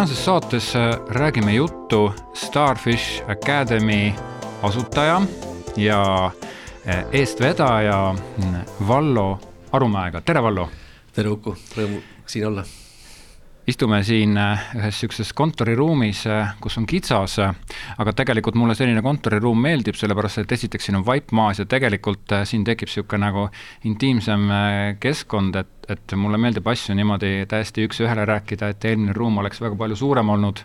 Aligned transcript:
tänases 0.00 0.24
saates 0.24 0.76
äh, 0.76 0.98
räägime 1.08 1.52
juttu 1.52 2.12
Starfish 2.34 3.22
Academy 3.28 4.12
asutaja 4.62 5.22
ja 5.76 6.30
äh, 6.86 7.04
eestvedaja 7.12 8.16
mm, 8.36 8.54
Vallo 8.88 9.40
Arumäega, 9.72 10.20
tere 10.20 10.42
Vallo! 10.42 10.68
tere 11.12 11.28
Uku, 11.28 11.52
rõõm 11.76 11.98
siin 12.26 12.46
olla 12.48 12.64
istume 13.68 14.00
siin 14.04 14.36
äh, 14.40 14.62
ühes 14.76 14.96
niisuguses 14.96 15.32
kontoriruumis, 15.36 16.22
äh, 16.30 16.54
kus 16.62 16.78
on 16.80 16.86
kitsas, 16.88 17.36
äh, 17.42 17.52
aga 18.00 18.14
tegelikult 18.16 18.56
mulle 18.58 18.74
selline 18.78 19.02
kontoriruum 19.04 19.60
meeldib, 19.60 19.98
sellepärast 20.00 20.42
et 20.42 20.54
esiteks 20.56 20.88
siin 20.88 21.00
on 21.00 21.04
vaip 21.06 21.34
maas 21.36 21.60
ja 21.60 21.66
tegelikult 21.68 22.32
siin 22.48 22.64
tekib 22.66 22.90
niisugune 22.90 23.26
nagu 23.26 23.46
intiimsem 23.86 24.48
keskkond, 25.00 25.60
et, 25.60 25.92
et 25.92 26.16
mulle 26.18 26.40
meeldib 26.40 26.66
asju 26.72 26.96
niimoodi 26.98 27.44
täiesti 27.50 27.86
üks-ühele 27.88 28.24
rääkida, 28.28 28.72
et 28.72 28.88
eelmine 28.90 29.14
ruum 29.16 29.38
oleks 29.42 29.60
väga 29.62 29.78
palju 29.78 29.98
suurem 30.00 30.32
olnud, 30.34 30.62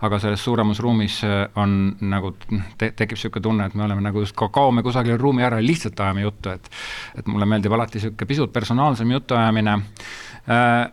aga 0.00 0.18
selles 0.22 0.42
suuremas 0.44 0.80
ruumis 0.80 1.20
on 1.60 1.74
nagu 2.08 2.32
te,, 2.40 2.88
tekib 2.88 3.18
niisugune 3.18 3.44
tunne, 3.44 3.66
et 3.68 3.76
me 3.76 3.84
oleme 3.84 4.06
nagu 4.08 4.24
just 4.24 4.36
ka 4.38 4.48
kaome 4.52 4.82
kusagile 4.86 5.20
ruumi 5.20 5.44
ära 5.44 5.60
ja 5.60 5.66
lihtsalt 5.66 6.00
ajame 6.00 6.24
juttu, 6.24 6.54
et 6.56 6.72
et 7.20 7.28
mulle 7.28 7.46
meeldib 7.46 7.76
alati 7.76 8.00
niisugune 8.00 8.32
pisut 8.32 8.52
personaalsem 8.52 9.12
jutuajamine 9.18 9.76
äh, 9.76 10.88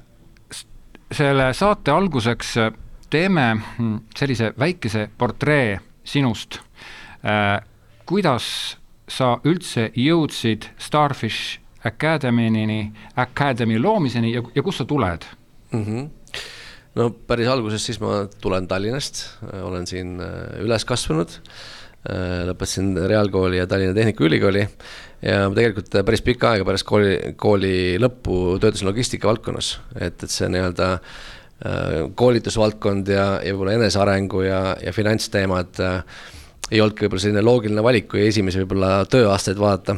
selle 1.12 1.52
saate 1.54 1.92
alguseks 1.92 2.58
äh, 2.58 2.72
teeme 3.10 3.48
hm, 3.78 3.96
sellise 4.16 4.52
väikese 4.60 5.10
portree 5.18 5.80
sinust. 6.04 6.60
Äh, 7.24 7.62
kuidas 8.06 8.78
sa 9.08 9.38
üldse 9.48 9.92
jõudsid 9.96 10.68
Starfish 10.80 11.60
Academy'ni, 11.88 12.92
Academy 13.16 13.80
loomiseni 13.80 14.34
ja, 14.34 14.42
ja 14.56 14.64
kust 14.64 14.84
sa 14.84 14.86
tuled 14.86 15.26
mm? 15.72 15.84
-hmm 15.84 16.08
no 16.98 17.10
päris 17.30 17.48
alguses 17.52 17.86
siis 17.86 18.00
ma 18.02 18.26
tulen 18.42 18.68
Tallinnast, 18.68 19.24
olen 19.64 19.88
siin 19.90 20.18
äh, 20.24 20.58
üles 20.64 20.86
kasvanud, 20.86 21.38
lõpetasin 22.08 22.94
reaalkooli 23.10 23.58
ja 23.58 23.66
Tallinna 23.68 23.96
Tehnikaülikooli 23.98 24.62
ja 25.26 25.48
tegelikult 25.56 25.98
päris 26.06 26.22
pikka 26.26 26.54
aega 26.54 26.68
pärast 26.68 26.86
kooli, 26.88 27.18
kooli 27.40 27.74
lõppu 28.02 28.58
töötasin 28.62 28.88
logistika 28.88 29.30
valdkonnas, 29.30 29.74
et, 30.00 30.22
et 30.24 30.32
see 30.32 30.50
nii-öelda 30.54 30.90
äh, 30.94 32.08
koolitusvaldkond 32.16 33.10
ja, 33.12 33.28
ja 33.42 33.54
võib-olla 33.54 33.78
enesearengu 33.80 34.44
ja, 34.46 34.62
ja 34.84 34.94
finantsteemad 34.96 35.82
äh, 35.84 36.02
ei 36.72 36.82
olnudki 36.84 37.06
võib-olla 37.06 37.24
selline 37.24 37.44
loogiline 37.46 37.84
valik, 37.84 38.10
kui 38.12 38.26
esimesi 38.28 38.60
võib-olla 38.62 38.92
tööaastaid 39.10 39.60
vaadata. 39.62 39.98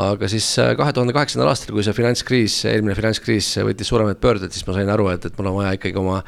aga 0.00 0.30
siis 0.32 0.48
äh, 0.62 0.72
kahe 0.78 0.94
tuhande 0.96 1.14
kaheksandal 1.16 1.52
aastal, 1.52 1.76
kui 1.76 1.84
see 1.86 1.96
finantskriis, 1.96 2.62
eelmine 2.72 2.96
finantskriis 2.98 3.52
võttis 3.66 3.92
suuremaid 3.92 4.18
pöördeid, 4.22 4.54
siis 4.56 4.66
ma 4.66 4.76
sain 4.76 4.90
aru, 4.90 5.10
et, 5.14 5.28
et 5.28 5.38
mul 5.38 5.52
on 5.52 5.60
vaja 5.60 5.76
ikkagi 5.78 6.00
oma 6.00 6.22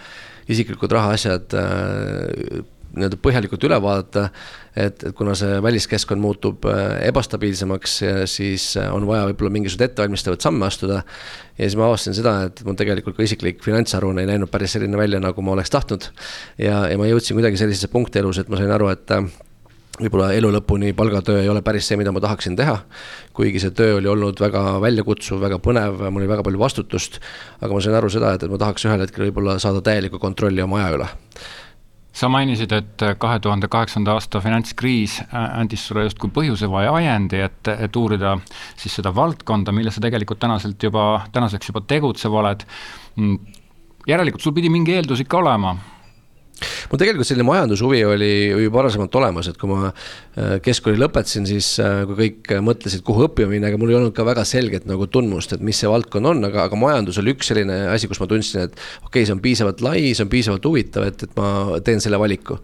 isiklikud 0.52 0.94
rahaasjad 0.94 1.58
äh, 1.58 2.62
nii-öelda 2.96 3.18
põhjalikult 3.22 3.66
üle 3.68 3.78
vaadata. 3.82 4.28
et, 4.76 5.02
et 5.04 5.14
kuna 5.16 5.34
see 5.38 5.58
väliskeskkond 5.64 6.20
muutub 6.22 6.66
äh, 6.68 7.02
ebastabiilsemaks, 7.08 7.98
siis 8.30 8.72
äh, 8.80 8.88
on 8.94 9.06
vaja 9.08 9.26
võib-olla 9.30 9.52
mingisuguseid 9.58 9.90
ettevalmistavaid 9.90 10.44
samme 10.44 10.66
astuda. 10.66 11.02
ja 11.58 11.62
siis 11.64 11.76
ma 11.78 11.88
avastasin 11.88 12.18
seda, 12.18 12.34
et 12.48 12.64
mul 12.66 12.76
tegelikult 12.78 13.16
ka 13.16 13.26
isiklik 13.26 13.62
finantsaruanne 13.64 14.24
ei 14.24 14.32
näinud 14.34 14.50
päris 14.52 14.76
selline 14.76 14.98
välja, 14.98 15.20
nagu 15.20 15.44
ma 15.44 15.56
oleks 15.56 15.72
tahtnud. 15.72 16.10
ja, 16.58 16.86
ja 16.88 16.98
ma 17.00 17.08
jõudsin 17.08 17.38
kuidagi 17.38 17.60
sellisesse 17.60 17.92
punkti 17.92 18.22
elus, 18.22 18.42
et 18.42 18.52
ma 18.52 18.60
sain 18.60 18.72
aru, 18.72 18.92
et 18.92 19.16
äh, 19.16 19.24
võib-olla 20.00 20.30
elu 20.36 20.50
lõpuni 20.56 20.92
palgatöö 20.96 21.42
ei 21.42 21.50
ole 21.52 21.62
päris 21.64 21.88
see, 21.88 21.98
mida 22.00 22.12
ma 22.12 22.20
tahaksin 22.20 22.56
teha. 22.56 22.78
kuigi 23.36 23.60
see 23.60 23.74
töö 23.76 23.98
oli 23.98 24.08
olnud 24.08 24.40
väga 24.40 24.80
väljakutsuv, 24.80 25.40
väga 25.40 25.58
põnev, 25.62 26.00
mul 26.08 26.22
oli 26.22 26.30
väga 26.30 26.44
palju 26.46 26.60
vastutust. 26.60 27.20
aga 27.60 27.72
ma 27.74 27.80
sain 27.80 27.96
aru 27.96 28.10
seda, 28.12 28.32
et, 28.34 28.42
et 28.42 28.50
ma 28.50 28.60
tahaks 28.60 28.86
ühel 28.88 29.04
hetkel 29.04 29.28
võib-olla 29.28 29.58
saada 29.62 29.84
täielikku 29.84 30.18
kontrolli 30.22 30.64
oma 30.64 30.80
aja 30.80 30.96
üle 30.96 31.10
sa 32.12 32.28
mainisid, 32.28 32.72
et 32.76 33.04
kahe 33.18 33.38
tuhande 33.40 33.68
kaheksanda 33.72 34.12
aasta 34.16 34.40
finantskriis 34.44 35.16
andis 35.32 35.86
sulle 35.88 36.04
justkui 36.06 36.30
põhjuse 36.34 36.68
või 36.70 36.84
ajendi, 36.90 37.40
et, 37.46 37.72
et 37.72 37.96
uurida 37.96 38.36
siis 38.76 38.98
seda 38.98 39.14
valdkonda, 39.16 39.72
milles 39.72 39.96
sa 39.96 40.04
tegelikult 40.04 40.42
tänaselt 40.42 40.82
juba, 40.82 41.22
tänaseks 41.32 41.72
juba 41.72 41.80
tegutsev 41.88 42.36
oled. 42.42 42.66
Mm, 43.16 43.38
järelikult 44.08 44.44
sul 44.44 44.54
pidi 44.56 44.68
mingi 44.72 44.96
eeldus 44.98 45.24
ikka 45.24 45.40
olema 45.40 45.76
mul 46.90 47.00
tegelikult 47.00 47.28
selline 47.28 47.46
majandushuvi 47.48 48.02
oli 48.08 48.32
juba 48.50 48.80
varasemalt 48.80 49.14
olemas, 49.20 49.48
et 49.50 49.58
kui 49.60 49.70
ma 49.70 49.90
äh, 49.90 50.56
keskkooli 50.64 51.00
lõpetasin, 51.00 51.46
siis 51.48 51.74
äh, 51.82 52.02
kui 52.08 52.18
kõik 52.18 52.52
mõtlesid, 52.64 53.04
kuhu 53.06 53.26
õppima 53.28 53.52
minna, 53.52 53.70
aga 53.70 53.80
mul 53.80 53.92
ei 53.92 53.98
olnud 54.00 54.14
ka 54.16 54.26
väga 54.26 54.44
selget 54.48 54.86
nagu 54.90 55.08
tundmust, 55.12 55.54
et 55.56 55.64
mis 55.64 55.78
see 55.82 55.90
valdkond 55.90 56.32
on, 56.32 56.42
aga, 56.48 56.66
aga 56.68 56.78
majandus 56.78 57.20
oli 57.22 57.34
üks 57.36 57.52
selline 57.52 57.78
asi, 57.92 58.10
kus 58.10 58.20
ma 58.22 58.28
tundsin, 58.30 58.66
et 58.66 58.76
okei 58.76 59.08
okay,, 59.08 59.28
see 59.28 59.36
on 59.36 59.42
piisavalt 59.44 59.84
lai, 59.84 60.12
see 60.12 60.26
on 60.26 60.32
piisavalt 60.32 60.68
huvitav, 60.68 61.08
et, 61.08 61.26
et 61.26 61.38
ma 61.38 61.80
teen 61.84 62.02
selle 62.02 62.20
valiku. 62.20 62.58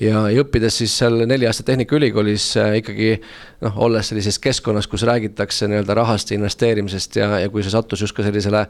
ja, 0.00 0.24
ja 0.32 0.44
õppides 0.44 0.80
siis 0.82 0.94
seal 0.96 1.22
neli 1.28 1.48
aastat 1.48 1.68
Tehnikaülikoolis 1.70 2.50
äh, 2.60 2.76
ikkagi 2.80 3.10
noh, 3.64 3.76
olles 3.86 4.10
sellises 4.10 4.38
keskkonnas, 4.42 4.88
kus 4.90 5.04
räägitakse 5.08 5.68
nii-öelda 5.68 5.96
rahast 5.98 6.30
ja 6.30 6.38
investeerimisest 6.38 7.18
ja, 7.20 7.28
ja 7.44 7.50
kui 7.52 7.64
see 7.64 7.72
sattus 7.74 8.04
just 8.04 8.16
ka 8.16 8.24
sellisele 8.26 8.64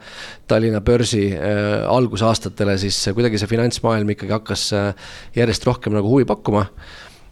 Tallinna 0.51 0.81
börsi 0.85 1.29
äh, 1.35 1.85
algusaastatele, 1.87 2.77
siis 2.81 2.97
kuidagi 3.15 3.39
see 3.39 3.51
finantsmaailm 3.51 4.15
ikkagi 4.15 4.35
hakkas 4.35 4.60
äh, 4.73 4.91
järjest 5.35 5.65
rohkem 5.67 5.95
nagu 5.97 6.09
huvi 6.11 6.27
pakkuma 6.29 6.67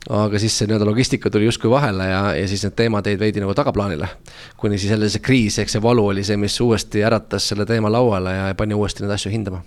aga 0.08 0.40
siis 0.40 0.56
see 0.56 0.68
nii-öelda 0.70 0.88
logistika 0.88 1.30
tuli 1.30 1.46
justkui 1.46 1.70
vahele 1.72 2.06
ja, 2.08 2.22
ja 2.36 2.48
siis 2.48 2.64
need 2.66 2.76
teemad 2.80 3.08
jäid 3.08 3.20
veidi 3.20 3.42
nagu 3.44 3.54
tagaplaanile. 3.54 4.08
kuni 4.58 4.78
siis 4.78 4.92
jälle 4.92 5.10
see 5.10 5.22
kriis, 5.22 5.60
ehk 5.60 5.70
see 5.70 5.82
valu 5.84 6.08
oli 6.14 6.24
see, 6.24 6.38
mis 6.40 6.56
uuesti 6.64 7.04
äratas 7.04 7.50
selle 7.52 7.66
teema 7.68 7.92
lauale 7.92 8.36
ja 8.36 8.54
pani 8.56 8.78
uuesti 8.78 9.04
neid 9.04 9.14
asju 9.18 9.32
hindama. 9.32 9.62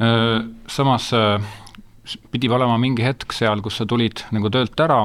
Äh, 0.00 0.38
samas 0.66 1.10
äh, 1.12 1.44
pidi 2.30 2.48
olema 2.48 2.78
mingi 2.80 3.04
hetk 3.04 3.36
seal, 3.36 3.60
kus 3.62 3.82
sa 3.82 3.86
tulid 3.86 4.24
nagu 4.32 4.50
töölt 4.50 4.80
ära 4.80 5.04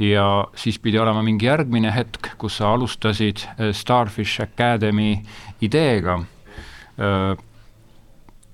ja 0.00 0.26
siis 0.56 0.80
pidi 0.82 0.98
olema 0.98 1.22
mingi 1.22 1.46
järgmine 1.46 1.92
hetk, 1.94 2.32
kus 2.40 2.58
sa 2.58 2.74
alustasid 2.74 3.44
Starfish 3.76 4.42
Academy 4.42 5.20
ideega. 5.60 6.20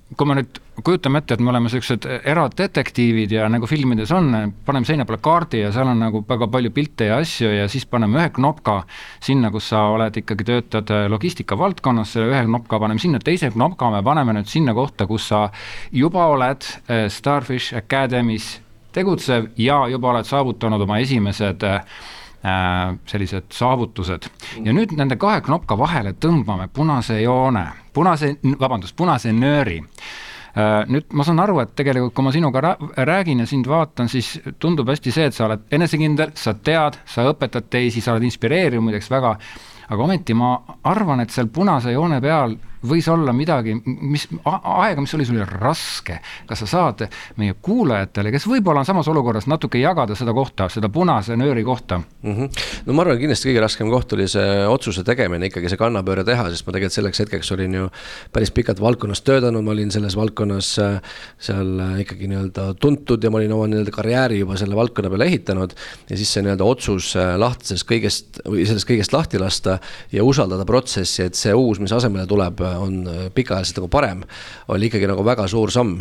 Äh, 0.07 0.17
kui 0.17 0.29
me 0.29 0.37
nüüd 0.39 0.59
kujutame 0.87 1.19
ette, 1.23 1.35
et 1.35 1.41
me 1.43 1.51
oleme 1.51 1.67
niisugused 1.67 2.05
eradetektiivid 2.07 3.33
ja 3.33 3.47
nagu 3.51 3.67
filmides 3.67 4.13
on, 4.15 4.53
paneme 4.67 4.87
seina 4.87 5.07
peale 5.09 5.19
kaardi 5.25 5.65
ja 5.65 5.73
seal 5.75 5.89
on 5.91 5.99
nagu 6.05 6.21
väga 6.29 6.47
palju 6.53 6.71
pilte 6.77 7.09
ja 7.11 7.17
asju 7.23 7.51
ja 7.51 7.69
siis 7.69 7.87
paneme 7.91 8.21
ühe 8.21 8.29
knopka 8.37 8.83
sinna, 9.25 9.51
kus 9.55 9.71
sa 9.73 9.87
oled 9.95 10.21
ikkagi, 10.23 10.47
töötad 10.47 10.93
äh, 10.95 11.07
logistika 11.11 11.59
valdkonnas, 11.59 12.13
selle 12.17 12.35
ühe 12.35 12.45
knopka 12.47 12.81
paneme 12.83 13.03
sinna, 13.03 13.23
teise 13.23 13.51
knopka 13.55 13.91
me 13.95 14.05
paneme 14.07 14.37
nüüd 14.39 14.53
sinna 14.53 14.77
kohta, 14.77 15.09
kus 15.11 15.31
sa 15.33 15.49
juba 15.93 16.29
oled 16.35 16.71
Starfish 17.11 17.75
Academy's 17.77 18.57
tegutsev 18.97 19.51
ja 19.61 19.83
juba 19.93 20.15
oled 20.15 20.29
saavutanud 20.29 20.87
oma 20.87 21.01
esimesed 21.05 21.67
äh, 21.67 21.83
sellised 23.07 23.51
saavutused. 23.51 24.29
ja 24.65 24.73
nüüd 24.73 24.95
nende 24.97 25.19
kahe 25.21 25.41
knopka 25.45 25.79
vahele 25.79 26.15
tõmbame 26.21 26.69
punase 26.73 27.21
joone, 27.23 27.67
punase, 27.95 28.37
vabandust, 28.61 28.97
punase 28.97 29.33
nööri 29.33 29.81
äh,. 29.81 30.85
nüüd 30.89 31.13
ma 31.13 31.25
saan 31.25 31.41
aru, 31.43 31.61
et 31.65 31.75
tegelikult, 31.77 32.15
kui 32.15 32.25
ma 32.25 32.33
sinuga 32.33 32.77
räägin 32.97 33.43
ja 33.43 33.47
sind 33.47 33.69
vaatan, 33.69 34.09
siis 34.09 34.37
tundub 34.59 34.89
hästi 34.89 35.13
see, 35.13 35.31
et 35.31 35.35
sa 35.35 35.47
oled 35.49 35.67
enesekindel, 35.71 36.33
sa 36.35 36.55
tead, 36.55 37.01
sa 37.05 37.27
õpetad 37.31 37.71
teisi, 37.71 38.01
sa 38.01 38.15
oled 38.15 38.29
inspireeriv 38.29 38.85
muideks 38.85 39.11
väga, 39.11 39.37
aga 39.89 40.03
ometi 40.03 40.35
ma 40.35 40.57
arvan, 40.85 41.21
et 41.21 41.35
seal 41.35 41.51
punase 41.53 41.93
joone 41.93 42.21
peal 42.21 42.57
võis 42.85 43.09
olla 43.09 43.33
midagi, 43.37 43.75
mis, 43.85 44.27
aega, 44.45 45.01
mis 45.01 45.15
oli 45.17 45.27
sulle 45.29 45.47
raske. 45.49 46.19
kas 46.47 46.63
sa 46.65 46.67
saad 46.67 47.07
meie 47.41 47.55
kuulajatele, 47.63 48.31
kes 48.35 48.47
võib-olla 48.51 48.83
on 48.83 48.89
samas 48.89 49.09
olukorras, 49.09 49.47
natuke 49.51 49.81
jagada 49.81 50.17
seda 50.19 50.35
kohta, 50.37 50.69
seda 50.73 50.91
punase 50.93 51.37
nööri 51.37 51.65
kohta 51.65 51.99
mm? 51.99 52.33
-hmm. 52.33 52.67
no 52.87 52.97
ma 52.97 53.05
arvan, 53.05 53.19
kindlasti 53.21 53.51
kõige 53.51 53.65
raskem 53.65 53.91
koht 53.91 54.13
oli 54.13 54.29
see 54.29 54.67
otsuse 54.69 55.05
tegemine, 55.05 55.51
ikkagi 55.51 55.71
see 55.73 55.81
kannapööre 55.81 56.25
teha, 56.25 56.49
sest 56.51 56.67
ma 56.67 56.77
tegelikult 56.77 56.99
selleks 56.99 57.23
hetkeks 57.25 57.53
olin 57.57 57.75
ju 57.81 57.89
päris 58.33 58.51
pikalt 58.51 58.81
valdkonnas 58.81 59.23
töötanud, 59.27 59.65
ma 59.65 59.75
olin 59.75 59.91
selles 59.95 60.17
valdkonnas 60.17 60.73
äh, 60.83 61.01
seal 61.39 61.81
äh, 61.81 62.01
ikkagi 62.05 62.31
nii-öelda 62.33 62.69
tuntud 62.81 63.23
ja 63.25 63.31
ma 63.31 63.41
olin 63.41 63.53
oma 63.57 63.69
nii-öelda 63.71 63.95
karjääri 63.95 64.41
juba 64.43 64.57
selle 64.57 64.77
valdkonna 64.77 65.11
peale 65.11 65.31
ehitanud. 65.31 65.75
ja 66.11 66.17
siis 66.17 66.33
see 66.33 66.45
nii-öelda 66.47 66.65
otsus 66.65 67.15
äh, 67.17 67.35
lahti 67.39 67.73
sellest 67.73 67.89
kõigest 67.91 68.41
või 68.45 68.67
sellest 68.67 68.89
kõigest 68.89 69.13
lahti 69.17 69.41
lasta 69.43 69.79
ja 70.13 70.25
usaldada 70.25 70.65
protsessi, 70.69 71.23
et 71.27 71.39
see 71.39 71.55
uus, 71.55 71.81
mis 71.81 71.93
asemele 71.93 72.27
tuleb, 72.27 72.66
on 72.81 73.01
pikaajaliselt 73.35 73.81
nagu 73.81 73.91
parem, 73.93 74.23
oli 74.73 74.91
ikkagi 74.91 75.09
nagu 75.11 75.25
väga 75.27 75.49
suur 75.51 75.73
samm. 75.75 76.01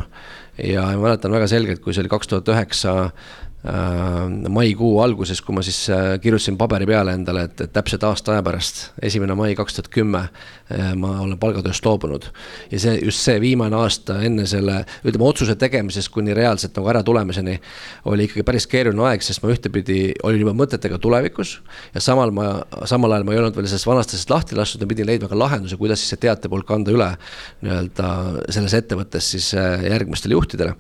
ja 0.58 0.86
ma 0.96 1.10
mäletan 1.10 1.34
väga 1.36 1.48
selgelt, 1.52 1.82
kui 1.84 1.94
see 1.94 2.06
oli 2.06 2.12
kaks 2.12 2.32
tuhat 2.32 2.54
üheksa 2.54 2.96
äh, 3.06 3.34
maikuu 3.66 5.00
alguses, 5.02 5.40
kui 5.42 5.56
ma 5.58 5.64
siis 5.66 5.88
äh, 5.90 6.20
kirjutasin 6.22 6.58
paberi 6.58 6.86
peale 6.86 7.16
endale, 7.18 7.48
et, 7.48 7.62
et 7.66 7.72
täpselt 7.74 8.04
aasta 8.06 8.36
aja 8.36 8.44
pärast, 8.46 8.82
esimene 9.02 9.34
mai 9.38 9.56
kaks 9.58 9.78
tuhat 9.78 9.90
kümme, 9.94 10.22
äh, 10.70 10.92
ma 11.00 11.16
olen 11.24 11.40
palgatööst 11.42 11.86
loobunud. 11.86 12.28
ja 12.72 12.82
see, 12.82 13.00
just 13.02 13.24
see 13.26 13.40
viimane 13.42 13.76
aasta 13.80 14.20
enne 14.28 14.46
selle, 14.50 14.84
ütleme 15.02 15.26
otsuse 15.26 15.56
tegemisest 15.58 16.12
kuni 16.14 16.36
reaalselt 16.38 16.78
nagu 16.78 16.92
äratulemiseni 16.94 17.58
oli 18.12 18.30
ikkagi 18.30 18.46
päris 18.46 18.70
keeruline 18.70 19.08
aeg, 19.10 19.26
sest 19.26 19.42
ma 19.42 19.50
ühtepidi 19.56 20.00
olin 20.24 20.46
juba 20.46 20.54
mõtetega 20.62 21.02
tulevikus 21.02 21.58
ja 21.96 22.04
samal 22.06 22.36
ma, 22.36 22.52
samal 22.86 23.18
ajal 23.18 23.26
ma 23.26 23.34
ei 23.34 23.42
olnud 23.42 23.58
veel 23.58 23.70
sellest 23.72 23.90
vanast 23.90 24.14
asjast 24.14 24.36
lahti 24.36 24.60
lastud 24.60 24.86
ja 24.86 24.92
pidin 24.94 25.10
leidma 25.10 25.32
ka 25.32 25.40
lahenduse, 25.40 25.80
kuidas 25.82 26.04
siis 26.04 26.14
see 26.14 26.22
teatepulk 26.28 26.70
anda 26.76 26.94
üle 26.94 27.10
nii-öelda 27.66 28.14
selles 28.54 28.78
ettevõttes 28.78 29.34
siis 29.34 29.54
järgmistele 29.56 30.38
juhtidele 30.38 30.78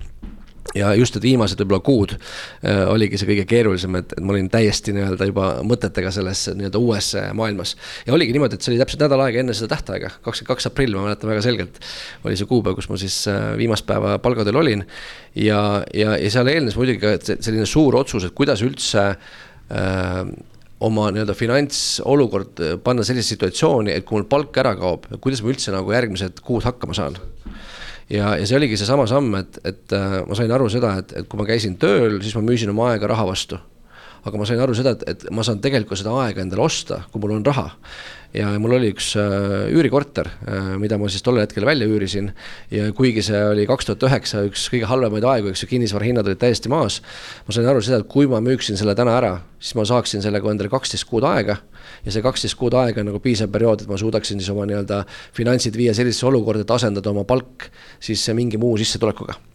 ja 0.74 0.94
just 0.98 1.16
need 1.16 1.26
viimased 1.26 1.60
võib-olla 1.62 1.84
kuud 1.86 2.16
äh, 2.16 2.82
oligi 2.90 3.20
see 3.20 3.30
kõige 3.30 3.46
keerulisem, 3.50 3.98
et, 4.00 4.16
et 4.16 4.24
ma 4.26 4.34
olin 4.34 4.48
täiesti 4.52 4.96
nii-öelda 4.96 5.28
juba 5.30 5.50
mõtetega 5.68 6.12
selles 6.16 6.48
nii-öelda 6.56 6.82
uues 6.82 7.12
äh, 7.20 7.30
maailmas. 7.38 7.76
ja 8.08 8.16
oligi 8.16 8.34
niimoodi, 8.36 8.58
et 8.58 8.66
see 8.66 8.74
oli 8.74 8.82
täpselt 8.82 9.06
nädal 9.06 9.22
aega 9.28 9.44
enne 9.44 9.56
seda 9.58 9.76
tähtaega, 9.76 10.16
kakskümmend 10.26 10.52
kaks 10.54 10.70
aprill, 10.72 10.98
ma 10.98 11.06
mäletan 11.06 11.30
väga 11.32 11.46
selgelt. 11.46 11.80
oli 12.24 12.40
see 12.40 12.50
kuupäev, 12.50 12.80
kus 12.80 12.90
ma 12.90 13.00
siis 13.02 13.20
äh, 13.32 13.52
viimast 13.60 13.86
päeva 13.88 14.18
palgatööl 14.24 14.60
olin. 14.64 14.84
ja, 15.38 15.62
ja, 15.94 16.18
ja 16.18 16.34
seal 16.34 16.50
eelnes 16.52 16.78
muidugi 16.80 17.04
ka 17.04 17.16
selline 17.36 17.70
suur 17.70 18.02
otsus, 18.02 18.26
et 18.26 18.36
kuidas 18.38 18.66
üldse 18.66 19.06
äh, 19.14 20.20
oma 20.86 21.08
nii-öelda 21.14 21.38
finantsolukord 21.38 22.60
panna 22.84 23.06
sellisesse 23.06 23.38
situatsiooni, 23.38 23.94
et 23.94 24.06
kui 24.06 24.18
mul 24.18 24.28
palk 24.30 24.58
ära 24.60 24.76
kaob, 24.80 25.08
kuidas 25.24 25.46
ma 25.46 25.54
üldse 25.54 25.72
nagu 25.74 25.94
järgmised 25.94 26.42
kuud 26.46 26.66
hakkama 26.68 26.98
saan 26.98 27.22
ja, 28.10 28.36
ja 28.40 28.46
see 28.46 28.57
oligi 28.57 28.78
seesama 28.80 29.07
samm, 29.10 29.34
et, 29.40 29.60
et 29.66 29.96
äh, 29.96 30.18
ma 30.28 30.38
sain 30.38 30.52
aru 30.52 30.69
seda, 30.72 30.96
et, 31.02 31.16
et 31.22 31.30
kui 31.30 31.40
ma 31.42 31.48
käisin 31.48 31.78
tööl, 31.81 32.19
siis 32.24 32.36
ma 32.38 32.44
müüsin 32.46 32.74
oma 32.74 32.92
aega 32.94 33.10
raha 33.12 33.28
vastu. 33.31 33.60
Aga 34.25 34.38
ma 34.42 34.45
sain 34.50 34.62
aru 34.62 34.75
seda, 34.77 34.95
et, 34.95 35.04
et 35.10 35.25
ma 35.31 35.45
saan 35.45 35.62
tegelikult 35.63 36.01
seda 36.01 36.13
aega 36.24 36.42
endale 36.42 36.66
osta, 36.66 37.04
kui 37.12 37.22
mul 37.22 37.38
on 37.38 37.45
raha 37.45 37.69
ja 38.36 38.50
mul 38.60 38.75
oli 38.77 38.89
üks 38.94 39.13
äh, 39.19 39.69
üürikorter, 39.74 40.27
äh, 40.48 40.74
mida 40.81 40.98
ma 41.00 41.07
siis 41.12 41.24
tollel 41.24 41.45
hetkel 41.45 41.66
välja 41.68 41.88
üürisin. 41.88 42.31
ja 42.72 42.92
kuigi 42.95 43.24
see 43.24 43.39
oli 43.51 43.66
kaks 43.69 43.88
tuhat 43.89 44.04
üheksa 44.10 44.44
üks 44.50 44.68
kõige 44.74 44.89
halvemaid 44.89 45.27
aegu, 45.30 45.51
eks 45.51 45.63
ju, 45.63 45.69
kinnisvara 45.72 46.10
hinnad 46.10 46.27
olid 46.27 46.42
täiesti 46.42 46.72
maas. 46.72 47.01
ma 47.48 47.56
sain 47.56 47.69
aru 47.69 47.83
seda, 47.86 48.01
et 48.04 48.10
kui 48.12 48.27
ma 48.27 48.42
müüksin 48.44 48.80
selle 48.80 48.95
täna 48.95 49.16
ära, 49.19 49.33
siis 49.60 49.77
ma 49.80 49.88
saaksin 49.88 50.24
sellega 50.25 50.51
endale 50.51 50.71
kaksteist 50.74 51.07
kuud 51.10 51.28
aega. 51.31 51.57
ja 52.06 52.12
see 52.12 52.25
kaksteist 52.25 52.60
kuud 52.60 52.75
aega 52.75 53.04
on 53.04 53.12
nagu 53.13 53.24
piisav 53.24 53.51
periood, 53.54 53.86
et 53.86 53.92
ma 53.92 54.00
suudaksin 54.01 54.42
siis 54.42 54.51
oma 54.51 54.68
nii-öelda 54.69 55.04
finantsid 55.36 55.78
viia 55.78 55.94
sellisesse 55.94 56.28
olukorda, 56.28 56.66
et 56.66 56.78
asendada 56.80 57.13
oma 57.13 57.24
palk 57.24 57.69
siis 58.00 58.28
mingi 58.36 58.60
muu 58.60 58.75
sissetulekuga 58.81 59.55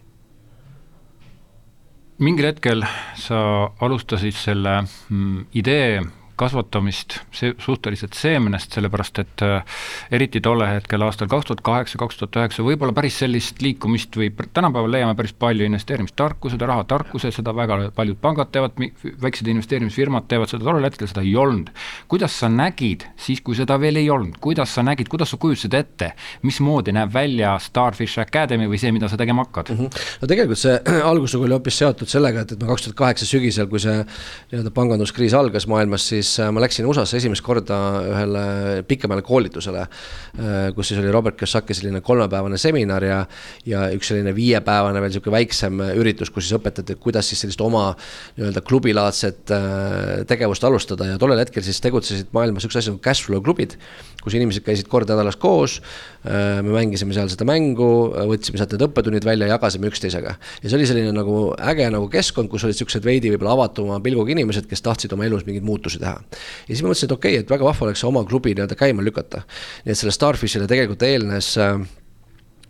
mingil 2.20 2.50
hetkel 2.50 2.84
sa 3.16 3.38
alustasid 3.80 4.36
selle 4.36 4.82
mm, 4.84 5.46
idee 5.56 6.00
kasvatamist 6.40 7.18
see 7.36 7.52
suhteliselt 7.60 8.16
seemnest, 8.16 8.72
sellepärast 8.76 9.20
et 9.22 9.44
äh, 9.44 9.80
eriti 10.16 10.40
tollel 10.44 10.72
hetkel 10.74 11.02
aastal 11.04 11.28
kaks 11.30 11.50
tuhat 11.50 11.62
kaheksa, 11.66 11.98
kaks 12.00 12.20
tuhat 12.20 12.38
üheksa 12.40 12.64
võib-olla 12.64 12.94
päris 12.96 13.18
sellist 13.22 13.60
liikumist 13.64 14.16
või 14.16 14.30
tänapäeval 14.54 14.94
leiame 14.94 15.16
päris 15.18 15.34
palju 15.36 15.66
investeerimistarkused 15.68 16.60
ja 16.60 16.70
rahatarkused, 16.70 17.34
seda 17.36 17.54
väga 17.56 17.78
paljud 17.96 18.18
pangad 18.22 18.52
teevad, 18.54 18.78
väiksed 19.22 19.50
investeerimisfirmad 19.52 20.28
teevad 20.30 20.52
seda, 20.52 20.64
tollel 20.64 20.88
hetkel 20.88 21.10
seda 21.10 21.24
ei 21.26 21.34
olnud. 21.36 21.70
kuidas 22.08 22.38
sa 22.40 22.48
nägid 22.52 23.06
siis, 23.20 23.42
kui 23.44 23.58
seda 23.58 23.76
veel 23.80 24.00
ei 24.00 24.10
olnud, 24.10 24.38
kuidas 24.40 24.74
sa 24.74 24.84
nägid, 24.86 25.08
kuidas 25.12 25.34
sa 25.34 25.40
kujutasid 25.40 25.74
ette, 25.76 26.12
mismoodi 26.42 26.94
näeb 26.96 27.12
välja 27.14 27.56
Starfish 27.60 28.20
Academy 28.22 28.68
või 28.70 28.80
see, 28.80 28.92
mida 28.96 29.08
sa 29.08 29.18
tegema 29.20 29.44
hakkad 29.44 29.74
mm? 29.74 29.78
-hmm. 29.78 30.08
no 30.22 30.30
tegelikult 30.30 30.58
see 30.58 30.78
algusega 31.12 31.44
oli 31.44 31.56
hoopis 31.56 31.78
seotud 31.82 32.08
sellega, 32.08 32.46
et, 32.46 32.52
et 32.52 32.62
ma 32.62 32.72
kaks 32.72 32.88
tuhat 32.88 32.98
kaheksa 33.04 33.28
sügisel, 33.28 33.68
kui 33.70 33.82
see 33.82 33.96
nii-öelda 34.00 34.72
panganduskriis 34.74 35.34
algas 35.34 35.66
maailmas, 35.70 36.08
siis 36.08 36.29
siis 36.30 36.40
äh, 36.44 36.50
ma 36.54 36.62
läksin 36.62 36.86
USA-sse 36.88 37.18
esimest 37.20 37.42
korda 37.44 37.78
ühele 38.06 38.44
pikemale 38.88 39.22
koolitusele, 39.26 39.82
äh, 39.82 40.70
kus 40.76 40.90
siis 40.90 41.00
oli 41.02 41.12
Robert 41.12 41.38
Kiyosaki 41.38 41.74
selline 41.76 42.02
kolmepäevane 42.06 42.58
seminar 42.60 43.04
ja, 43.04 43.20
ja 43.66 43.86
üks 43.96 44.12
selline 44.12 44.34
viiepäevane 44.36 45.02
veel 45.02 45.12
niisugune 45.12 45.36
väiksem 45.38 45.82
üritus, 45.98 46.30
kus 46.30 46.46
siis 46.46 46.58
õpetati, 46.58 46.96
et 46.96 47.02
kuidas 47.02 47.30
siis 47.30 47.42
sellist 47.44 47.60
oma 47.64 47.90
nii-öelda 48.38 48.62
klubilaadset 48.66 49.54
äh, 49.56 50.24
tegevust 50.30 50.64
alustada. 50.66 51.10
Ja 51.10 51.20
tollel 51.20 51.42
hetkel 51.42 51.64
siis 51.66 51.82
tegutsesid 51.84 52.30
maailmas 52.36 52.68
üks 52.68 52.78
asi 52.78 52.92
nagu 52.92 53.02
cash 53.04 53.26
flow 53.26 53.42
klubid, 53.44 53.76
kus 54.24 54.36
inimesed 54.36 54.64
käisid 54.66 54.88
kord 54.90 55.08
nädalas 55.10 55.38
koos, 55.40 55.78
me 56.24 56.74
mängisime 56.74 57.14
seal 57.16 57.30
seda 57.32 57.46
mängu, 57.48 57.88
võtsime 58.30 58.60
sealt 58.60 58.74
need 58.74 58.84
õppetunnid 58.84 59.24
välja, 59.24 59.48
jagasime 59.48 59.88
üksteisega. 59.88 60.34
ja 60.36 60.66
see 60.66 60.76
oli 60.76 60.88
selline 60.88 61.14
nagu 61.16 61.54
äge 61.72 61.88
nagu 61.92 62.08
keskkond, 62.12 62.50
kus 62.52 62.66
olid 62.66 62.76
niisugused 62.76 63.06
veidi 63.06 63.32
võib-olla 63.32 63.56
avatuma 63.56 64.00
pilguga 64.04 64.34
inimesed, 64.34 64.68
kes 64.68 64.84
tahtsid 64.84 65.14
oma 65.16 65.24
elus 65.28 65.46
mingeid 65.48 65.64
muutusi 65.64 66.02
teha 66.02 66.18
ja 66.20 66.72
siis 66.72 66.82
ma 66.84 66.90
mõtlesin, 66.90 67.08
et 67.08 67.16
okei 67.16 67.38
okay,, 67.38 67.44
et 67.44 67.54
väga 67.54 67.66
vahva 67.66 67.88
oleks 67.88 68.04
oma 68.08 68.24
klubi 68.28 68.52
nii-öelda 68.54 68.76
käima 68.78 69.04
lükata. 69.04 69.42
nii 69.86 69.94
et 69.94 70.00
selle 70.00 70.14
Starfishile 70.14 70.68
tegelikult 70.70 71.06
eelnes 71.08 71.54
äh, 71.60 71.80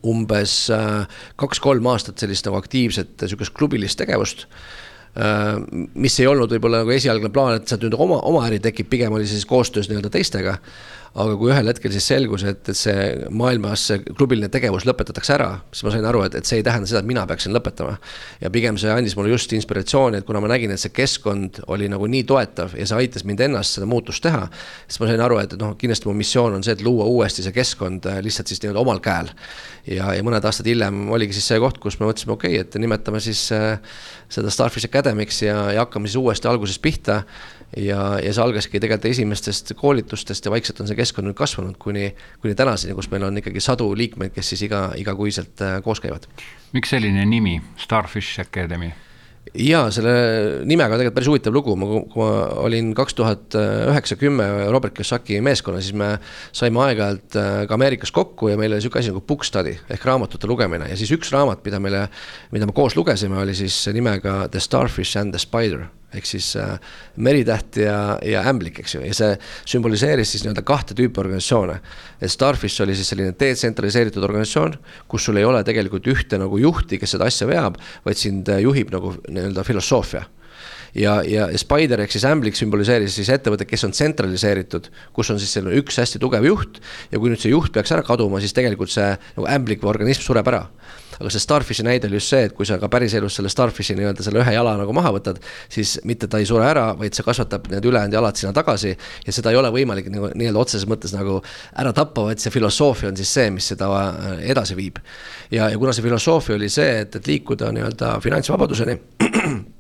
umbes 0.07 0.55
äh, 0.73 1.25
kaks-kolm 1.41 1.91
aastat 1.93 2.23
sellist 2.23 2.47
nagu 2.49 2.61
aktiivset 2.61 3.27
sihukest 3.27 3.57
klubilist 3.57 4.01
tegevust 4.01 4.47
äh,. 5.19 5.59
mis 5.95 6.21
ei 6.21 6.31
olnud 6.31 6.53
võib-olla 6.55 6.85
nagu 6.85 6.95
esialgne 6.95 7.33
plaan, 7.35 7.59
et 7.59 7.69
sealt 7.69 7.85
nüüd 7.85 7.99
oma, 7.99 8.21
oma 8.31 8.47
äri 8.49 8.61
tekib, 8.63 8.91
pigem 8.93 9.17
oli 9.17 9.27
see 9.27 9.41
siis 9.41 9.51
koostöös 9.51 9.91
nii-öelda 9.91 10.13
teistega 10.15 10.59
aga 11.19 11.35
kui 11.39 11.51
ühel 11.51 11.67
hetkel 11.67 11.91
siis 11.91 12.07
selgus, 12.07 12.45
et, 12.47 12.61
et 12.71 12.79
see 12.79 13.07
maailmas 13.35 13.83
see 13.89 14.03
klubiline 14.07 14.47
tegevus 14.53 14.85
lõpetatakse 14.87 15.35
ära, 15.35 15.49
siis 15.75 15.83
ma 15.87 15.95
sain 15.95 16.07
aru, 16.07 16.23
et, 16.27 16.37
et 16.39 16.47
see 16.47 16.61
ei 16.61 16.67
tähenda 16.67 16.87
seda, 16.87 17.03
et 17.03 17.09
mina 17.09 17.25
peaksin 17.27 17.55
lõpetama. 17.57 17.97
ja 18.41 18.51
pigem 18.55 18.79
see 18.79 18.93
andis 18.95 19.17
mulle 19.19 19.33
just 19.33 19.53
inspiratsiooni, 19.57 20.21
et 20.21 20.29
kuna 20.29 20.43
ma 20.43 20.53
nägin, 20.53 20.71
et 20.71 20.83
see 20.83 20.95
keskkond 20.95 21.63
oli 21.67 21.89
nagu 21.91 22.07
nii 22.07 22.23
toetav 22.31 22.77
ja 22.79 22.87
see 22.87 23.03
aitas 23.03 23.27
mind 23.27 23.43
ennast 23.49 23.79
seda 23.79 23.91
muutust 23.91 24.23
teha, 24.23 24.47
siis 24.87 25.03
ma 25.03 25.11
sain 25.11 25.25
aru, 25.27 25.41
et 25.43 25.59
noh, 25.59 25.75
kindlasti 25.81 26.11
mu 26.11 26.15
missioon 26.21 26.61
on 26.61 26.67
see, 26.67 26.79
et 26.79 26.87
luua 26.87 27.09
uuesti 27.11 27.43
see 27.47 27.57
keskkond 27.59 28.07
äh, 28.07 28.23
lihtsalt 28.23 28.53
siis 28.53 28.63
nii-öelda 28.63 28.85
omal 28.85 29.03
käel. 29.03 29.35
ja, 29.91 30.13
ja 30.15 30.23
mõned 30.23 30.47
aastad 30.47 30.71
hiljem 30.71 31.09
oligi 31.11 31.35
siis 31.35 31.51
see 31.51 31.59
koht, 31.63 31.83
kus 31.83 31.99
me 31.99 32.07
mõtlesime, 32.07 32.37
okei 32.39 32.55
okay,, 32.55 32.69
et 32.69 32.79
nimetame 32.79 33.19
siis 33.25 33.49
äh, 33.57 33.81
seda 34.31 34.53
Starfish 34.55 34.87
Academy'ks 34.87 35.43
ja, 35.43 35.57
ja 35.75 35.87
hakkame 35.89 36.07
siis 36.07 36.21
uuesti 36.23 36.47
algusest 36.47 36.83
pihta 36.85 37.25
ja, 37.77 38.01
ja 38.23 38.33
see 38.35 38.45
algaski 38.45 38.81
tegelikult 38.81 39.11
esimestest 39.13 39.75
koolitustest 39.79 40.47
ja 40.47 40.55
vaikselt 40.55 40.81
on 40.83 40.91
see 40.91 40.99
keskkond 40.99 41.31
nüüd 41.31 41.39
kasvanud 41.39 41.79
kuni, 41.83 42.11
kuni 42.43 42.57
tänaseni, 42.59 42.97
kus 42.99 43.11
meil 43.13 43.29
on 43.29 43.39
ikkagi 43.43 43.63
sadu 43.65 43.91
liikmeid, 43.97 44.35
kes 44.35 44.55
siis 44.55 44.65
iga, 44.67 44.89
igakuiselt 44.99 45.63
äh, 45.67 45.79
koos 45.85 46.03
käivad. 46.03 46.27
miks 46.73 46.91
selline 46.97 47.27
nimi, 47.27 47.61
Starfish 47.79 48.41
Academy? 48.43 48.91
jaa, 49.57 49.87
selle 49.95 50.13
nimega 50.69 50.95
on 50.95 51.01
tegelikult 51.01 51.17
päris 51.17 51.29
huvitav 51.31 51.55
lugu, 51.55 51.75
ma, 51.79 51.87
kui 52.13 52.21
ma 52.21 52.33
olin 52.67 52.91
kaks 52.95 53.17
tuhat 53.19 53.57
üheksa, 53.59 54.19
kümme 54.21 54.47
Robert 54.71 54.95
Kiyosaki 54.95 55.41
meeskonnas, 55.45 55.89
siis 55.89 55.97
me 55.99 56.13
saime 56.53 56.83
aeg-ajalt 56.85 57.39
äh, 57.41 57.53
ka 57.71 57.79
Ameerikas 57.79 58.15
kokku 58.15 58.51
ja 58.51 58.59
meil 58.61 58.75
oli 58.75 58.83
niisugune 58.83 59.05
asi 59.05 59.15
nagu 59.15 59.25
book 59.27 59.47
study 59.47 59.77
ehk 59.91 60.05
raamatute 60.07 60.51
lugemine 60.51 60.91
ja 60.91 60.99
siis 60.99 61.15
üks 61.17 61.33
raamat, 61.35 61.65
mida 61.67 61.81
meile, 61.83 62.05
mida 62.55 62.69
me 62.69 62.77
koos 62.77 62.99
lugesime, 62.99 63.39
oli 63.41 63.57
siis 63.59 63.79
nimega 63.95 64.43
The 64.51 64.63
Starfish 64.63 65.19
and 65.19 65.35
the 65.35 65.43
Spider 65.43 65.89
ehk 66.15 66.27
siis 66.27 66.53
äh, 66.59 66.75
meritäht 67.23 67.79
ja, 67.81 68.19
ja 68.27 68.43
ämblik, 68.51 68.81
eks 68.83 68.97
ju, 68.97 69.03
ja 69.05 69.15
see 69.17 69.31
sümboliseeris 69.69 70.35
siis 70.35 70.45
nii-öelda 70.45 70.65
kahte 70.67 70.97
tüüpi 70.99 71.23
organisatsioone. 71.23 71.79
et 72.21 72.33
Starfish 72.33 72.83
oli 72.83 72.97
siis 72.99 73.13
selline 73.13 73.35
detsentraliseeritud 73.39 74.25
organisatsioon, 74.27 74.77
kus 75.09 75.29
sul 75.29 75.41
ei 75.41 75.47
ole 75.47 75.63
tegelikult 75.65 76.07
ühte 76.11 76.41
nagu 76.41 76.59
juhti, 76.59 76.99
kes 76.99 77.17
seda 77.17 77.31
asja 77.31 77.49
veab, 77.51 77.79
vaid 78.05 78.21
sind 78.21 78.51
äh, 78.51 78.63
juhib 78.67 78.93
nagu 78.95 79.15
nii-öelda 79.29 79.65
filosoofia. 79.67 80.27
Ja, 80.95 81.21
ja 81.23 81.47
Spider 81.59 82.01
ehk 82.03 82.11
siis 82.11 82.25
ämblik 82.27 82.57
sümboliseeris 82.59 83.15
siis 83.15 83.29
ettevõtet, 83.31 83.69
kes 83.71 83.87
on 83.87 83.95
tsentraliseeritud, 83.95 84.89
kus 85.15 85.31
on 85.31 85.39
siis 85.39 85.53
selline 85.55 85.79
üks 85.79 86.01
hästi 86.03 86.19
tugev 86.19 86.49
juht. 86.49 86.81
Ja 87.13 87.21
kui 87.23 87.31
nüüd 87.31 87.39
see 87.43 87.53
juht 87.53 87.71
peaks 87.75 87.95
ära 87.95 88.03
kaduma, 88.07 88.43
siis 88.43 88.57
tegelikult 88.57 88.91
see 88.91 89.13
nagu 89.37 89.47
ämblik 89.47 89.85
või 89.85 89.93
organism 89.95 90.27
sureb 90.27 90.51
ära 90.51 90.65
aga 91.21 91.31
see 91.33 91.43
Starfishi 91.43 91.85
näide 91.87 92.09
oli 92.09 92.19
just 92.19 92.33
see, 92.33 92.49
et 92.49 92.55
kui 92.57 92.67
sa 92.69 92.79
ka 92.81 92.89
päriselus 92.93 93.37
selle 93.39 93.53
Starfishi 93.53 93.97
nii-öelda 93.99 94.25
selle 94.27 94.43
ühe 94.43 94.55
jala 94.55 94.77
nagu 94.81 94.95
maha 94.97 95.13
võtad, 95.17 95.41
siis 95.73 95.99
mitte 96.09 96.29
ta 96.31 96.41
ei 96.41 96.49
sure 96.49 96.67
ära, 96.67 96.91
vaid 96.99 97.17
see 97.17 97.27
kasvatab 97.27 97.69
need 97.73 97.89
ülejäänud 97.91 98.17
jalad 98.17 98.41
sinna 98.41 98.55
tagasi 98.57 98.95
ja 99.27 99.35
seda 99.37 99.53
ei 99.53 99.61
ole 99.61 99.73
võimalik 99.75 100.11
nagu 100.13 100.33
nii-öelda 100.35 100.63
otseses 100.65 100.89
mõttes 100.91 101.15
nagu 101.17 101.41
ära 101.79 101.93
tappa, 101.97 102.25
vaid 102.31 102.43
see 102.43 102.55
filosoofia 102.55 103.13
on 103.13 103.21
siis 103.21 103.35
see, 103.39 103.51
mis 103.55 103.69
seda 103.73 103.91
äh, 103.99 104.31
edasi 104.55 104.79
viib. 104.79 105.03
ja, 105.51 105.69
ja 105.69 105.79
kuna 105.79 105.93
see 105.97 106.07
filosoofia 106.07 106.57
oli 106.57 106.71
see, 106.73 107.03
et, 107.05 107.21
et 107.21 107.35
liikuda 107.35 107.73
nii-öelda 107.77 108.17
finantsvabaduseni 108.25 108.99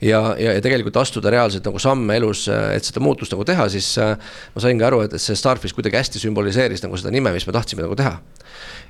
ja, 0.00 0.20
ja, 0.38 0.54
ja 0.56 0.64
tegelikult 0.64 0.96
astuda 1.00 1.32
reaalselt 1.32 1.66
nagu 1.68 1.80
samme 1.82 2.16
elus, 2.20 2.46
et 2.48 2.86
seda 2.86 3.02
muutust 3.04 3.34
nagu 3.34 3.46
teha, 3.48 3.68
siis 3.72 3.92
äh, 4.00 4.16
ma 4.54 4.64
saingi 4.64 4.86
aru, 4.86 5.04
et, 5.06 5.16
see 5.20 5.38
Starfish 5.38 5.76
kuidagi 5.76 6.00
hästi 6.00 6.22
sümboliseeris 6.22 6.84
nagu 6.84 6.98
seda 7.00 7.12
nime, 7.14 7.32
mis 7.36 7.46
me 7.48 7.56
tahtsime 7.56 7.84
nagu 7.86 7.96
teha. 7.98 8.16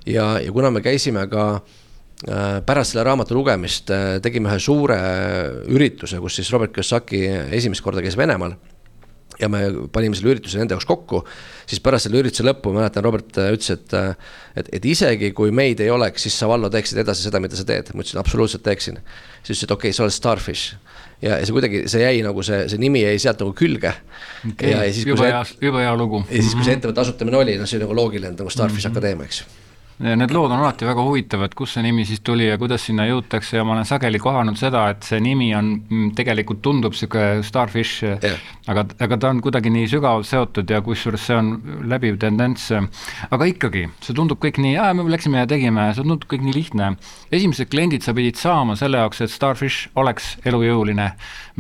Ja, 0.09 0.33
ja 0.41 0.55
kuna 0.55 0.73
me 0.75 0.83
käisime 0.85 1.27
ka 1.31 1.47
äh, 1.59 2.59
pärast 2.67 2.95
selle 2.95 3.05
raamatu 3.09 3.37
lugemist 3.37 3.93
äh, 3.95 4.19
tegime 4.23 4.53
ühe 4.53 4.61
suure 4.63 5.01
ürituse, 5.69 6.23
kus 6.23 6.41
siis 6.41 6.53
Robert 6.55 6.75
Kiyosaki 6.77 7.27
esimest 7.59 7.85
korda 7.85 8.05
käis 8.05 8.19
Venemaal 8.19 8.57
ja 9.41 9.49
me 9.53 9.63
panime 9.93 10.19
selle 10.19 10.35
ürituse 10.35 10.61
nende 10.61 10.77
jaoks 10.77 10.89
kokku, 10.89 11.23
siis 11.71 11.83
pärast 11.85 12.09
selle 12.09 12.21
ürituse 12.23 12.45
lõppu, 12.47 12.75
ma 12.75 12.85
mäletan, 12.85 13.05
Robert 13.07 13.41
äh, 13.41 13.53
ütles, 13.57 13.73
et 13.75 13.97
et, 14.61 14.69
et 14.79 14.87
isegi 14.91 15.33
kui 15.37 15.55
meid 15.55 15.81
ei 15.81 15.91
oleks, 15.95 16.27
siis 16.27 16.37
sa, 16.39 16.49
Vallo, 16.51 16.71
teeksid 16.73 17.01
edasi 17.05 17.27
seda, 17.29 17.41
mida 17.43 17.59
sa 17.59 17.67
teed, 17.67 17.93
ma 17.95 18.05
ütlesin, 18.05 18.21
absoluutselt 18.21 18.65
teeksin. 18.67 19.01
siis 19.43 19.57
ütles, 19.57 19.65
et 19.69 19.77
okei 19.77 19.91
okay,, 19.91 19.97
sa 19.97 20.07
oled 20.07 20.17
Starfish 20.17 20.77
ja, 21.23 21.39
ja 21.39 21.47
see 21.47 21.57
kuidagi, 21.57 21.85
see 21.91 22.03
jäi 22.05 22.21
nagu 22.27 22.45
see, 22.47 22.63
see 22.73 22.81
nimi 22.81 23.05
jäi 23.05 23.17
sealt 23.23 23.43
nagu 23.45 23.55
külge 23.57 23.93
okay.. 24.51 24.73
ja, 24.73 24.85
ja 24.87 24.93
siis, 24.93 25.07
jube 25.09 25.27
hea, 25.29 25.43
jube 25.63 25.83
hea 25.85 25.97
lugu. 25.97 26.23
ja 26.29 26.43
siis, 26.43 26.55
kui 26.57 26.67
see 26.67 26.77
ettevõtte 26.79 27.05
asutamine 27.05 27.41
oli, 27.41 27.57
noh, 27.61 27.69
see 27.69 27.81
oli 27.81 27.89
nagu 27.89 27.99
loogiline, 27.99 28.37
nagu 28.37 28.53
Starfish 28.53 28.87
mm 28.87 28.91
-hmm. 28.91 28.99
Akadeemia, 28.99 29.29
eks 29.31 29.43
ju 29.43 29.70
Need 30.01 30.33
lood 30.33 30.49
on 30.49 30.63
alati 30.63 30.87
väga 30.89 31.03
huvitavad, 31.05 31.53
kust 31.57 31.77
see 31.77 31.85
nimi 31.85 32.07
siis 32.09 32.23
tuli 32.25 32.47
ja 32.47 32.57
kuidas 32.61 32.87
sinna 32.89 33.05
jõutakse 33.05 33.59
ja 33.59 33.65
ma 33.69 33.75
olen 33.75 33.89
sageli 33.89 34.21
kohanud 34.23 34.57
seda, 34.57 34.87
et 34.95 35.05
see 35.05 35.19
nimi 35.21 35.51
on, 35.57 35.75
mm, 35.83 36.13
tegelikult 36.17 36.63
tundub 36.65 36.95
niisugune 36.97 37.45
starfish 37.45 38.05
yeah., 38.07 38.39
aga, 38.71 38.87
aga 39.03 39.19
ta 39.21 39.33
on 39.33 39.43
kuidagi 39.45 39.73
nii 39.73 39.89
sügavalt 39.93 40.29
seotud 40.29 40.71
ja 40.73 40.81
kusjuures 40.85 41.27
see 41.29 41.37
on 41.37 41.51
läbiv 41.91 42.17
tendents, 42.23 42.71
aga 43.29 43.49
ikkagi, 43.51 43.87
see 44.05 44.17
tundub 44.17 44.41
kõik 44.41 44.61
nii, 44.63 44.79
me 44.97 45.07
läksime 45.13 45.43
ja 45.43 45.51
tegime, 45.51 45.91
see 45.93 46.05
tundub 46.07 46.25
kõik 46.31 46.47
nii 46.47 46.57
lihtne. 46.57 46.95
esimesed 47.31 47.69
kliendid 47.73 48.07
sa 48.07 48.17
pidid 48.17 48.41
saama 48.41 48.79
selle 48.81 49.03
jaoks, 49.03 49.21
et 49.21 49.33
starfish 49.35 49.91
oleks 50.01 50.37
elujõuline 50.49 51.11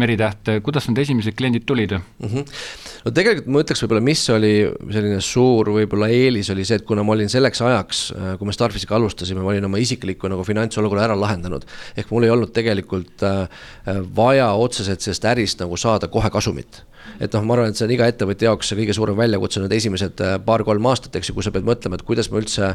meritäht, 0.00 0.49
kuidas 0.64 0.88
need 0.88 1.02
esimesed 1.04 1.37
kliendid 1.37 1.68
tulid 1.68 1.92
mm? 1.99 2.25
-hmm. 2.25 2.56
no 3.04 3.12
tegelikult 3.12 3.52
ma 3.52 3.64
ütleks 3.66 3.85
võib-olla, 3.85 4.04
mis 4.09 4.25
oli 4.32 4.54
selline 4.88 5.20
suur 5.20 5.75
võib-olla 5.76 6.09
eelis, 6.09 6.49
oli 6.54 6.64
see, 6.64 6.80
et 6.80 6.88
kuna 6.88 7.04
ma 7.04 7.18
olin 7.18 7.28
selleks 7.28 7.61
ajaks 7.61 8.00
Äh, 8.30 8.30
kui 8.39 8.49
me 8.49 8.55
Starfishiga 8.55 8.97
alustasime, 8.99 9.43
ma 9.43 9.53
olin 9.53 9.67
oma 9.69 9.81
isikliku 9.83 10.31
nagu 10.31 10.45
finantsolukorra 10.47 11.09
ära 11.09 11.19
lahendanud. 11.19 11.67
ehk 11.97 12.11
mul 12.11 12.27
ei 12.27 12.35
olnud 12.35 12.53
tegelikult 12.57 13.25
äh, 13.27 13.43
äh, 13.87 14.01
vaja 14.17 14.53
otseselt 14.53 15.01
sellest 15.01 15.27
ärist 15.33 15.65
nagu 15.65 15.77
saada 15.81 16.09
kohe 16.09 16.31
kasumit 16.31 16.83
et 17.19 17.35
noh, 17.35 17.45
ma 17.47 17.57
arvan, 17.57 17.73
et 17.73 17.79
see 17.79 17.87
on 17.87 17.95
iga 17.95 18.07
ettevõtja 18.11 18.50
jaoks 18.50 18.71
see 18.71 18.79
kõige 18.79 18.95
suurem 18.97 19.17
väljakutse 19.19 19.62
need 19.62 19.75
esimesed 19.76 20.23
äh, 20.25 20.37
paar-kolm 20.45 20.87
aastat, 20.90 21.17
eks 21.19 21.31
ju, 21.31 21.37
kus 21.37 21.49
sa 21.49 21.52
pead 21.55 21.67
mõtlema, 21.67 21.99
et 21.99 22.05
kuidas 22.07 22.31
ma 22.33 22.40
üldse 22.40 22.73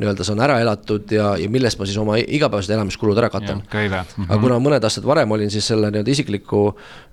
nii-öelda 0.00 0.26
saan 0.26 0.42
ära 0.44 0.58
elatud 0.62 1.14
ja, 1.14 1.34
ja 1.40 1.50
millest 1.52 1.80
ma 1.80 1.88
siis 1.88 1.98
oma 2.00 2.18
igapäevased 2.22 2.74
elamiskulud 2.74 3.18
ära 3.20 3.30
katan. 3.32 3.62
Mm 3.62 3.94
-hmm. 3.94 4.28
aga 4.28 4.40
kuna 4.42 4.58
mõned 4.62 4.88
aastad 4.88 5.06
varem 5.06 5.30
olin 5.36 5.50
siis 5.50 5.66
selle 5.66 5.90
nii-öelda 5.90 6.10
isikliku 6.10 6.64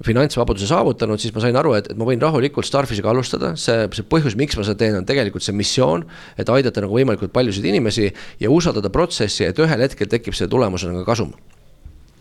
finantsvabaduse 0.05 0.67
saavutanud, 0.67 1.19
siis 1.19 1.35
ma 1.35 1.41
sain 1.41 1.55
aru, 1.55 1.73
et, 1.79 1.91
et 1.91 1.97
ma 1.97 2.05
võin 2.05 2.21
rahulikult 2.21 2.65
Starfishiga 2.65 3.09
alustada, 3.09 3.55
see, 3.55 3.87
see 3.93 4.03
põhjus, 4.03 4.37
miks 4.37 4.57
ma 4.57 4.63
seda 4.63 4.77
teen, 4.77 4.95
on 4.95 5.05
tegelikult 5.05 5.43
see 5.43 5.55
missioon, 5.55 6.05
et 6.37 6.49
aidata 6.49 6.81
nagu 6.81 6.97
võimalikult 6.97 7.31
paljusid 7.31 7.65
inimesi 7.65 8.13
ja 8.39 8.51
usaldada 8.51 8.89
protsessi, 8.89 9.45
et 9.45 9.59
ühel 9.59 9.81
hetkel 9.81 10.07
tekib 10.07 10.33
selle 10.37 10.49
tulemusena 10.49 11.01
ka 11.01 11.11
kasum 11.13 11.33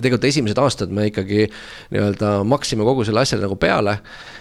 tegelikult 0.01 0.29
esimesed 0.31 0.61
aastad 0.63 0.93
me 0.95 1.09
ikkagi 1.11 1.47
nii-öelda 1.95 2.35
maksime 2.49 2.87
kogu 2.87 3.07
selle 3.09 3.25
asjale 3.25 3.47
nagu 3.47 3.57
peale 3.61 3.99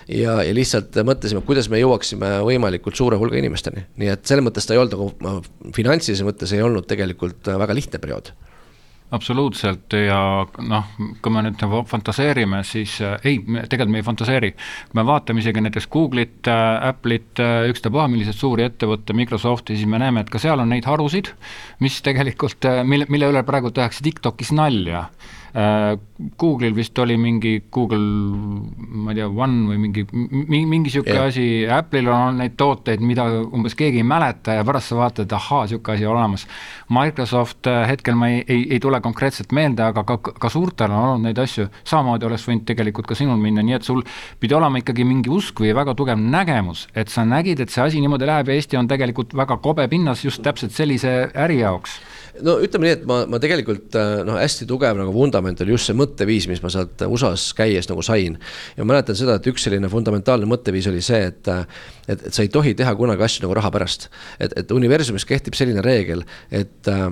ja, 0.07 0.39
ja 0.45 0.53
lihtsalt 0.55 0.99
mõtlesime, 1.07 1.43
kuidas 1.47 1.69
me 1.71 1.81
jõuaksime 1.81 2.37
võimalikult 2.47 2.99
suure 2.99 3.19
hulga 3.21 3.39
inimesteni. 3.41 3.85
nii 4.01 4.13
et 4.15 4.25
selles 4.29 4.45
mõttes 4.45 4.67
ta 4.67 4.75
ei 4.75 4.83
olnud 4.83 5.17
nagu, 5.25 5.73
finantsilise 5.75 6.27
mõttes 6.27 6.53
ei 6.55 6.63
olnud 6.65 6.87
tegelikult 6.89 7.51
väga 7.59 7.77
lihtne 7.77 8.01
periood 8.01 8.33
absoluutselt 9.11 9.93
ja 9.93 10.19
noh, 10.69 10.89
kui 11.21 11.33
me 11.33 11.41
nüüd 11.45 11.57
nagu 11.63 11.81
fantaseerime, 11.89 12.61
siis 12.67 12.99
äh, 13.01 13.15
ei, 13.25 13.39
tegelikult 13.41 13.93
me 13.93 14.01
ei 14.01 14.05
fantaseeri. 14.05 14.51
kui 14.53 14.99
me 14.99 15.05
vaatame 15.07 15.41
isegi 15.41 15.63
näiteks 15.65 15.89
Google'it 15.93 16.49
äh,, 16.51 16.89
Apple'it 16.91 17.41
äh,, 17.41 17.65
ükstapuha 17.73 18.05
milliseid 18.11 18.37
suuri 18.37 18.67
ettevõtte, 18.67 19.17
Microsofti, 19.17 19.77
siis 19.77 19.89
me 19.89 20.01
näeme, 20.01 20.21
et 20.21 20.29
ka 20.29 20.41
seal 20.41 20.61
on 20.61 20.69
neid 20.69 20.85
harusid, 20.89 21.33
mis 21.81 21.99
tegelikult 22.05 22.69
äh,, 22.69 22.83
mille, 22.85 23.09
mille 23.09 23.33
üle 23.33 23.43
praegu 23.47 23.73
tehakse 23.73 24.05
TikTokis 24.05 24.53
nalja 24.53 25.07
Äh, 25.48 25.48
Google'il 26.37 26.75
vist 26.75 26.97
oli 26.99 27.15
mingi 27.17 27.63
Google, 27.71 27.99
ma 27.99 29.13
ei 29.13 29.17
tea, 29.17 29.27
One 29.29 29.69
või 29.69 29.77
mingi, 29.79 30.03
mingi, 30.11 30.65
mingi 30.67 30.89
niisugune 30.89 31.21
asi, 31.23 31.45
Apple'il 31.71 32.09
on 32.11 32.41
neid 32.41 32.57
tooteid, 32.59 33.01
mida 33.01 33.25
umbes 33.47 33.77
keegi 33.79 34.01
ei 34.01 34.07
mäleta 34.07 34.57
ja 34.57 34.65
pärast 34.67 34.91
sa 34.91 34.99
vaatad, 34.99 35.31
ahaa, 35.37 35.63
niisugune 35.65 35.95
asi 35.95 36.05
on 36.05 36.17
olemas. 36.17 36.45
Microsoft 36.93 37.69
äh, 37.71 37.85
hetkel 37.89 38.19
ma 38.19 38.29
ei, 38.33 38.43
ei, 38.47 38.67
ei 38.75 38.81
tule 38.83 38.99
konkreetselt 39.01 39.55
meelde, 39.55 39.87
aga 39.87 40.03
ka, 40.03 40.19
ka 40.19 40.51
suurtel 40.51 40.91
on 40.91 40.99
olnud 41.05 41.29
neid 41.29 41.39
asju, 41.39 41.69
samamoodi 41.87 42.27
oleks 42.29 42.45
võinud 42.49 42.67
tegelikult 42.67 43.09
ka 43.09 43.17
sinul 43.17 43.39
minna, 43.41 43.63
nii 43.65 43.79
et 43.79 43.87
sul 43.87 44.03
pidi 44.43 44.57
olema 44.59 44.83
ikkagi 44.83 45.07
mingi 45.07 45.31
usk 45.33 45.63
või 45.63 45.73
väga 45.77 45.95
tugev 45.97 46.19
nägemus, 46.19 46.87
et 46.93 47.09
sa 47.09 47.25
nägid, 47.25 47.63
et 47.63 47.71
see 47.73 47.85
asi 47.85 48.03
niimoodi 48.03 48.27
läheb 48.27 48.51
ja 48.51 48.59
Eesti 48.59 48.77
on 48.77 48.91
tegelikult 48.91 49.33
väga 49.39 49.57
kobe 49.63 49.87
pinnas 49.87 50.25
just 50.27 50.43
täpselt 50.43 50.75
sellise 50.75 51.29
äri 51.31 51.63
jaoks 51.63 52.01
no 52.45 52.55
ütleme 52.63 52.87
nii, 52.87 52.95
et 52.97 53.03
ma, 53.09 53.19
ma 53.29 53.39
tegelikult 53.41 53.95
äh, 53.99 54.21
noh, 54.27 54.37
hästi 54.39 54.67
tugev 54.69 54.97
nagu 54.99 55.13
vundament 55.15 55.61
oli 55.63 55.75
just 55.75 55.89
see 55.89 55.97
mõtteviis, 55.97 56.47
mis 56.51 56.61
ma 56.63 56.71
sealt 56.73 57.03
USA-s 57.07 57.53
käies 57.57 57.89
nagu 57.91 58.03
sain. 58.05 58.37
ja 58.75 58.85
ma 58.85 58.93
mäletan 58.93 59.17
seda, 59.19 59.37
et 59.39 59.49
üks 59.51 59.65
selline 59.67 59.91
fundamentaalne 59.91 60.49
mõtteviis 60.49 60.89
oli 60.91 61.03
see, 61.05 61.21
et, 61.31 61.51
äh, 61.51 61.83
et, 62.07 62.25
et 62.29 62.33
sa 62.35 62.45
ei 62.45 62.51
tohi 62.53 62.75
teha 62.77 62.95
kunagi 62.99 63.25
asju 63.27 63.45
nagu 63.45 63.57
raha 63.59 63.71
pärast. 63.75 64.09
et, 64.39 64.55
et 64.63 64.73
universumis 64.75 65.27
kehtib 65.29 65.57
selline 65.59 65.83
reegel, 65.85 66.25
et 66.51 66.91
äh, 66.91 67.07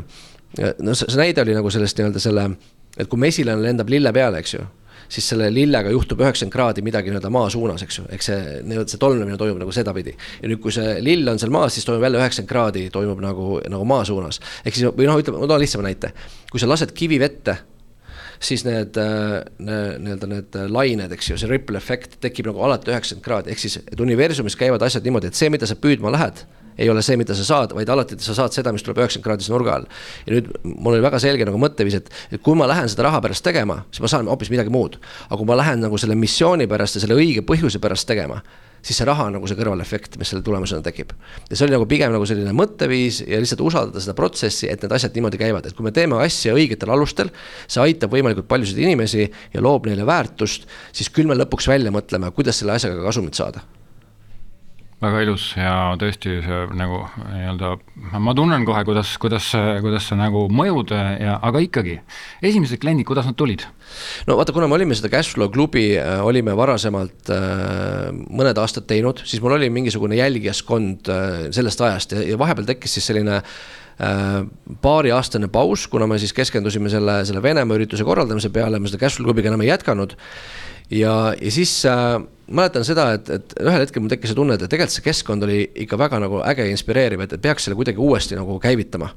no 0.80 0.98
see, 0.98 1.10
see 1.10 1.22
näide 1.22 1.44
oli 1.44 1.58
nagu 1.58 1.72
sellest 1.74 2.00
nii-öelda 2.00 2.24
selle, 2.24 2.50
et 2.98 3.10
kui 3.12 3.22
mesilane 3.22 3.64
lendab 3.64 3.90
lille 3.92 4.14
peale, 4.16 4.44
eks 4.44 4.58
ju 4.58 4.66
siis 5.10 5.30
selle 5.32 5.50
lillega 5.54 5.92
juhtub 5.94 6.22
üheksakümmend 6.24 6.54
kraadi 6.54 6.84
midagi 6.86 7.12
nii-öelda 7.12 7.32
maa 7.34 7.50
suunas, 7.54 7.84
eks 7.86 8.00
ju, 8.00 8.06
eks 8.14 8.30
see 8.32 8.42
nii-öelda 8.68 8.94
see 8.94 9.02
tolmlemine 9.02 9.40
toimub 9.40 9.62
nagu 9.64 9.74
sedapidi. 9.76 10.16
ja 10.42 10.52
nüüd, 10.52 10.62
kui 10.64 10.76
see 10.76 10.98
lill 11.04 11.28
on 11.32 11.40
seal 11.42 11.54
maas, 11.54 11.78
siis 11.78 11.88
toimub 11.88 12.06
jälle 12.08 12.22
üheksakümmend 12.22 12.52
kraadi, 12.52 12.86
toimub 12.94 13.24
nagu, 13.24 13.48
nagu 13.70 13.88
maa 13.88 14.04
suunas. 14.08 14.42
ehk 14.66 14.76
siis 14.76 14.92
või 14.92 15.10
noh, 15.10 15.20
ütleme, 15.22 15.42
ma 15.42 15.50
toon 15.50 15.64
lihtsama 15.64 15.88
näite, 15.88 16.14
kui 16.52 16.62
sa 16.62 16.70
lased 16.70 16.94
kivi 16.98 17.20
vette 17.24 17.58
siis 18.40 18.62
need 18.68 18.98
nii-öelda 19.58 20.30
need 20.30 20.58
lained, 20.70 21.14
eks 21.16 21.32
ju, 21.32 21.40
see 21.42 21.50
ripple 21.50 21.80
efekt 21.80 22.20
tekib 22.22 22.52
nagu 22.52 22.62
alati 22.68 22.94
üheksakümmend 22.94 23.26
kraadi, 23.26 23.54
ehk 23.54 23.64
siis, 23.64 23.80
et 23.82 24.04
universumis 24.04 24.58
käivad 24.60 24.84
asjad 24.86 25.08
niimoodi, 25.08 25.32
et 25.32 25.40
see, 25.40 25.50
mida 25.54 25.70
sa 25.70 25.78
püüdma 25.80 26.14
lähed 26.14 26.44
ei 26.78 26.90
ole 26.90 27.02
see, 27.06 27.18
mida 27.20 27.36
sa 27.38 27.46
saad, 27.48 27.74
vaid 27.78 27.90
alati 27.90 28.20
sa 28.24 28.36
saad 28.38 28.56
seda, 28.56 28.74
mis 28.76 28.86
tuleb 28.86 29.02
üheksakümmend 29.02 29.26
kraadise 29.26 29.54
nurga 29.54 29.80
all. 29.80 29.90
ja 30.28 30.36
nüüd 30.36 30.52
mul 30.64 30.96
oli 30.96 31.04
väga 31.06 31.20
selge 31.24 31.48
nagu 31.48 31.60
mõtteviis, 31.62 32.00
et, 32.02 32.14
et 32.32 32.44
kui 32.44 32.58
ma 32.58 32.70
lähen 32.70 32.90
seda 32.92 33.08
raha 33.08 33.22
pärast 33.24 33.46
tegema, 33.46 33.82
siis 33.92 34.04
ma 34.06 34.12
saan 34.12 34.30
hoopis 34.30 34.52
midagi 34.54 34.74
muud. 34.74 35.00
aga 35.28 35.40
kui 35.40 35.50
ma 35.50 35.58
lähen 35.58 35.84
nagu 35.84 36.00
selle 36.02 36.18
missiooni 36.20 36.70
pärast 36.70 37.00
ja 37.00 37.06
selle 37.06 37.18
õige 37.18 37.46
põhjuse 37.48 37.82
pärast 37.84 38.08
tegema, 38.10 38.42
siis 38.82 39.00
see 39.00 39.08
raha 39.08 39.28
on 39.28 39.38
nagu 39.38 39.50
see 39.50 39.58
kõrvalefekt, 39.58 40.18
mis 40.22 40.32
selle 40.32 40.46
tulemusena 40.46 40.84
tekib. 40.86 41.14
ja 41.50 41.56
see 41.56 41.66
oli 41.68 41.76
nagu 41.76 41.88
pigem 41.90 42.14
nagu 42.14 42.28
selline 42.30 42.54
mõtteviis 42.58 43.24
ja 43.26 43.40
lihtsalt 43.42 43.64
usaldada 43.66 44.04
seda 44.04 44.16
protsessi, 44.18 44.70
et 44.72 44.84
need 44.84 44.98
asjad 44.98 45.18
niimoodi 45.18 45.42
käivad, 45.42 45.66
et 45.66 45.78
kui 45.78 45.88
me 45.88 45.94
teeme 45.96 46.20
asja 46.24 46.56
õigetel 46.58 46.94
alustel, 46.94 47.34
see 47.68 47.84
aitab 47.84 48.14
võimalikult 48.14 48.50
paljusid 48.50 48.80
inimesi 48.84 49.26
ja 49.26 49.64
loob 49.64 49.90
neile 49.90 50.06
väärtust, 50.08 50.70
siis 50.94 51.10
küll 51.14 51.30
me 51.30 51.40
lõpuks 51.40 51.70
välja 51.72 51.94
mõtleme, 51.94 52.32
kuidas 52.36 52.62
selle 52.62 52.78
asjaga 52.78 53.02
kasumit 53.10 53.38
saada 53.38 53.66
väga 54.98 55.20
ilus 55.22 55.44
ja 55.54 55.72
tõesti 56.02 56.40
see 56.42 56.62
nagu 56.78 57.04
nii-öelda, 57.22 57.70
ma 58.24 58.34
tunnen 58.38 58.66
kohe, 58.66 58.82
kuidas, 58.88 59.12
kuidas, 59.22 59.52
kuidas 59.84 60.08
see 60.10 60.18
nagu 60.18 60.48
mõjud 60.50 60.94
ja, 60.96 61.36
aga 61.46 61.62
ikkagi, 61.62 62.00
esimesed 62.42 62.82
kliendid, 62.82 63.06
kuidas 63.10 63.30
nad 63.30 63.38
tulid? 63.38 63.68
no 64.28 64.40
vaata, 64.40 64.56
kuna 64.56 64.70
me 64.70 64.78
olime 64.80 64.98
seda 64.98 65.12
Cashflow 65.14 65.52
klubi, 65.54 65.92
äh, 66.02 66.18
olime 66.26 66.56
varasemalt 66.58 67.30
äh, 67.34 68.10
mõned 68.10 68.58
aastad 68.58 68.90
teinud, 68.90 69.22
siis 69.30 69.44
mul 69.44 69.60
oli 69.60 69.70
mingisugune 69.74 70.18
jälgijaskond 70.18 71.14
äh, 71.14 71.40
sellest 71.56 71.86
ajast 71.86 72.18
ja, 72.18 72.26
ja 72.34 72.42
vahepeal 72.42 72.66
tekkis 72.74 72.98
siis 72.98 73.12
selline 73.12 73.38
äh, 73.38 74.40
paariaastane 74.82 75.52
paus, 75.54 75.86
kuna 75.94 76.10
me 76.10 76.18
siis 76.22 76.34
keskendusime 76.34 76.90
selle, 76.90 77.22
selle 77.30 77.46
Venemaa 77.46 77.78
ürituse 77.78 78.08
korraldamise 78.08 78.50
peale, 78.50 78.82
me 78.82 78.90
seda 78.90 79.06
Cashflow 79.06 79.30
klubiga 79.30 79.54
enam 79.54 79.62
ei 79.62 79.76
jätkanud 79.76 80.18
ja, 80.92 81.36
ja 81.42 81.52
siis 81.52 81.86
äh, 81.86 82.18
mäletan 82.48 82.86
seda, 82.88 83.10
et, 83.18 83.30
et 83.30 83.56
ühel 83.60 83.82
hetkel 83.82 84.04
mul 84.04 84.12
tekkis 84.12 84.32
see 84.32 84.38
tunne, 84.38 84.56
et 84.56 84.64
tegelikult 84.64 84.96
see 84.96 85.06
keskkond 85.06 85.44
oli 85.48 85.60
ikka 85.84 86.00
väga 86.00 86.20
nagu 86.24 86.40
äge 86.48 86.68
ja 86.68 86.72
inspireeriv, 86.72 87.24
et, 87.26 87.36
peaks 87.44 87.68
selle 87.68 87.78
kuidagi 87.80 88.00
uuesti 88.04 88.38
nagu 88.40 88.58
käivitama. 88.64 89.10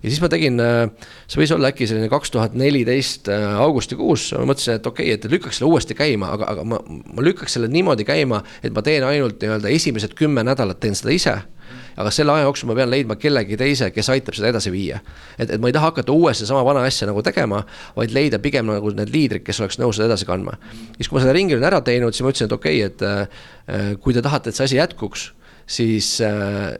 ja 0.00 0.06
siis 0.08 0.20
ma 0.22 0.30
tegin, 0.32 0.60
äh, 0.64 1.10
see 1.28 1.42
võis 1.42 1.54
olla 1.56 1.72
äkki 1.74 1.88
selline 1.90 2.08
kaks 2.12 2.32
tuhat 2.34 2.56
neliteist 2.58 3.28
äh, 3.32 3.46
augustikuus, 3.60 4.30
ma 4.38 4.48
mõtlesin, 4.52 4.80
et 4.80 4.90
okei 4.90 5.12
okay,, 5.12 5.18
et 5.18 5.30
lükkaks 5.32 5.60
selle 5.60 5.70
uuesti 5.72 5.96
käima, 5.98 6.32
aga, 6.38 6.50
aga 6.54 6.66
ma, 6.72 6.80
ma 6.88 7.26
lükkaks 7.26 7.58
selle 7.58 7.70
niimoodi 7.72 8.08
käima, 8.08 8.42
et 8.64 8.74
ma 8.76 8.84
teen 8.86 9.06
ainult 9.06 9.42
nii-öelda 9.42 9.72
esimesed 9.76 10.16
kümme 10.18 10.44
nädalat 10.46 10.80
teen 10.80 10.96
seda 10.96 11.14
ise 11.14 11.36
aga 11.96 12.12
selle 12.14 12.34
aja 12.34 12.46
jooksul 12.48 12.70
ma 12.70 12.76
pean 12.78 12.90
leidma 12.92 13.16
kellegi 13.20 13.58
teise, 13.60 13.90
kes 13.94 14.10
aitab 14.12 14.36
seda 14.36 14.50
edasi 14.52 14.72
viia. 14.74 15.00
et, 15.38 15.50
et 15.50 15.60
ma 15.60 15.70
ei 15.70 15.76
taha 15.76 15.90
hakata 15.90 16.12
uuesti 16.12 16.46
sama 16.48 16.62
vana 16.66 16.84
asja 16.86 17.08
nagu 17.10 17.22
tegema, 17.26 17.62
vaid 17.96 18.14
leida 18.14 18.38
pigem 18.38 18.68
nagu 18.70 18.92
need 18.96 19.12
liidrid, 19.14 19.44
kes 19.46 19.60
oleks 19.62 19.80
nõus 19.80 19.98
seda 19.98 20.10
edasi 20.10 20.28
kandma. 20.28 20.56
siis, 20.96 21.08
kui 21.08 21.18
ma 21.18 21.24
selle 21.24 21.36
ringi 21.36 21.56
olin 21.56 21.66
ära 21.70 21.80
teinud, 21.86 22.14
siis 22.14 22.26
ma 22.26 22.34
ütlesin, 22.34 22.50
et 22.50 22.56
okei 22.58 22.84
okay,, 22.84 22.92
et 22.92 23.74
äh, 23.74 23.90
kui 24.02 24.16
te 24.16 24.22
tahate, 24.24 24.50
et 24.50 24.58
see 24.58 24.68
asi 24.70 24.80
jätkuks, 24.80 25.30
siis 25.70 26.12
äh, 26.24 26.74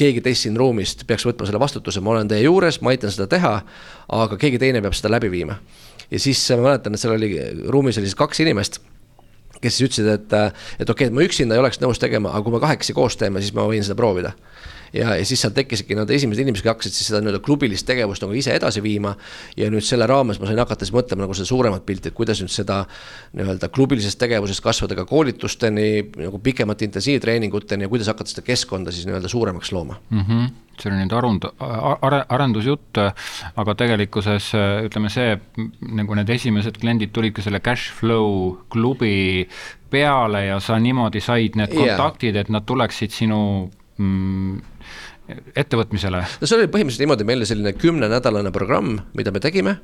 keegi 0.00 0.22
teist 0.24 0.46
siin 0.46 0.56
ruumist 0.58 1.06
peaks 1.08 1.26
võtma 1.28 1.48
selle 1.48 1.60
vastutuse, 1.60 2.02
ma 2.04 2.14
olen 2.14 2.30
teie 2.30 2.44
juures, 2.46 2.80
ma 2.84 2.94
aitan 2.94 3.12
seda 3.12 3.28
teha, 3.30 3.56
aga 4.16 4.38
keegi 4.40 4.60
teine 4.62 4.82
peab 4.84 4.96
seda 4.96 5.12
läbi 5.12 5.32
viima. 5.32 5.58
ja 6.10 6.18
siis 6.18 6.42
ma 6.56 6.70
mäletan, 6.70 6.94
et 6.94 7.02
seal 7.02 7.14
oli, 7.16 7.34
ruumis 7.68 7.98
oli 8.00 8.08
siis 8.08 8.18
kaks 8.18 8.42
inimest 8.44 8.80
kes 9.60 9.76
siis 9.76 9.88
ütlesid, 9.88 10.08
et, 10.14 10.32
et 10.80 10.90
okei 10.90 10.92
okay,, 10.94 11.10
et 11.10 11.16
ma 11.16 11.24
üksinda 11.26 11.56
ei 11.56 11.62
oleks 11.62 11.80
nõus 11.82 12.00
tegema, 12.02 12.32
aga 12.34 12.44
kui 12.46 12.56
me 12.56 12.62
kahekesi 12.62 12.96
koos 12.96 13.18
teeme, 13.20 13.42
siis 13.44 13.54
ma 13.56 13.66
võin 13.68 13.84
seda 13.86 13.98
proovida 13.98 14.34
ja, 14.92 15.14
ja 15.16 15.24
siis 15.26 15.42
seal 15.42 15.54
tekkisidki 15.56 15.98
nad 15.98 16.10
esimesed 16.10 16.44
inimesed, 16.44 16.64
kes 16.64 16.72
hakkasid 16.72 16.96
siis 16.96 17.10
seda 17.10 17.20
nii-öelda 17.22 17.42
klubilist 17.44 17.86
tegevust 17.88 18.24
nagu 18.24 18.36
ise 18.36 18.54
edasi 18.56 18.82
viima. 18.84 19.14
ja 19.56 19.70
nüüd 19.72 19.86
selle 19.86 20.06
raames 20.10 20.40
ma 20.40 20.48
sain 20.48 20.60
hakata 20.62 20.86
siis 20.86 20.94
mõtlema 20.96 21.26
nagu 21.26 21.36
seda 21.36 21.50
suuremat 21.50 21.86
pilti, 21.86 22.10
et 22.10 22.16
kuidas 22.16 22.42
nüüd 22.42 22.52
seda 22.54 22.82
nii-öelda 23.36 23.70
klubilisest 23.74 24.20
tegevusest 24.20 24.64
kasvada 24.64 24.98
ka 24.98 25.06
koolitusteni, 25.10 25.90
nagu 26.24 26.42
pikemate 26.42 26.88
intensiivtreeninguteni 26.88 27.86
ja 27.86 27.92
kuidas 27.92 28.10
hakata 28.12 28.34
seda 28.34 28.46
keskkonda 28.46 28.94
siis 28.94 29.08
nii-öelda 29.08 29.30
suuremaks 29.30 29.72
looma 29.76 30.00
mm. 30.10 30.26
-hmm 30.26 30.50
see 30.80 30.88
oli 30.90 31.02
nüüd 31.02 31.12
arund-, 31.12 31.44
are-, 31.60 32.22
arendusjutt, 32.32 33.00
aga 33.60 33.74
tegelikkuses 33.82 34.50
ütleme 34.86 35.10
see, 35.12 35.34
nagu 35.98 36.16
need 36.16 36.32
esimesed 36.32 36.80
kliendid 36.80 37.12
tulidki 37.16 37.44
selle 37.44 37.60
cash 37.64 37.92
flow 37.98 38.54
klubi 38.72 39.44
peale 39.90 40.46
ja 40.46 40.60
sa 40.62 40.78
niimoodi 40.80 41.22
said 41.24 41.58
need 41.58 41.74
kontaktid 41.74 42.34
yeah., 42.34 42.46
et 42.46 42.52
nad 42.54 42.66
tuleksid 42.66 43.12
sinu 43.14 43.40
mm, 43.98 44.60
ettevõtmisele? 45.56 46.22
no 46.40 46.48
see 46.48 46.58
oli 46.58 46.68
põhimõtteliselt 46.72 47.04
niimoodi, 47.04 47.26
meil 47.28 47.42
oli 47.42 47.48
selline 47.50 47.74
kümnenädalane 47.78 48.52
programm, 48.54 48.98
mida 49.18 49.32
me 49.34 49.42
tegime. 49.42 49.76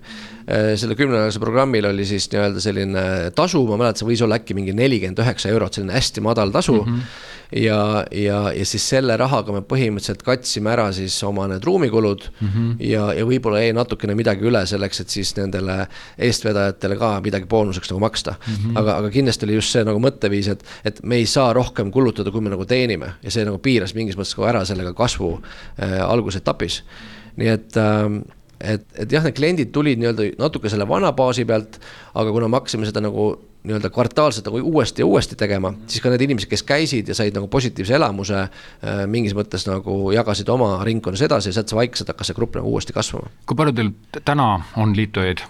Äh, 0.46 0.74
selle 0.80 0.98
kümnenädalase 0.98 1.42
programmil 1.42 1.90
oli 1.90 2.06
siis 2.08 2.28
nii-öelda 2.32 2.62
selline 2.62 3.06
tasu, 3.36 3.62
ma 3.68 3.80
mäletan, 3.80 4.02
see 4.02 4.10
võis 4.12 4.24
olla 4.26 4.40
äkki 4.40 4.56
mingi 4.58 4.76
nelikümmend 4.76 5.24
üheksa 5.24 5.50
eurot, 5.52 5.78
selline 5.78 5.96
hästi 5.96 6.24
madal 6.24 6.54
tasu 6.54 6.80
mm. 6.82 6.92
-hmm 6.92 7.34
ja, 7.52 8.04
ja, 8.10 8.52
ja 8.52 8.66
siis 8.66 8.84
selle 8.88 9.16
rahaga 9.18 9.54
me 9.54 9.62
põhimõtteliselt 9.66 10.22
katsime 10.26 10.72
ära 10.72 10.86
siis 10.94 11.14
oma 11.26 11.46
need 11.50 11.64
ruumikulud 11.64 12.26
mm 12.28 12.48
-hmm. 12.48 12.72
ja, 12.88 13.12
ja 13.14 13.26
võib-olla 13.26 13.62
jäi 13.62 13.72
natukene 13.76 14.14
midagi 14.14 14.46
üle 14.46 14.64
selleks, 14.66 15.00
et 15.00 15.10
siis 15.10 15.34
nendele 15.36 15.86
eestvedajatele 16.18 16.96
ka 16.96 17.20
midagi 17.20 17.46
boonuseks 17.46 17.90
nagu 17.90 18.00
maksta 18.00 18.34
mm. 18.34 18.54
-hmm. 18.54 18.78
aga, 18.78 18.96
aga 18.96 19.10
kindlasti 19.10 19.46
oli 19.46 19.54
just 19.54 19.72
see 19.72 19.84
nagu 19.84 20.00
mõtteviis, 20.02 20.50
et, 20.50 20.64
et 20.84 21.02
me 21.02 21.16
ei 21.16 21.26
saa 21.26 21.52
rohkem 21.52 21.90
kulutada, 21.90 22.30
kui 22.30 22.40
me 22.40 22.50
nagu 22.50 22.64
teenime 22.64 23.14
ja 23.22 23.30
see 23.30 23.44
nagu 23.44 23.58
piiras 23.58 23.94
mingis 23.94 24.16
mõttes 24.16 24.34
ka 24.36 24.48
ära 24.48 24.64
sellega 24.64 24.94
kasvu 24.94 25.35
äh, 25.42 25.98
algusetapis. 26.06 26.82
nii 27.36 27.52
et 27.52 27.76
äh, 27.80 28.08
et, 28.60 28.86
et 28.96 29.12
jah, 29.12 29.24
need 29.26 29.36
kliendid 29.36 29.72
tulid 29.74 30.00
nii-öelda 30.00 30.30
natuke 30.40 30.70
selle 30.72 30.86
vana 30.88 31.12
baasi 31.16 31.44
pealt, 31.48 31.78
aga 32.16 32.32
kuna 32.32 32.48
me 32.48 32.60
hakkasime 32.60 32.88
seda 32.88 33.02
nagu 33.04 33.28
nii-öelda 33.66 33.90
kvartaalselt 33.90 34.46
nagu 34.46 34.60
uuesti 34.62 35.02
ja 35.02 35.06
uuesti 35.06 35.36
tegema, 35.38 35.72
siis 35.90 36.02
ka 36.02 36.12
need 36.12 36.22
inimesed, 36.26 36.48
kes 36.50 36.62
käisid 36.66 37.10
ja 37.10 37.16
said 37.18 37.34
nagu 37.36 37.50
positiivse 37.52 37.96
elamuse, 37.98 38.46
äh, 38.46 39.02
mingis 39.10 39.34
mõttes 39.36 39.66
nagu 39.68 39.98
jagasid 40.14 40.48
oma 40.54 40.76
ringkonnas 40.86 41.24
edasi 41.26 41.50
ja 41.50 41.58
sealt 41.58 41.72
see 41.72 41.80
vaikselt 41.80 42.14
hakkas 42.14 42.30
see 42.30 42.38
grupp 42.38 42.56
nagu 42.60 42.70
uuesti 42.70 42.96
kasvama. 42.96 43.32
kui 43.46 43.58
palju 43.58 43.76
teil 43.76 43.92
täna 44.24 44.48
on 44.76 44.96
liitujaid? 44.96 45.42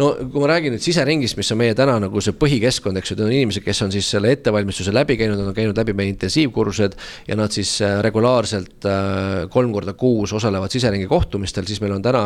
No 0.00 0.10
kui 0.18 0.42
ma 0.42 0.48
räägin 0.50 0.74
nüüd 0.74 0.82
siseringist, 0.82 1.36
mis 1.38 1.50
on 1.54 1.60
meie 1.60 1.74
täna 1.78 1.96
nagu 2.02 2.22
see 2.24 2.34
põhikeskkond, 2.38 2.98
eks 2.98 3.12
ju, 3.12 3.16
need 3.18 3.28
on 3.28 3.34
inimesed, 3.36 3.64
kes 3.64 3.82
on 3.86 3.92
siis 3.94 4.08
selle 4.10 4.32
ettevalmistuse 4.34 4.94
läbi 4.94 5.16
käinud, 5.20 5.38
nad 5.38 5.52
on 5.52 5.56
käinud 5.56 5.78
läbi 5.78 5.94
meie 5.96 6.10
intensiivkursused 6.12 6.96
ja 7.28 7.38
nad 7.38 7.54
siis 7.54 7.76
äh, 7.84 8.00
regulaarselt 8.04 8.88
äh, 8.90 9.44
kolm 9.54 9.74
korda 9.76 9.94
kuus 9.98 10.34
osalevad 10.34 10.74
siseringi 10.74 11.06
kohtumistel, 11.10 11.68
siis 11.70 11.82
meil 11.84 11.94
on 11.94 12.02
täna 12.04 12.24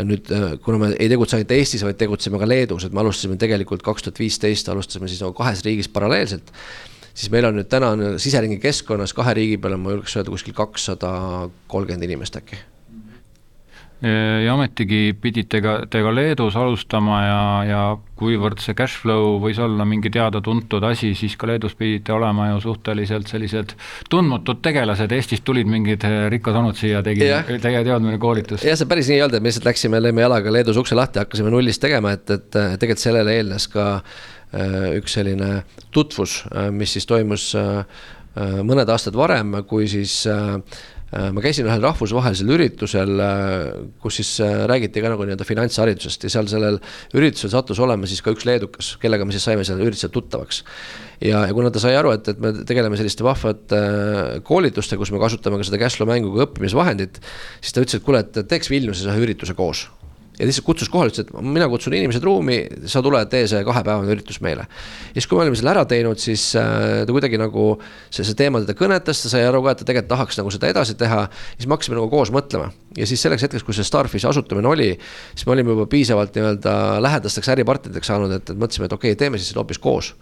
nüüd, 0.00 0.32
äh, 0.32 0.56
kuna 0.64 0.80
me 0.86 0.92
ei 0.96 1.10
tegutse 1.12 1.36
ainult 1.36 1.52
Eestis, 1.58 1.84
vaid 1.84 2.00
tegutseme 2.00 2.40
ka 2.40 2.48
Leedus, 2.48 2.88
et 2.88 2.96
me 2.96 3.04
alustasime 3.04 3.36
tegelikult 3.40 3.84
kaks 3.84 4.08
tuhat 4.08 4.22
viisteist, 4.22 4.72
alustasime 4.72 5.10
siis 5.10 5.20
nagu 5.24 5.36
kahes 5.36 5.64
riigis 5.66 5.92
paralleelselt 5.92 6.52
siis 7.12 7.28
meil 7.32 7.44
on 7.44 7.58
nüüd 7.60 7.68
täna 7.68 7.92
siseringi 8.16 8.56
keskkonnas 8.62 9.12
kahe 9.16 9.36
riigi 9.36 9.60
peale, 9.60 9.76
ma 9.76 9.92
julgeks 9.92 10.16
öelda 10.16 10.32
kuskil 10.32 10.56
kakssada 10.56 11.12
kolmkümmend 11.68 12.08
inimest 12.08 12.40
äkki 12.40 12.71
ja 14.02 14.54
ometigi 14.54 15.12
pidite 15.20 15.60
ka, 15.62 15.74
te 15.90 16.00
ka 16.02 16.10
Leedus 16.14 16.56
alustama 16.58 17.18
ja, 17.22 17.42
ja 17.68 17.82
kuivõrd 18.18 18.58
see 18.62 18.74
cash 18.78 18.98
flow 19.02 19.36
võis 19.42 19.60
olla 19.62 19.86
mingi 19.86 20.10
teada-tuntud 20.12 20.82
asi, 20.88 21.12
siis 21.18 21.36
ka 21.38 21.46
Leedus 21.46 21.76
pidite 21.78 22.14
olema 22.14 22.48
ju 22.50 22.60
suhteliselt 22.64 23.30
sellised 23.30 23.76
tundmatud 24.10 24.58
tegelased, 24.64 25.14
Eestist 25.14 25.44
tulid 25.46 25.70
mingid 25.70 26.02
rikkad 26.34 26.58
onud 26.58 26.78
siia, 26.78 27.02
tegi, 27.06 27.28
teie 27.62 27.82
teadmine 27.86 28.18
koolitus. 28.22 28.66
jah, 28.66 28.78
see 28.78 28.90
päris 28.90 29.10
nii 29.10 29.20
ei 29.20 29.26
olnud, 29.26 29.38
et 29.38 29.44
me 29.44 29.52
lihtsalt 29.52 29.68
läksime, 29.70 30.00
lõime 30.02 30.24
jalaga 30.26 30.54
Leedus 30.54 30.80
ukse 30.82 30.98
lahti, 30.98 31.22
hakkasime 31.22 31.52
nullist 31.54 31.82
tegema, 31.82 32.16
et, 32.18 32.26
et 32.30 32.50
tegelikult 32.50 33.04
sellele 33.04 33.36
eelnes 33.38 33.68
ka 33.70 33.86
äh, 34.00 34.96
üks 34.98 35.14
selline 35.18 35.52
tutvus, 35.94 36.40
äh, 36.50 36.72
mis 36.74 36.98
siis 36.98 37.06
toimus 37.06 37.52
äh, 37.58 37.84
mõned 38.66 38.90
aastad 38.90 39.14
varem, 39.14 39.60
kui 39.68 39.86
siis 39.92 40.24
äh, 40.26 40.58
Äh, 40.58 40.91
ma 41.12 41.42
käisin 41.44 41.66
ühel 41.68 41.82
rahvusvahelisel 41.84 42.50
üritusel, 42.54 43.10
äh, 43.20 43.66
kus 44.00 44.16
siis 44.20 44.30
äh, 44.40 44.64
räägiti 44.70 45.02
ka 45.04 45.10
nagu 45.12 45.26
nii-öelda 45.28 45.44
finantsharidusest 45.44 46.24
ja 46.24 46.32
seal 46.32 46.48
sellel 46.48 46.78
üritusel 47.18 47.52
sattus 47.52 47.80
olema 47.84 48.08
siis 48.08 48.24
ka 48.24 48.32
üks 48.32 48.46
leedukas, 48.48 48.94
kellega 49.02 49.26
me 49.28 49.36
siis 49.36 49.44
saime 49.44 49.66
sellel 49.68 49.90
üritusel 49.90 50.12
tuttavaks. 50.14 50.62
ja, 51.20 51.44
ja 51.44 51.52
kuna 51.52 51.72
ta 51.72 51.82
sai 51.82 51.98
aru, 52.00 52.14
et, 52.16 52.32
et 52.32 52.40
me 52.40 52.54
tegeleme 52.68 52.96
selliste 53.00 53.26
vahvate 53.26 53.82
koolitustega, 54.48 55.02
kus 55.04 55.12
me 55.12 55.20
kasutame 55.20 55.60
ka 55.60 55.68
seda 55.68 55.82
cashflow 55.84 56.08
mängu 56.08 56.32
kui 56.32 56.46
õppimisvahendit, 56.46 57.20
siis 57.60 57.76
ta 57.76 57.84
ütles, 57.84 58.00
et 58.00 58.06
kuule, 58.08 58.24
et 58.24 58.46
teeks 58.48 58.72
Vilniuses 58.72 59.04
ühe 59.12 59.26
ürituse 59.28 59.58
koos 59.58 59.90
ja 60.38 60.48
lihtsalt 60.48 60.66
kutsus 60.66 60.90
kohale, 60.92 61.12
ütles, 61.12 61.26
et 61.26 61.32
mina 61.44 61.68
kutsun 61.70 61.96
inimesed 61.96 62.24
ruumi, 62.24 62.60
sa 62.90 63.02
tule, 63.04 63.20
tee 63.30 63.44
see 63.50 63.62
kahepäevane 63.66 64.14
üritus 64.14 64.40
meile. 64.44 64.66
ja 64.66 65.16
siis, 65.16 65.28
kui 65.28 65.38
me 65.38 65.46
olime 65.46 65.58
selle 65.60 65.74
ära 65.74 65.84
teinud, 65.88 66.20
siis 66.22 66.48
äh, 66.58 67.02
ta 67.06 67.12
kuidagi 67.12 67.40
nagu, 67.40 67.66
see, 68.08 68.24
see 68.24 68.38
teema 68.38 68.62
teda 68.64 68.76
kõnetas, 68.78 69.24
ta 69.24 69.32
sai 69.32 69.44
aru 69.48 69.62
ka, 69.66 69.74
et 69.74 69.82
ta 69.82 69.90
tegelikult 69.90 70.14
tahaks 70.16 70.40
nagu 70.40 70.54
seda 70.54 70.72
edasi 70.72 70.96
teha. 70.98 71.26
siis 71.56 71.68
me 71.68 71.76
hakkasime 71.76 72.00
nagu 72.00 72.10
koos 72.12 72.32
mõtlema 72.34 72.72
ja 72.96 73.06
siis 73.06 73.22
selleks 73.22 73.46
hetkeks, 73.46 73.66
kui 73.66 73.76
see 73.76 73.86
Starfishi 73.86 74.28
asutamine 74.30 74.68
oli, 74.68 74.88
siis 75.34 75.46
me 75.46 75.54
olime 75.56 75.76
juba 75.76 75.86
piisavalt 75.92 76.34
nii-öelda 76.36 76.74
lähedasteks 77.04 77.52
äripartneriteks 77.54 78.12
saanud, 78.12 78.34
et, 78.38 78.50
et 78.50 78.58
mõtlesime, 78.58 78.88
et 78.90 78.96
okei 78.96 79.14
okay,, 79.14 79.20
teeme 79.20 79.40
siis 79.40 79.54
hoopis 79.56 79.80
koos. 79.82 80.14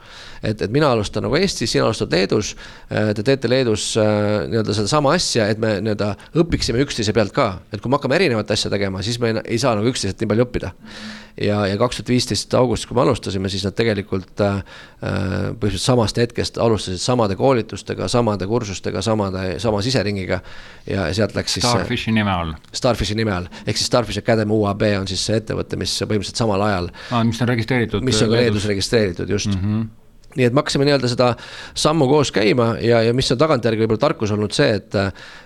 et, 0.42 0.61
et 0.61 0.70
mina 0.72 0.90
alustan 0.92 1.24
nagu 1.26 1.37
Eestis, 1.40 1.72
sina 1.72 1.87
alustad 1.88 2.12
Leedus, 2.12 2.54
äh, 2.90 3.14
te 3.16 3.24
teete 3.26 3.48
Leedus 3.50 3.94
äh, 4.00 4.48
nii-öelda 4.50 4.76
sedasama 4.76 5.14
asja, 5.16 5.48
et 5.48 5.62
me 5.62 5.78
nii-öelda 5.80 6.12
õpiksime 6.42 6.83
üksteise 6.85 7.14
pealt 7.16 7.33
ka, 7.37 7.50
et 7.72 7.80
kui 7.80 7.92
me 7.92 7.98
hakkame 7.98 8.20
erinevat 8.20 8.50
asja 8.50 8.72
tegema, 8.72 9.02
siis 9.06 9.20
me 9.22 9.35
ei, 9.44 9.59
saa 9.61 9.76
nagu 9.78 9.88
üksteise 9.88 10.00
üksteiselt 10.00 10.24
nii 10.24 10.30
palju 10.33 10.46
õppida. 10.46 10.72
Ja, 11.36 11.60
ja 11.66 11.76
kaks 11.78 12.00
tuhat 12.00 12.12
viisteist 12.12 12.54
augustis, 12.54 12.88
kui 12.88 12.96
me 12.98 13.04
alustasime, 13.04 13.50
siis 13.52 13.64
nad 13.66 13.76
tegelikult 13.78 14.42
äh, 14.44 14.62
põhimõtteliselt 15.00 15.84
samast 15.84 16.20
hetkest 16.20 16.58
alustasid 16.62 17.02
samade 17.02 17.36
koolitustega, 17.38 18.08
samade 18.10 18.48
kursustega, 18.50 19.02
samade, 19.04 19.44
sama 19.62 19.82
siseringiga. 19.84 20.40
ja 20.86 21.06
sealt 21.14 21.34
läks 21.36 21.58
siis. 21.58 21.66
Starfishi 21.66 22.12
nime 22.16 22.32
all. 22.32 22.52
Starfishi 22.72 23.16
nime 23.18 23.34
all, 23.36 23.48
ehk 23.66 23.78
siis 23.78 23.90
Starfish 23.90 24.18
Academy 24.18 24.56
UAB 24.56 24.84
on 25.00 25.08
siis 25.10 25.24
see 25.26 25.40
ettevõte, 25.40 25.78
mis 25.80 25.96
põhimõtteliselt 26.02 26.44
samal 26.44 26.66
ajal 26.66 26.90
ah,. 27.10 27.24
mis 27.24 27.40
on 27.40 27.50
registreeritud. 27.54 28.04
mis 28.06 28.20
on 28.22 28.32
ka 28.32 28.42
Leedus 28.42 28.68
registreeritud, 28.70 29.30
just 29.30 29.54
mm. 29.54 29.64
-hmm 29.64 29.88
nii 30.36 30.46
et 30.46 30.54
me 30.54 30.62
hakkasime 30.62 30.86
nii-öelda 30.86 31.08
seda 31.10 31.32
sammu 31.74 32.06
koos 32.06 32.30
käima 32.30 32.76
ja, 32.78 33.00
ja 33.02 33.14
mis 33.16 33.30
on 33.34 33.38
tagantjärgi 33.40 33.82
võib-olla 33.82 34.04
tarkus 34.04 34.30
olnud 34.30 34.54
see, 34.54 34.76
et. 34.78 34.94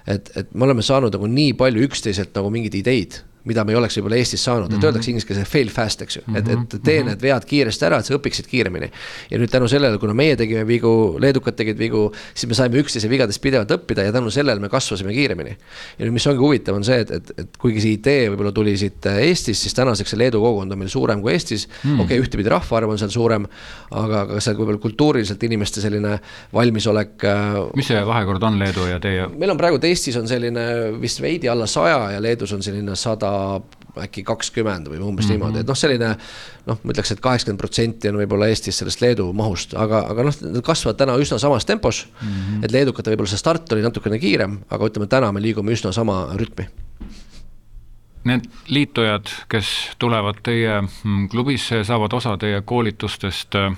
et, 0.06 0.28
et 0.36 0.50
me 0.52 0.66
oleme 0.66 0.84
saanud 0.84 1.14
nagu 1.14 1.30
nii 1.30 1.54
palju 1.56 1.86
üksteiselt 1.88 2.34
nagu 2.36 2.50
mingeid 2.52 2.76
ideid 2.82 3.16
mida 3.44 3.64
me 3.64 3.74
ei 3.74 3.76
oleks 3.76 3.98
võib-olla 3.98 4.16
Eestis 4.16 4.44
saanud, 4.44 4.66
et 4.66 4.72
mm 4.72 4.78
-hmm. 4.78 4.86
öeldakse 4.88 5.10
inglise 5.10 5.28
keeles 5.28 5.48
fail 5.48 5.70
fast, 5.70 6.02
eks 6.02 6.16
ju 6.16 6.22
mm, 6.26 6.34
-hmm. 6.34 6.38
et, 6.64 6.74
et 6.74 6.82
tee 6.82 7.00
mhm. 7.00 7.08
need 7.10 7.22
vead 7.22 7.44
kiiresti 7.44 7.86
ära, 7.86 7.98
et 7.98 8.06
sa 8.08 8.14
õpiksid 8.16 8.48
kiiremini. 8.48 8.90
ja 9.30 9.38
nüüd 9.38 9.50
tänu 9.50 9.68
sellele, 9.68 9.98
kuna 9.98 10.14
meie 10.14 10.36
tegime 10.36 10.66
vigu, 10.66 11.16
leedukad 11.20 11.56
tegid 11.56 11.78
vigu, 11.78 12.12
siis 12.34 12.48
me 12.48 12.54
saime 12.54 12.80
üksteise 12.80 13.10
vigadest 13.10 13.40
pidevalt 13.40 13.70
õppida 13.70 14.06
ja 14.06 14.12
tänu 14.12 14.30
sellele 14.30 14.60
me 14.60 14.68
kasvasime 14.68 15.12
kiiremini. 15.12 15.56
ja 15.98 16.06
nüüd, 16.06 16.12
mis 16.12 16.26
ongi 16.26 16.40
huvitav, 16.40 16.74
on 16.74 16.84
see, 16.84 17.00
et, 17.00 17.10
et, 17.10 17.32
et 17.38 17.56
kuigi 17.58 17.80
see 17.80 17.98
idee 17.98 18.30
võib-olla 18.30 18.52
tuli 18.52 18.76
siit 18.76 19.06
Eestist, 19.06 19.62
siis 19.62 19.74
tänaseks 19.74 20.10
see 20.10 20.18
Leedu 20.18 20.40
kogukond 20.40 20.72
on 20.72 20.78
meil 20.78 20.88
suurem 20.88 21.20
kui 21.20 21.32
Eestis 21.32 21.68
mm 21.68 22.00
okei 22.00 22.18
okay,, 22.18 22.24
ühtepidi 22.24 22.48
rahvaarv 22.48 22.90
on 22.90 22.98
seal 22.98 23.10
suurem, 23.10 23.46
aga, 23.90 24.24
aga 24.24 24.40
seal 24.40 24.56
võib-olla 24.56 24.80
kultuuriliselt 24.80 25.42
inimeste 25.42 25.80
selline 25.80 26.18
valmisolek. 26.52 27.24
Äh, 27.24 27.60
mis 27.76 27.86
see 27.86 28.00
vahekord 28.06 28.42
on 28.42 28.58
Leedu 28.58 28.88
ja 28.88 29.00
teie? 29.00 29.28
meil 29.28 29.50
on 29.50 29.60
praegu 29.60 29.78
Eestis 29.84 30.16
on 30.16 30.28
selline 30.28 30.64
vist 31.00 31.20
veidi 31.20 31.48
alla 31.48 31.66
saja 31.66 32.10
ja 32.14 32.22
Leedus 32.22 32.52
on 32.56 32.62
selline 32.62 32.96
sada 32.96 33.33
äkki 34.04 34.24
kakskümmend 34.26 34.88
või 34.90 34.98
umbes 34.98 35.26
mm 35.26 35.28
-hmm. 35.28 35.38
niimoodi, 35.38 35.60
et 35.62 35.68
noh, 35.70 35.78
selline 35.78 36.10
noh, 36.66 36.78
ma 36.82 36.94
ütleks 36.94 37.12
et, 37.12 37.18
et 37.18 37.22
kaheksakümmend 37.22 37.60
protsenti 37.60 38.10
on 38.10 38.18
võib-olla 38.18 38.48
Eestis 38.50 38.78
sellest 38.80 39.02
Leedu 39.04 39.28
mahust, 39.32 39.74
aga, 39.78 40.04
aga 40.10 40.26
noh, 40.28 40.38
nad 40.48 40.64
kasvavad 40.66 40.98
täna 40.98 41.16
üsna 41.20 41.38
samas 41.38 41.64
tempos 41.64 42.06
mm. 42.06 42.28
-hmm. 42.28 42.64
et 42.64 42.72
leedukate 42.74 43.12
võib-olla 43.12 43.30
see 43.30 43.38
start 43.38 43.72
oli 43.72 43.82
natukene 43.82 44.18
kiirem, 44.18 44.58
aga 44.70 44.90
ütleme, 44.90 45.06
täna 45.06 45.32
me 45.32 45.42
liigume 45.42 45.72
üsna 45.72 45.92
sama 45.92 46.28
rütmi. 46.34 46.68
Need 48.24 48.48
liitujad, 48.68 49.28
kes 49.48 49.68
tulevad 49.98 50.40
teie 50.42 50.82
klubisse, 51.30 51.84
saavad 51.84 52.12
osa 52.12 52.36
teie 52.40 52.62
koolitustest 52.64 53.54
äh, 53.54 53.76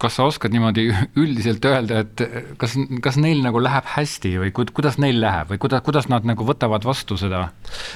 kas 0.00 0.18
sa 0.18 0.26
oskad 0.28 0.52
niimoodi 0.52 0.86
üldiselt 1.22 1.64
öelda, 1.68 2.02
et 2.04 2.22
kas, 2.60 2.76
kas 3.04 3.18
neil 3.20 3.40
nagu 3.44 3.60
läheb 3.62 3.86
hästi 3.94 4.32
või 4.42 4.52
kuidas 4.54 4.98
neil 5.02 5.18
läheb 5.22 5.54
või 5.54 5.60
kuidas, 5.62 5.82
kuidas 5.86 6.08
nad 6.12 6.26
nagu 6.28 6.46
võtavad 6.46 6.84
vastu 6.86 7.16
seda? 7.20 7.46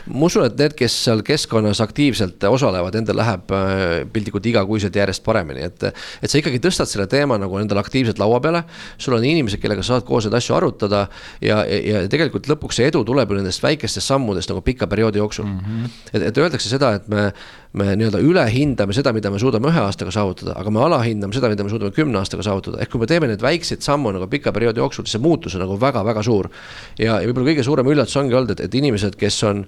ma 0.08 0.28
usun, 0.28 0.46
et 0.48 0.56
need, 0.60 0.76
kes 0.78 0.96
seal 1.04 1.24
keskkonnas 1.26 1.82
aktiivselt 1.84 2.44
osalevad, 2.48 2.96
nendel 2.96 3.20
läheb 3.20 3.54
äh, 3.56 3.84
piltlikult 4.12 4.48
igakuiselt 4.52 4.96
järjest 4.96 5.24
paremini, 5.26 5.66
et. 5.68 5.90
et 6.22 6.30
sa 6.30 6.40
ikkagi 6.40 6.60
tõstad 6.62 6.88
selle 6.90 7.06
teema 7.10 7.38
nagu 7.40 7.60
endale 7.60 7.82
aktiivselt 7.84 8.20
laua 8.20 8.40
peale. 8.40 8.64
sul 8.98 9.16
on 9.16 9.24
inimesed, 9.24 9.60
kellega 9.60 9.84
sa 9.84 9.96
saad 9.96 10.08
koos 10.08 10.26
neid 10.26 10.38
asju 10.40 10.56
arutada 10.56 11.06
ja, 11.40 11.62
ja, 11.64 11.80
ja 12.00 12.04
tegelikult 12.10 12.48
lõpuks 12.50 12.80
see 12.80 12.88
edu 12.90 13.04
tuleb 13.06 13.30
ju 13.30 13.40
nendest 13.40 13.62
väikestest 13.64 14.12
sammudest 14.12 14.52
nagu 14.52 14.64
pika 14.64 14.88
perioodi 14.90 15.20
jooksul 15.20 15.46
mm. 15.46 15.60
-hmm. 15.60 15.98
et, 16.12 16.22
et 16.30 16.38
öeldakse 16.38 16.72
seda, 16.72 16.94
et 16.96 17.08
me, 17.08 17.30
me 17.72 17.92
nii-öelda 17.94 18.18
ülehindame 18.26 18.94
seda, 18.96 19.12
mida 19.14 19.30
me 19.30 19.38
suudame 19.38 19.70
ühe 19.70 19.82
aastaga 19.84 20.10
saavutada, 20.14 20.56
aga 20.58 20.72
me 20.74 20.82
alahindame 20.82 21.36
seda, 21.36 21.50
mida 21.52 21.66
me 21.66 21.70
suudame 21.70 21.94
kümne 21.94 22.18
aastaga 22.18 22.42
saavutada, 22.46 22.80
ehk 22.82 22.90
kui 22.90 23.02
me 23.02 23.06
teeme 23.10 23.28
neid 23.30 23.44
väikseid 23.44 23.84
sammu 23.86 24.10
nagu 24.16 24.26
pika 24.30 24.50
perioodi 24.54 24.82
jooksul, 24.82 25.06
siis 25.06 25.18
see 25.18 25.22
muutus 25.22 25.54
on 25.54 25.62
nagu 25.64 25.78
väga-väga 25.80 26.24
suur. 26.26 26.50
ja, 26.98 27.20
ja 27.20 27.28
võib-olla 27.28 27.52
kõige 27.52 27.66
suurem 27.66 27.92
üllatus 27.92 28.18
ongi 28.18 28.34
olnud, 28.34 28.56
et, 28.56 28.64
et 28.66 28.74
inimesed, 28.80 29.14
kes 29.20 29.38
on 29.46 29.62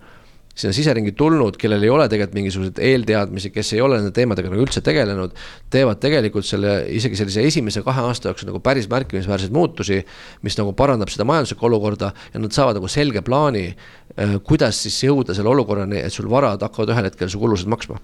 sinna 0.55 0.73
siseringi 0.77 1.15
tulnud, 1.17 1.57
kellel 1.61 1.83
ei 1.83 1.91
ole 1.91 2.07
tegelikult 2.13 2.37
mingisuguseid 2.37 2.81
eelteadmisi, 2.85 3.51
kes 3.55 3.73
ei 3.73 3.81
ole 3.85 3.99
nende 3.99 4.13
teemadega 4.17 4.51
nagu 4.53 4.65
üldse 4.65 4.83
tegelenud, 4.85 5.37
teevad 5.73 6.01
tegelikult 6.03 6.47
selle, 6.47 6.75
isegi 6.93 7.17
sellise 7.19 7.45
esimese 7.49 7.85
kahe 7.87 8.05
aasta 8.09 8.31
jooksul 8.31 8.51
nagu 8.51 8.61
päris 8.65 8.89
märkimisväärseid 8.93 9.55
muutusi, 9.57 10.03
mis 10.45 10.59
nagu 10.61 10.75
parandab 10.77 11.13
seda 11.13 11.25
majanduslikku 11.29 11.69
olukorda 11.71 12.13
ja 12.35 12.43
nad 12.43 12.53
saavad 12.53 12.81
nagu 12.81 12.91
selge 12.93 13.25
plaani, 13.25 13.71
äh, 13.73 14.35
kuidas 14.45 14.83
siis 14.85 15.01
jõuda 15.07 15.37
selle 15.37 15.53
olukorrani, 15.55 16.03
et 16.05 16.13
sul 16.13 16.29
varad 16.31 16.61
hakkavad 16.61 16.93
ühel 16.93 17.09
hetkel 17.09 17.33
su 17.33 17.41
kulusid 17.41 17.73
maksma. 17.73 18.03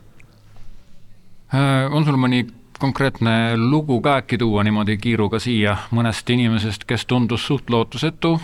Äh, 1.52 1.84
on 1.92 2.08
sul 2.08 2.16
mõni 2.16 2.46
konkreetne 2.78 3.58
lugu 3.58 3.98
ka 4.00 4.20
äkki 4.22 4.38
tuua 4.38 4.62
niimoodi 4.64 4.96
kiiruga 5.02 5.40
siia 5.42 5.74
mõnest 5.90 6.28
inimesest, 6.30 6.86
kes 6.88 7.04
tundus 7.10 7.44
suht 7.48 7.68
lootusetu, 7.74 8.36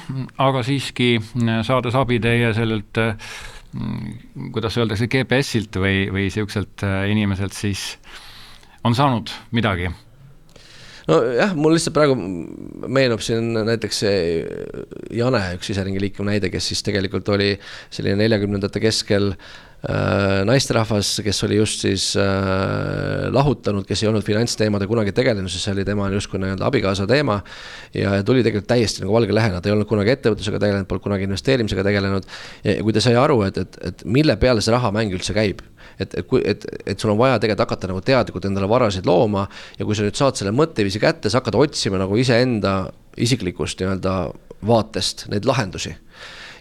aga 0.42 0.64
siiski 0.66 1.20
saades 1.62 1.94
abi 1.94 2.18
teie 2.20 2.50
sellelt 2.56 2.98
Mm, 2.98 3.53
kuidas 4.54 4.78
öeldakse, 4.78 5.08
GPS-ilt 5.10 5.76
või, 5.82 6.06
või 6.14 6.28
niisuguselt 6.28 6.86
äh, 6.86 7.04
inimeselt, 7.12 7.56
siis 7.56 7.94
on 8.84 8.96
saanud 8.96 9.32
midagi? 9.56 9.90
nojah, 11.04 11.52
mul 11.52 11.74
lihtsalt 11.76 11.92
praegu 11.96 12.14
meenub 12.16 13.20
siin 13.20 13.52
näiteks 13.52 13.98
see 14.06 14.20
Jane, 15.12 15.42
üks 15.58 15.68
siseringi 15.68 16.00
liikme 16.00 16.30
näide, 16.30 16.48
kes 16.52 16.70
siis 16.70 16.80
tegelikult 16.86 17.28
oli 17.34 17.50
selline 17.92 18.22
neljakümnendate 18.22 18.80
keskel 18.80 19.34
Äh, 19.34 19.73
naisterahvas, 20.48 21.18
kes 21.24 21.42
oli 21.44 21.58
just 21.58 21.82
siis 21.84 22.06
äh, 22.16 23.26
lahutanud, 23.34 23.84
kes 23.84 24.02
ei 24.02 24.08
olnud 24.08 24.24
finantsteemadega 24.24 24.88
kunagi 24.88 25.12
tegelenud, 25.12 25.52
siis 25.52 25.66
see 25.66 25.74
oli 25.74 25.84
tema 25.84 26.06
justkui 26.14 26.40
nii-öelda 26.40 26.64
abikaasa 26.68 27.06
teema. 27.10 27.40
ja, 27.94 28.16
tuli 28.24 28.42
tegelikult 28.42 28.70
täiesti 28.70 29.04
nagu 29.04 29.12
valge 29.12 29.34
lehena, 29.36 29.60
ta 29.60 29.68
ei 29.68 29.74
olnud 29.74 29.88
kunagi 29.90 30.14
ettevõtlusega 30.14 30.60
tegelenud, 30.62 30.88
polnud 30.88 31.04
kunagi 31.04 31.28
investeerimisega 31.28 31.84
tegelenud. 31.84 32.28
ja 32.64 32.78
kui 32.82 32.96
ta 32.96 33.02
sai 33.04 33.18
aru, 33.20 33.42
et, 33.48 33.60
et, 33.60 33.78
et 33.90 34.04
mille 34.04 34.36
peale 34.40 34.64
see 34.64 34.72
rahamäng 34.72 35.12
üldse 35.18 35.36
käib 35.36 35.60
et, 35.98 36.14
et 36.14 36.32
et, 36.44 36.66
et 36.86 37.00
sul 37.00 37.12
on 37.12 37.18
vaja 37.18 37.38
tegelikult 37.38 37.68
hakata 37.68 37.90
nagu 37.90 38.00
teadlikult 38.04 38.48
endale 38.48 38.68
varasid 38.70 39.06
looma 39.06 39.46
ja 39.78 39.84
kui 39.84 39.96
sa 39.96 40.06
nüüd 40.06 40.18
saad 40.18 40.38
selle 40.40 40.54
mõtteviisi 40.56 41.02
kätte, 41.02 41.30
sa 41.30 41.42
hakkad 41.42 41.58
otsima 41.60 42.00
nagu 42.00 42.16
iseenda 42.18 42.88
isiklikust 43.20 43.80
nii-öelda 43.80 44.14
vaatest 44.64 45.28
neid 45.30 45.46
lahendusi 45.46 45.94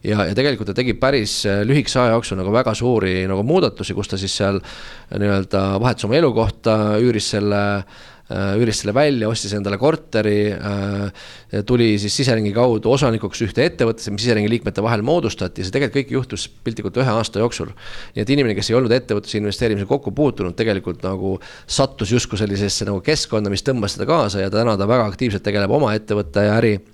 ja, 0.03 0.23
ja 0.29 0.37
tegelikult 0.37 0.71
ta 0.71 0.77
tegi 0.77 0.95
päris 0.99 1.41
äh, 1.49 1.63
lühikese 1.67 2.01
aja 2.03 2.17
jooksul 2.17 2.39
nagu 2.39 2.53
väga 2.53 2.75
suuri 2.77 3.23
nagu 3.29 3.43
muudatusi, 3.47 3.95
kus 3.97 4.11
ta 4.11 4.19
siis 4.19 4.35
seal 4.41 4.59
äh, 4.59 5.19
nii-öelda 5.21 5.67
vahetas 5.83 6.07
oma 6.07 6.19
elukohta, 6.19 6.77
üüris 7.03 7.29
selle 7.35 7.61
äh, 7.73 8.57
üüris 8.59 8.81
selle 8.81 8.95
välja, 8.95 9.29
ostis 9.29 9.51
endale 9.53 9.77
korteri, 9.77 10.55
tuli 11.67 11.89
siis 12.01 12.15
siseringi 12.17 12.53
kaudu 12.55 12.93
osanikuks 12.95 13.43
ühte 13.45 13.65
ettevõttesse, 13.67 14.13
mis 14.15 14.23
siseringi 14.23 14.49
liikmete 14.49 14.81
vahel 14.81 15.03
moodustati 15.05 15.61
see 15.61 15.75
tegelikult 15.75 15.99
kõik 15.99 16.13
juhtus 16.15 16.45
piltlikult 16.65 16.97
ühe 17.03 17.13
aasta 17.13 17.43
jooksul. 17.43 17.73
nii 18.15 18.23
et 18.23 18.31
inimene, 18.33 18.55
kes 18.57 18.71
ei 18.71 18.79
olnud 18.79 18.95
ettevõtluse 18.95 19.37
investeerimisega 19.41 19.91
kokku 19.91 20.15
puutunud, 20.15 20.55
tegelikult 20.57 21.03
nagu 21.05 21.35
sattus 21.67 22.15
justkui 22.15 22.39
sellisesse 22.41 22.87
nagu 22.89 23.03
keskkonda, 23.05 23.53
mis 23.53 23.67
tõmbas 23.67 23.99
teda 23.99 24.09
kaasa 24.09 24.47
ja 24.47 24.49
täna 24.55 24.79
ta 24.79 24.89
väga 24.89 25.05
aktiivselt 25.11 25.45
tegeleb 25.45 25.75
oma 25.75 25.93
ettevõtte 25.99 26.47
ja 26.47 26.57
äri 26.63 26.77
Äh, 26.79 26.92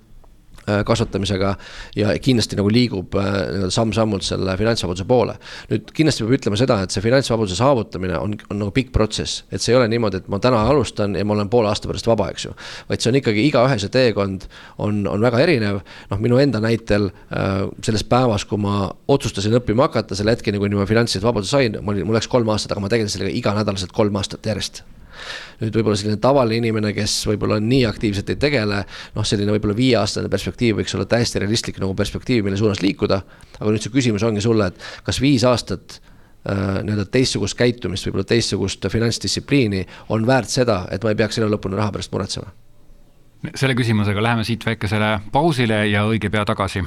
kasvatamisega 0.86 1.53
ja 1.99 2.13
kindlasti 2.21 2.60
nagu 2.60 2.71
liigub 2.73 3.15
äh, 3.19 3.67
samm-sammult 3.73 4.25
selle 4.25 4.55
finantsvabaduse 4.60 5.08
poole. 5.10 5.36
nüüd 5.71 5.91
kindlasti 5.95 6.25
peab 6.25 6.36
ütlema 6.39 6.60
seda, 6.60 6.79
et 6.84 6.95
see 6.95 7.03
finantsvabaduse 7.03 7.58
saavutamine 7.60 8.17
on, 8.19 8.36
on 8.49 8.62
nagu 8.63 8.73
pikk 8.75 8.91
protsess, 8.95 9.43
et 9.51 9.63
see 9.63 9.73
ei 9.73 9.79
ole 9.79 9.89
niimoodi, 9.91 10.23
et 10.23 10.29
ma 10.32 10.41
täna 10.43 10.62
alustan 10.69 11.15
ja 11.17 11.25
ma 11.25 11.36
olen 11.38 11.49
poole 11.51 11.71
aasta 11.71 11.89
pärast 11.91 12.10
vaba, 12.10 12.29
eks 12.34 12.47
ju. 12.49 12.53
vaid 12.89 13.03
see 13.03 13.12
on 13.13 13.19
ikkagi 13.21 13.47
igaühe 13.49 13.79
see 13.82 13.93
teekond 13.93 14.47
on, 14.77 15.01
on 15.10 15.23
väga 15.23 15.41
erinev, 15.45 15.82
noh, 16.12 16.21
minu 16.21 16.39
enda 16.41 16.62
näitel 16.63 17.10
äh, 17.10 17.65
selles 17.86 18.05
päevas, 18.10 18.45
kui 18.49 18.62
ma 18.62 18.89
otsustasin 19.08 19.58
õppima 19.60 19.89
hakata, 19.89 20.17
selle 20.17 20.36
hetkeni, 20.36 20.62
kuni 20.62 20.79
ma 20.79 20.88
finantsilised 20.89 21.25
vabaduse 21.25 21.58
sain, 21.58 21.79
mul 21.82 21.97
oli, 21.97 22.08
mul 22.08 22.19
läks 22.19 22.32
kolm 22.32 22.49
aastat, 22.53 22.75
aga 22.75 22.86
ma 22.86 22.91
tegelesin 22.91 23.19
sellega 23.19 23.38
iganädalaselt 23.41 23.95
kolm 23.95 24.19
aastat 24.19 24.45
järjest 24.49 24.84
nüüd 25.62 25.75
võib-olla 25.79 25.99
selline 25.99 26.19
tavaline 26.21 26.60
inimene, 26.63 26.93
kes 26.95 27.15
võib-olla 27.29 27.60
nii 27.63 27.84
aktiivselt 27.89 28.29
ei 28.34 28.39
tegele, 28.41 28.84
noh, 29.15 29.27
selline 29.27 29.55
võib-olla 29.55 29.77
viieaastane 29.77 30.32
perspektiiv 30.32 30.79
võiks 30.82 30.95
olla 30.97 31.08
täiesti 31.10 31.43
realistlik 31.43 31.82
nagu 31.82 31.95
perspektiiv, 31.97 32.45
mille 32.47 32.60
suunas 32.60 32.84
liikuda. 32.84 33.21
aga 33.60 33.73
nüüd 33.73 33.84
see 33.84 33.93
küsimus 33.93 34.23
ongi 34.23 34.43
sulle, 34.43 34.71
et 34.71 34.88
kas 35.03 35.21
viis 35.21 35.43
aastat 35.47 35.99
äh, 35.99 36.79
nii-öelda 36.84 37.10
teistsugust 37.12 37.58
käitumist, 37.60 38.08
võib-olla 38.08 38.27
teistsugust 38.29 38.88
finantsdistsipliini 38.91 39.86
on 40.10 40.27
väärt 40.27 40.49
seda, 40.49 40.86
et 40.91 41.03
ma 41.03 41.13
ei 41.13 41.19
peaks 41.19 41.41
elu 41.41 41.51
lõpuni 41.55 41.79
raha 41.79 41.95
pärast 41.95 42.15
muretsema? 42.15 42.55
selle 43.55 43.71
küsimusega 43.71 44.19
läheme 44.23 44.43
siit 44.43 44.65
väikesele 44.67 45.13
pausile 45.32 45.86
ja 45.88 46.03
õige 46.10 46.27
pea 46.32 46.43
tagasi 46.45 46.84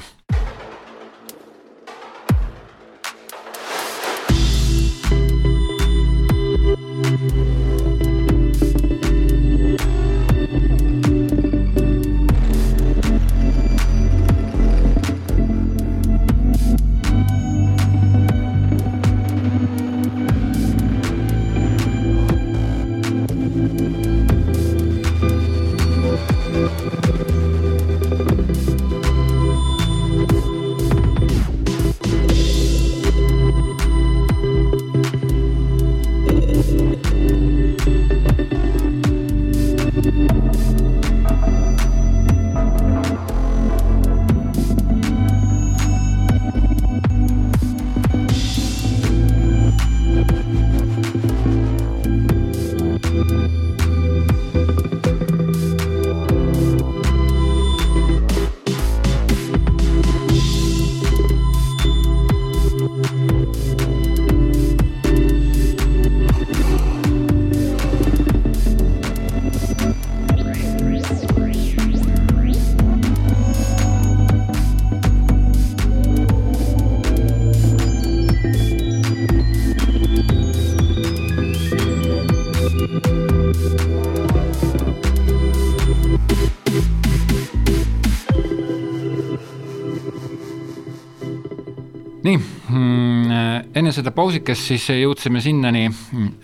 pausikest 94.15 94.69
siis 94.71 94.85
jõudsime 94.95 95.41
sinnani, 95.43 95.87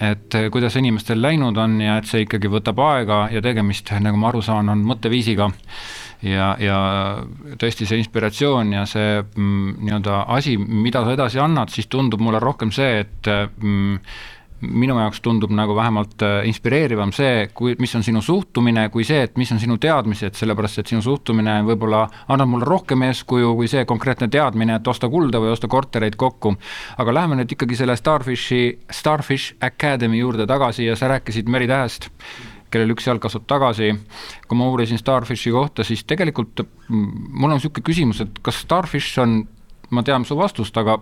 et 0.01 0.37
kuidas 0.51 0.75
inimestel 0.79 1.21
läinud 1.21 1.57
on 1.57 1.79
ja 1.83 1.99
et 1.99 2.09
see 2.09 2.25
ikkagi 2.25 2.51
võtab 2.51 2.81
aega 2.83 3.21
ja 3.33 3.41
tegemist, 3.45 3.91
nagu 4.01 4.19
ma 4.19 4.29
aru 4.31 4.41
saan, 4.45 4.71
on 4.73 4.83
mõtteviisiga. 4.87 5.49
ja, 6.21 6.49
ja 6.59 6.79
tõesti 7.59 7.87
see 7.87 8.01
inspiratsioon 8.01 8.73
ja 8.75 8.85
see 8.89 9.21
mm, 9.21 9.77
nii-öelda 9.85 10.25
asi, 10.35 10.57
mida 10.57 11.05
sa 11.05 11.15
edasi 11.15 11.39
annad, 11.39 11.71
siis 11.71 11.87
tundub 11.87 12.19
mulle 12.19 12.41
rohkem 12.43 12.73
see, 12.75 13.05
et 13.05 13.29
mm, 13.31 14.01
minu 14.61 14.97
jaoks 14.99 15.21
tundub 15.23 15.51
nagu 15.55 15.75
vähemalt 15.75 16.23
äh, 16.25 16.41
inspireerivam 16.49 17.13
see, 17.15 17.47
kui, 17.55 17.75
mis 17.79 17.95
on 17.95 18.03
sinu 18.05 18.21
suhtumine, 18.25 18.87
kui 18.93 19.05
see, 19.07 19.23
et 19.27 19.37
mis 19.39 19.51
on 19.55 19.61
sinu 19.61 19.77
teadmised, 19.81 20.35
sellepärast 20.39 20.81
et 20.81 20.93
sinu 20.93 21.01
suhtumine 21.05 21.59
võib-olla 21.67 22.05
annab 22.27 22.51
mulle 22.53 22.67
rohkem 22.69 23.07
eeskuju 23.09 23.55
kui 23.59 23.71
see 23.71 23.85
konkreetne 23.89 24.29
teadmine, 24.31 24.79
et 24.79 24.87
osta 24.87 25.09
kulda 25.09 25.41
või 25.41 25.53
osta 25.53 25.71
kortereid 25.71 26.17
kokku. 26.19 26.55
aga 26.97 27.13
läheme 27.13 27.39
nüüd 27.39 27.55
ikkagi 27.55 27.79
selle 27.79 27.95
Starfishi, 27.99 28.63
Starfish 28.91 29.55
Academy 29.61 30.19
juurde 30.19 30.47
tagasi 30.47 30.85
ja 30.85 30.95
sa 30.99 31.11
rääkisid 31.11 31.49
Meri 31.49 31.67
Tähest 31.67 32.09
kellel 32.69 32.93
üks 32.93 33.07
jalg 33.07 33.21
kasvab 33.21 33.47
tagasi. 33.49 33.93
kui 34.47 34.57
ma 34.57 34.67
uurisin 34.69 34.99
Starfishi 35.01 35.51
kohta, 35.51 35.83
siis 35.83 36.03
tegelikult 36.03 36.65
mul 36.89 37.49
on 37.49 37.57
niisugune 37.57 37.85
küsimus, 37.85 38.21
et 38.21 38.43
kas 38.45 38.61
Starfish 38.65 39.19
on 39.21 39.41
ma 39.95 40.03
tean 40.05 40.25
su 40.27 40.37
vastust, 40.39 40.75
aga 40.77 40.97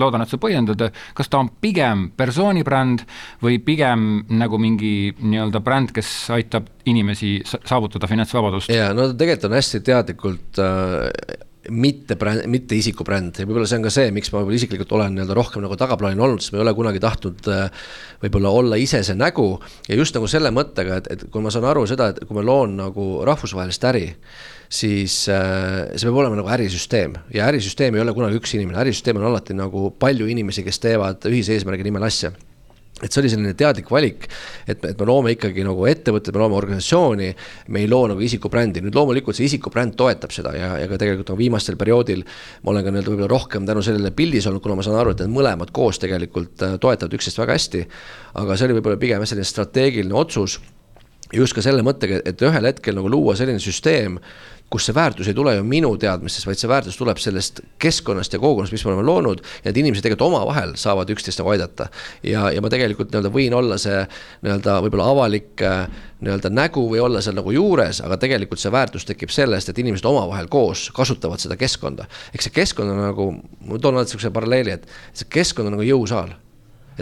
loodan, 0.00 0.24
et 0.24 0.32
sa 0.32 0.40
põhjendad, 0.40 0.86
kas 1.16 1.30
ta 1.30 1.40
on 1.42 1.50
pigem 1.62 2.08
persooni 2.16 2.64
bränd 2.66 3.04
või 3.44 3.60
pigem 3.64 4.24
nagu 4.40 4.60
mingi 4.60 5.12
nii-öelda 5.20 5.62
bränd, 5.64 5.94
kes 5.96 6.10
aitab 6.36 6.70
inimesi 6.90 7.38
saavutada 7.44 8.10
finantsvabadust? 8.10 8.72
jaa, 8.72 8.94
no 8.96 9.10
tegelikult 9.12 9.50
on 9.50 9.60
hästi 9.60 9.84
teadlikult 9.86 10.64
äh 10.64 11.46
mitte 11.68 12.16
bränd, 12.16 12.46
mitte 12.48 12.76
isiku 12.78 13.04
bränd 13.04 13.40
ja 13.40 13.46
võib-olla 13.46 13.68
see 13.68 13.78
on 13.80 13.84
ka 13.84 13.92
see, 13.92 14.12
miks 14.14 14.30
ma 14.32 14.40
võib-olla 14.40 14.56
isiklikult 14.56 14.94
olen 14.96 15.16
nii-öelda 15.16 15.36
rohkem 15.36 15.64
nagu 15.64 15.76
tagaplaanil 15.78 16.22
olnud, 16.24 16.40
sest 16.42 16.54
ma 16.54 16.60
ei 16.60 16.64
ole 16.64 16.72
kunagi 16.76 17.02
tahtnud 17.02 17.50
äh, 17.52 17.90
võib-olla 18.22 18.52
olla 18.62 18.78
ise 18.80 19.02
see 19.06 19.18
nägu. 19.18 19.50
ja 19.88 19.98
just 19.98 20.16
nagu 20.16 20.30
selle 20.30 20.52
mõttega, 20.56 21.00
et, 21.02 21.10
et 21.12 21.26
kui 21.30 21.44
ma 21.44 21.52
saan 21.52 21.68
aru 21.68 21.84
seda, 21.90 22.10
et 22.10 22.22
kui 22.24 22.38
ma 22.38 22.44
loon 22.46 22.78
nagu 22.80 23.10
rahvusvahelist 23.28 23.84
äri, 23.92 24.06
siis 24.70 25.24
äh, 25.28 25.90
see 25.96 26.06
peab 26.06 26.20
olema 26.22 26.38
nagu 26.38 26.52
ärisüsteem. 26.54 27.16
Ja 27.34 27.48
ärisüsteem 27.50 27.96
ei 27.96 28.04
ole 28.04 28.14
kunagi 28.14 28.38
üks 28.38 28.54
inimene, 28.54 28.78
ärisüsteem 28.84 29.18
on 29.18 29.26
alati 29.32 29.56
nagu 29.58 29.90
palju 29.98 30.30
inimesi, 30.30 30.64
kes 30.66 30.78
teevad 30.82 31.26
ühise 31.30 31.56
eesmärgi 31.56 31.86
nimel 31.86 32.06
asja. 32.06 32.30
Et 33.00 33.08
see 33.08 33.22
oli 33.22 33.30
selline 33.32 33.54
teadlik 33.56 33.88
valik, 33.88 34.26
et, 34.68 34.82
et 34.84 34.98
me 34.98 35.06
loome 35.08 35.32
ikkagi 35.32 35.62
nagu 35.64 35.86
ettevõtte, 35.88 36.34
me 36.34 36.42
loome 36.42 36.58
organisatsiooni, 36.58 37.28
me 37.72 37.80
ei 37.80 37.88
loo 37.88 38.02
nagu 38.10 38.20
isikubrändi, 38.20 38.82
nüüd 38.84 38.96
loomulikult 38.96 39.38
see 39.38 39.46
isikubränd 39.48 39.96
toetab 39.96 40.34
seda 40.36 40.52
ja, 40.52 40.74
ja 40.82 40.88
ka 40.90 40.98
tegelikult 41.00 41.32
nagu 41.32 41.40
viimastel 41.40 41.78
perioodil 41.80 42.26
ma 42.26 42.74
olen 42.74 42.84
ka 42.84 42.92
nii-öelda 42.92 43.14
võib-olla 43.14 43.30
rohkem 43.32 43.64
tänu 43.68 43.84
sellele 43.86 44.12
pildis 44.16 44.50
olnud, 44.50 44.60
kuna 44.64 44.76
ma 44.76 44.84
saan 44.84 45.00
aru, 45.00 45.14
et 45.14 45.24
need 45.24 45.32
mõlemad 45.32 45.72
koos 45.72 46.02
tegelikult 46.02 46.66
äh, 46.66 46.76
toetavad 46.82 47.16
üksteist 47.16 47.40
väga 47.40 47.56
hästi. 47.56 47.82
aga 48.42 48.58
see 48.58 48.68
oli 48.68 48.76
võib-olla 48.76 49.00
pigem 49.00 49.24
selline 49.24 49.48
strateegiline 49.48 50.20
otsus. 50.20 50.58
Just 51.32 51.54
ka 51.54 51.62
selle 51.62 51.84
mõttega, 51.86 52.20
et 52.26 52.42
ühel 52.42 52.66
hetkel 52.66 52.96
nagu 52.98 53.08
luua 53.08 53.36
selline 53.38 53.62
süsteem, 53.62 54.18
kus 54.70 54.86
see 54.86 54.94
väärtus 54.94 55.28
ei 55.28 55.34
tule 55.34 55.56
ju 55.56 55.64
minu 55.66 55.90
teadmistest, 55.98 56.46
vaid 56.46 56.60
see 56.60 56.70
väärtus 56.70 56.98
tuleb 56.98 57.18
sellest 57.18 57.60
keskkonnast 57.82 58.32
ja 58.32 58.38
kogukonnast, 58.38 58.72
mis 58.72 58.84
me 58.86 58.92
oleme 58.92 59.06
loonud. 59.06 59.42
ja 59.64 59.70
need 59.70 59.80
inimesed 59.82 60.04
tegelikult 60.06 60.28
omavahel 60.28 60.76
saavad 60.78 61.10
üksteist 61.10 61.42
nagu 61.42 61.50
aidata. 61.50 61.88
ja, 62.22 62.50
ja 62.54 62.62
ma 62.62 62.70
tegelikult 62.70 63.10
nii-öelda 63.10 63.32
võin 63.34 63.56
olla 63.56 63.78
see 63.82 64.04
nii-öelda 64.44 64.76
võib-olla 64.84 65.08
avalik 65.10 65.64
äh, 65.66 65.88
nii-öelda 66.20 66.52
nägu 66.54 66.84
või 66.92 67.02
olla 67.02 67.22
seal 67.24 67.34
nagu 67.38 67.50
juures, 67.54 68.02
aga 68.06 68.20
tegelikult 68.20 68.62
see 68.62 68.72
väärtus 68.72 69.08
tekib 69.08 69.34
sellest, 69.34 69.72
et 69.72 69.78
inimesed 69.82 70.06
omavahel 70.06 70.46
koos 70.52 70.90
kasutavad 70.94 71.42
seda 71.42 71.58
keskkonda. 71.58 72.06
eks 72.34 72.46
see 72.46 72.60
keskkond 72.60 72.94
on 72.94 73.02
nagu, 73.08 73.32
ma 73.66 73.78
toon 73.82 73.98
alati 73.98 74.14
sihukese 74.14 74.30
paralleeli, 74.34 74.78
et 74.78 74.86
see 75.12 75.26
keskkond 75.30 75.72
on 75.72 75.78
nagu 75.78 75.88
jõusaal 75.88 76.36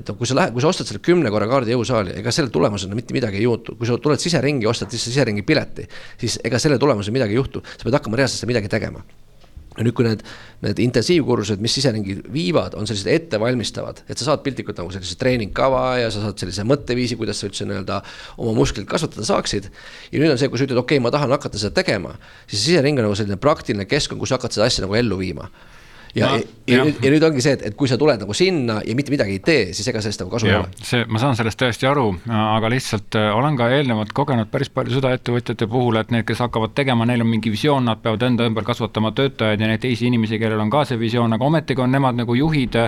et 0.00 0.10
kui 0.18 0.28
sa 0.28 0.36
lähed, 0.38 0.54
kui 0.54 0.64
sa 0.64 0.70
ostad 0.72 0.88
selle 0.88 1.02
kümne 1.04 1.30
korra 1.34 1.48
kaardi 1.50 1.74
jõusaali, 1.74 2.16
ega 2.20 2.32
selle 2.34 2.52
tulemusena 2.54 2.96
mitte 2.98 3.16
midagi 3.16 3.40
ei 3.40 3.46
juhtu, 3.46 3.76
kui 3.78 3.88
sa 3.88 3.98
tuled 4.02 4.22
siseringi, 4.22 4.68
ostad 4.70 4.92
siis 4.94 5.08
siseringi 5.10 5.44
pileti, 5.46 5.86
siis 6.20 6.38
ega 6.46 6.60
selle 6.62 6.78
tulemusena 6.80 7.18
midagi 7.20 7.36
ei 7.36 7.40
juhtu, 7.42 7.64
sa 7.74 7.86
pead 7.86 7.98
hakkama 7.98 8.20
reaalselt 8.20 8.48
midagi 8.50 8.70
tegema. 8.72 9.04
Ja 9.78 9.84
nüüd, 9.86 9.94
kui 9.94 10.02
need, 10.02 10.24
need 10.64 10.80
intensiivkursused, 10.82 11.60
mis 11.62 11.76
siseringi 11.78 12.16
viivad, 12.34 12.74
on 12.74 12.88
sellised 12.88 13.12
ettevalmistavad, 13.12 14.00
et 14.10 14.18
sa 14.18 14.26
saad 14.26 14.42
piltlikult 14.42 14.80
nagu 14.80 14.90
sellise 14.90 15.14
treeningkava 15.20 15.82
ja 16.00 16.08
sa 16.10 16.24
saad 16.24 16.42
sellise 16.42 16.64
mõtteviisi, 16.66 17.14
kuidas 17.20 17.38
sa 17.38 17.46
üldse 17.46 17.68
nii-öelda 17.68 18.00
oma 18.42 18.56
musklit 18.58 18.88
kasvatada 18.90 19.28
saaksid. 19.28 19.70
ja 20.10 20.18
nüüd 20.18 20.34
on 20.34 20.40
see, 20.40 20.50
kui 20.50 20.58
sa 20.58 20.66
ütled, 20.66 20.82
okei 20.82 20.98
okay,, 20.98 21.04
ma 21.04 21.14
tahan 21.14 21.30
hakata 21.30 21.62
seda 21.62 21.76
tegema, 21.78 22.16
siis 22.50 22.64
sisering 22.66 22.98
on 22.98 23.06
nagu 23.06 23.18
selline 23.20 23.38
praktiline 23.38 23.86
keskkond, 23.86 24.18
kus 24.18 24.34
sa 24.34 24.40
hakkad 24.40 24.58
seda 24.58 24.66
asja 24.66 24.82
nagu 24.82 24.98
ellu 24.98 25.20
viima 25.22 25.46
ja, 26.14 26.30
ja, 26.36 26.40
ja, 26.68 26.84
nüüd, 26.86 27.00
ja 27.04 27.12
nüüd 27.12 27.24
ongi 27.26 27.42
see, 27.44 27.54
et, 27.56 27.64
et 27.70 27.76
kui 27.78 27.88
sa 27.90 27.98
tuled 28.00 28.20
nagu 28.20 28.34
sinna 28.36 28.78
ja 28.84 28.94
mitte 28.96 29.12
midagi 29.12 29.36
ei 29.36 29.42
tee, 29.44 29.62
siis 29.76 29.88
ega 29.90 30.02
sellest 30.04 30.22
nagu 30.22 30.32
kasu 30.32 30.48
ei 30.48 30.56
ole. 30.56 30.70
see, 30.84 31.04
ma 31.08 31.20
saan 31.22 31.36
sellest 31.38 31.58
täiesti 31.60 31.88
aru, 31.88 32.06
aga 32.28 32.70
lihtsalt 32.72 33.18
äh, 33.18 33.28
olen 33.36 33.58
ka 33.58 33.68
eelnevalt 33.74 34.12
kogenud 34.16 34.50
päris 34.52 34.70
palju 34.74 34.96
seda 34.98 35.12
ettevõtjate 35.16 35.68
puhul, 35.70 36.00
et 36.00 36.12
need, 36.14 36.26
kes 36.28 36.42
hakkavad 36.44 36.74
tegema, 36.78 37.06
neil 37.08 37.24
on 37.24 37.30
mingi 37.30 37.52
visioon, 37.52 37.86
nad 37.88 38.02
peavad 38.04 38.24
enda 38.28 38.46
ümber 38.48 38.66
kasvatama 38.68 39.12
töötajaid 39.16 39.60
ja 39.60 39.70
neid 39.70 39.82
teisi 39.84 40.08
inimesi, 40.08 40.40
kellel 40.40 40.62
on 40.64 40.72
ka 40.72 40.84
see 40.88 41.00
visioon, 41.00 41.36
aga 41.36 41.48
ometigi 41.48 41.84
on 41.84 41.94
nemad 41.94 42.18
nagu 42.18 42.36
juhid. 42.38 42.78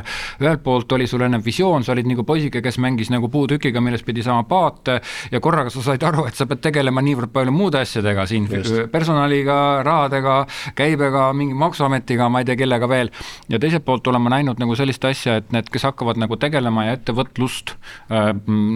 ühelt 0.40 0.62
poolt 0.64 0.92
oli 0.92 1.06
sul 1.10 1.24
enne 1.26 1.40
visioon, 1.44 1.84
sa 1.84 1.92
olid 1.94 2.08
nagu 2.08 2.24
poisike, 2.26 2.62
kes 2.64 2.78
mängis 2.82 3.10
nagu 3.12 3.28
puutükiga, 3.32 3.80
millest 3.84 4.06
pidi 4.06 4.22
saama 4.26 4.44
paate 4.48 5.00
ja 5.32 5.40
korraga 5.40 5.70
sa 5.70 5.82
said 5.84 6.04
aru, 6.06 6.26
et 6.28 6.36
sa 6.36 6.46
pead 6.48 6.62
tegelema 6.64 7.02
niivõrd 7.04 7.32
palju 7.32 7.52
muude 7.54 7.80
asjadega 7.80 8.26
siin, 8.28 8.48
personaliga, 8.92 9.82
rahadega, 9.86 10.44
käibega, 10.78 11.30
mingi 11.36 11.56
maksuametiga, 11.58 12.28
ma 12.28 12.42
ei 12.42 12.48
tea, 12.48 12.58
kellega 12.60 12.88
veel 12.90 13.10
ja 13.48 13.58
teiselt 13.62 13.84
poolt 13.84 14.06
olen 14.06 14.22
ma 14.22 14.34
näinud 14.36 14.60
nagu 14.62 14.76
sellist 14.78 15.04
asja, 15.04 15.38
et 15.40 15.52
need, 15.54 15.70
kes 15.72 15.86
hakkavad 15.88 16.20
nagu 16.20 16.36
tegelema 16.40 16.86
ja 16.88 16.96
ettevõtlust 16.98 17.74
äh, 18.10 18.32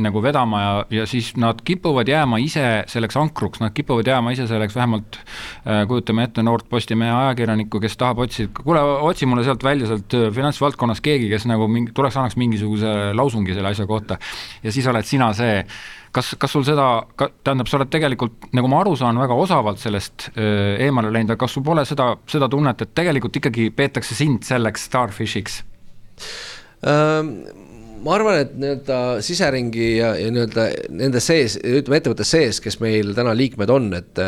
nagu 0.06 0.22
vedama 0.24 0.62
ja, 0.62 0.72
ja 1.00 1.06
siis 1.10 1.34
nad 1.40 1.62
kipuvad 1.64 2.08
jääma 2.10 2.40
ise 2.42 2.84
selleks 2.90 3.18
ankruks, 3.20 3.62
nad 3.64 3.74
kipuvad 3.76 4.08
jääma 4.10 4.34
ise 4.36 4.48
selleks 4.50 4.76
vähemalt 4.76 5.20
äh,, 5.20 5.43
kujutame 5.88 6.26
ette 6.28 6.42
noort 6.44 6.68
Postimehe 6.68 7.12
ajakirjanikku, 7.14 7.80
kes 7.80 7.96
tahab 8.00 8.20
otsida, 8.26 8.50
kuule, 8.64 8.82
otsi 9.08 9.26
mulle 9.28 9.44
sealt 9.46 9.64
välja, 9.64 9.88
sealt 9.88 10.16
äh, 10.16 10.28
finantsvaldkonnas 10.34 11.00
keegi, 11.04 11.30
kes 11.32 11.48
nagu 11.48 11.68
mingi, 11.70 11.94
tuleks, 11.96 12.18
annaks 12.20 12.36
mingisuguse 12.40 12.94
lausungi 13.16 13.56
selle 13.56 13.72
asja 13.72 13.86
kohta. 13.88 14.18
ja 14.62 14.72
siis 14.72 14.86
oled 14.90 15.08
sina 15.08 15.32
see 15.36 15.62
kas, 16.14 16.34
kas 16.40 16.52
sul 16.52 16.66
seda, 16.68 16.88
tähendab, 17.16 17.68
sa 17.70 17.78
oled 17.80 17.90
tegelikult, 17.92 18.48
nagu 18.54 18.70
ma 18.70 18.82
aru 18.84 18.94
saan, 19.00 19.18
väga 19.24 19.38
osavalt 19.40 19.80
sellest 19.82 20.28
äh, 20.34 20.76
eemale 20.84 21.12
läinud, 21.14 21.34
aga 21.34 21.46
kas 21.46 21.56
sul 21.56 21.64
pole 21.66 21.86
seda, 21.88 22.12
seda 22.30 22.48
tunnet, 22.52 22.84
et 22.84 22.94
tegelikult 22.94 23.40
ikkagi 23.40 23.70
peetakse 23.74 24.16
sind 24.18 24.44
selleks 24.46 24.88
starfish'iks? 24.90 25.62
Ma 28.04 28.14
arvan, 28.18 28.38
et 28.42 28.52
nii-öelda 28.60 28.98
siseringi 29.24 29.86
ja, 29.96 30.10
ja 30.18 30.30
nii-öelda 30.32 30.64
nende 30.92 31.20
sees, 31.24 31.56
ütleme 31.58 32.00
ettevõtte 32.00 32.26
sees, 32.28 32.60
kes 32.62 32.76
meil 32.82 33.14
täna 33.16 33.32
liikmed 33.36 33.70
on, 33.72 33.88
et. 33.96 34.20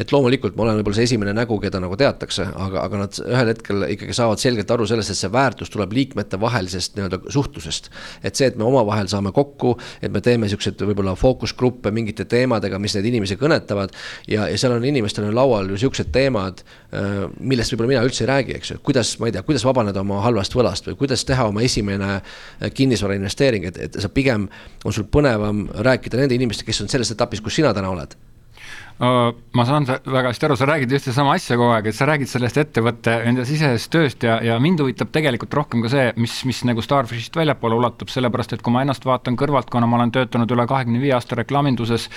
et 0.00 0.12
loomulikult 0.14 0.56
ma 0.56 0.66
olen 0.66 0.78
võib-olla 0.78 0.98
see 0.98 1.08
esimene 1.08 1.32
nägu, 1.36 1.58
keda 1.62 1.80
nagu 1.82 1.96
teatakse, 1.98 2.46
aga, 2.54 2.84
aga 2.84 3.00
nad 3.02 3.18
ühel 3.24 3.50
hetkel 3.50 3.86
ikkagi 3.96 4.14
saavad 4.16 4.42
selgelt 4.42 4.70
aru 4.70 4.86
sellest, 4.88 5.12
et 5.12 5.18
see 5.18 5.32
väärtus 5.32 5.72
tuleb 5.74 5.94
liikmete 5.96 6.38
vahelisest 6.40 6.96
nii-öelda 6.98 7.20
suhtlusest. 7.34 7.90
et 8.22 8.38
see, 8.38 8.50
et 8.52 8.58
me 8.58 8.66
omavahel 8.68 9.10
saame 9.10 9.32
kokku, 9.34 9.74
et 10.00 10.12
me 10.14 10.22
teeme 10.24 10.48
siukseid 10.52 10.86
võib-olla 10.86 11.16
fookusgruppe 11.18 11.90
mingite 11.94 12.28
teemadega, 12.30 12.78
mis 12.82 12.94
neid 12.96 13.10
inimesi 13.10 13.38
kõnetavad. 13.40 13.94
ja, 14.30 14.46
ja 14.52 14.58
seal 14.60 14.76
on 14.76 14.86
inimestel 14.86 15.26
on 15.26 15.34
laual 15.36 15.70
ju 15.74 15.80
siuksed 15.86 16.12
teemad, 16.14 16.62
millest 17.40 17.74
võib-olla 17.74 17.94
mina 17.96 18.06
üldse 18.06 18.24
ei 18.24 18.30
räägi, 18.30 18.56
eks 18.60 18.74
ju, 18.74 18.80
kuidas, 18.86 19.16
ma 19.20 19.30
ei 19.30 19.34
tea, 19.34 19.42
kuidas 19.46 19.66
vabaneda 19.66 20.04
oma 20.04 20.22
halvast 20.24 20.54
võlast 20.54 20.86
või 20.90 21.00
kuidas 21.02 21.26
teha 21.26 21.48
oma 21.50 21.64
esimene 21.66 22.20
kinnisvara 22.76 23.15
investeering, 23.18 23.66
et, 23.70 23.82
et 23.88 24.00
sa 24.02 24.10
pigem 24.12 24.48
on 24.84 24.94
sul 24.94 25.08
põnevam 25.10 25.66
rääkida 25.86 26.20
nende 26.20 26.38
inimestega, 26.38 26.72
kes 26.72 26.84
on 26.84 26.92
selles 26.92 27.12
etapis, 27.14 27.42
kus 27.44 27.58
sina 27.60 27.74
täna 27.76 27.92
oled 27.92 28.16
ma 28.98 29.64
saan 29.68 29.84
väga 29.84 30.30
hästi 30.30 30.46
aru, 30.46 30.56
sa 30.56 30.66
räägid 30.66 30.92
just 30.92 31.04
sedasama 31.04 31.34
asja 31.36 31.56
kogu 31.58 31.74
aeg, 31.74 31.90
et 31.90 31.96
sa 31.96 32.06
räägid 32.08 32.30
sellest 32.30 32.56
ettevõtte 32.60 33.12
enda 33.28 33.44
sisesest 33.44 33.90
tööst 33.92 34.24
ja, 34.24 34.38
ja 34.44 34.56
mind 34.62 34.80
huvitab 34.80 35.10
tegelikult 35.12 35.52
rohkem 35.54 35.82
ka 35.84 35.90
see, 35.92 36.06
mis, 36.16 36.38
mis 36.48 36.62
nagu 36.64 36.80
Starfishist 36.84 37.36
väljapoole 37.36 37.76
ulatub, 37.76 38.08
sellepärast 38.12 38.56
et 38.56 38.64
kui 38.64 38.72
ma 38.72 38.86
ennast 38.86 39.04
vaatan 39.04 39.36
kõrvalt, 39.36 39.68
kuna 39.72 39.88
ma 39.90 39.98
olen 39.98 40.14
töötanud 40.16 40.52
üle 40.56 40.64
kahekümne 40.70 41.02
viie 41.02 41.12
aasta 41.16 41.36
reklaaminduses, 41.36 42.08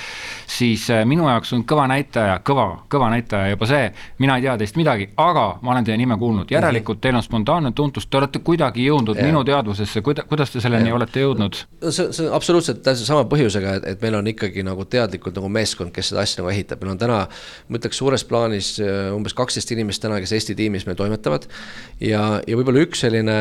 siis 0.47 0.85
äh, 0.93 1.03
minu 1.09 1.27
jaoks 1.27 1.51
on 1.57 1.65
kõva 1.67 1.89
näitaja, 1.91 2.39
kõva, 2.47 2.69
kõva 2.91 3.11
näitaja 3.11 3.51
juba 3.51 3.67
see, 3.67 3.91
mina 4.23 4.39
ei 4.39 4.47
tea 4.47 4.55
teist 4.63 4.79
midagi, 4.79 5.09
aga 5.19 5.45
ma 5.59 5.75
olen 5.75 5.89
teie 5.89 5.99
nime 5.99 6.15
kuulnud, 6.21 6.55
järelikult 6.55 7.03
teil 7.03 7.19
on 7.19 7.27
spontaanne 7.27 7.73
tuntus, 7.75 8.07
te 8.07 8.21
olete 8.21 8.39
kuidagi 8.39 8.87
jõudnud 8.87 9.19
ja. 9.19 9.27
minu 9.27 9.43
teadvusesse, 9.47 10.03
kuida-, 10.05 10.23
kuidas 10.31 10.55
te 10.55 10.63
selleni 10.63 10.93
ja. 10.93 10.95
olete 10.95 11.27
jõudnud? 11.27 11.59
see, 11.89 12.07
see 12.15 12.29
on 12.29 12.39
absoluutselt 12.39 12.79
täpselt 12.87 13.11
sama 13.11 13.27
põhjusega, 13.27 13.77
et, 13.81 13.91
et 13.95 14.07
meil 14.07 14.21
on 14.21 14.31
ikkagi 14.31 14.63
nagu 14.63 14.87
teadlikult 14.87 15.35
nagu 15.35 15.51
meeskond, 15.59 15.91
kes 15.95 16.13
seda 16.13 16.23
asja 16.23 16.39
nagu 16.39 16.53
ehitab 16.55 16.68
ehitab, 16.69 16.83
meil 16.83 16.93
on 16.93 17.01
täna, 17.01 17.19
ma 17.67 17.79
ütleks 17.79 17.99
suures 17.99 18.23
plaanis 18.27 18.77
äh, 18.83 19.09
umbes 19.15 19.33
kaksteist 19.37 19.71
inimest 19.73 20.03
täna, 20.03 20.19
kes 20.21 20.33
Eesti 20.37 20.55
tiimis 20.55 20.85
meil 20.87 20.97
toimetavad. 20.99 21.47
ja, 21.99 22.41
ja 22.45 22.57
võib-olla 22.59 22.85
üks 22.85 23.01
selline 23.05 23.39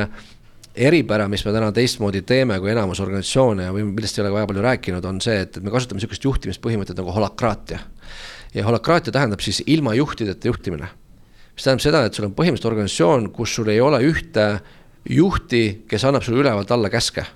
eripära, 0.79 1.27
mis 1.29 1.45
me 1.45 1.53
täna 1.53 1.71
teistmoodi 1.75 2.23
teeme 2.23 2.59
kui 2.63 2.71
enamus 2.71 3.01
organisatsioone 3.03 3.69
või 3.75 3.85
millest 3.89 4.19
ei 4.19 4.25
ole 4.25 4.33
väga 4.33 4.47
palju 4.51 4.65
rääkinud, 4.65 5.05
on 5.11 5.21
see, 5.21 5.41
et 5.43 5.59
me 5.63 5.73
kasutame 5.75 6.01
sihukest 6.01 6.25
juhtimispõhimõtet 6.25 6.99
nagu 6.99 7.13
holakraatia. 7.15 7.81
ja 8.55 8.65
holakraatia 8.65 9.13
tähendab 9.13 9.41
siis 9.45 9.63
ilma 9.67 9.95
juhtideta 9.95 10.49
juhtimine. 10.49 10.89
mis 11.55 11.65
tähendab 11.65 11.83
seda, 11.83 12.05
et 12.05 12.15
sul 12.15 12.29
on 12.29 12.35
põhimõtteliselt 12.35 12.73
organisatsioon, 12.73 13.31
kus 13.33 13.55
sul 13.55 13.69
ei 13.69 13.81
ole 13.81 14.01
ühte 14.07 14.61
juhti, 15.09 15.85
kes 15.89 16.05
annab 16.05 16.23
sulle 16.23 16.41
ülevalt 16.41 16.71
alla 16.71 16.89
käske 16.91 17.27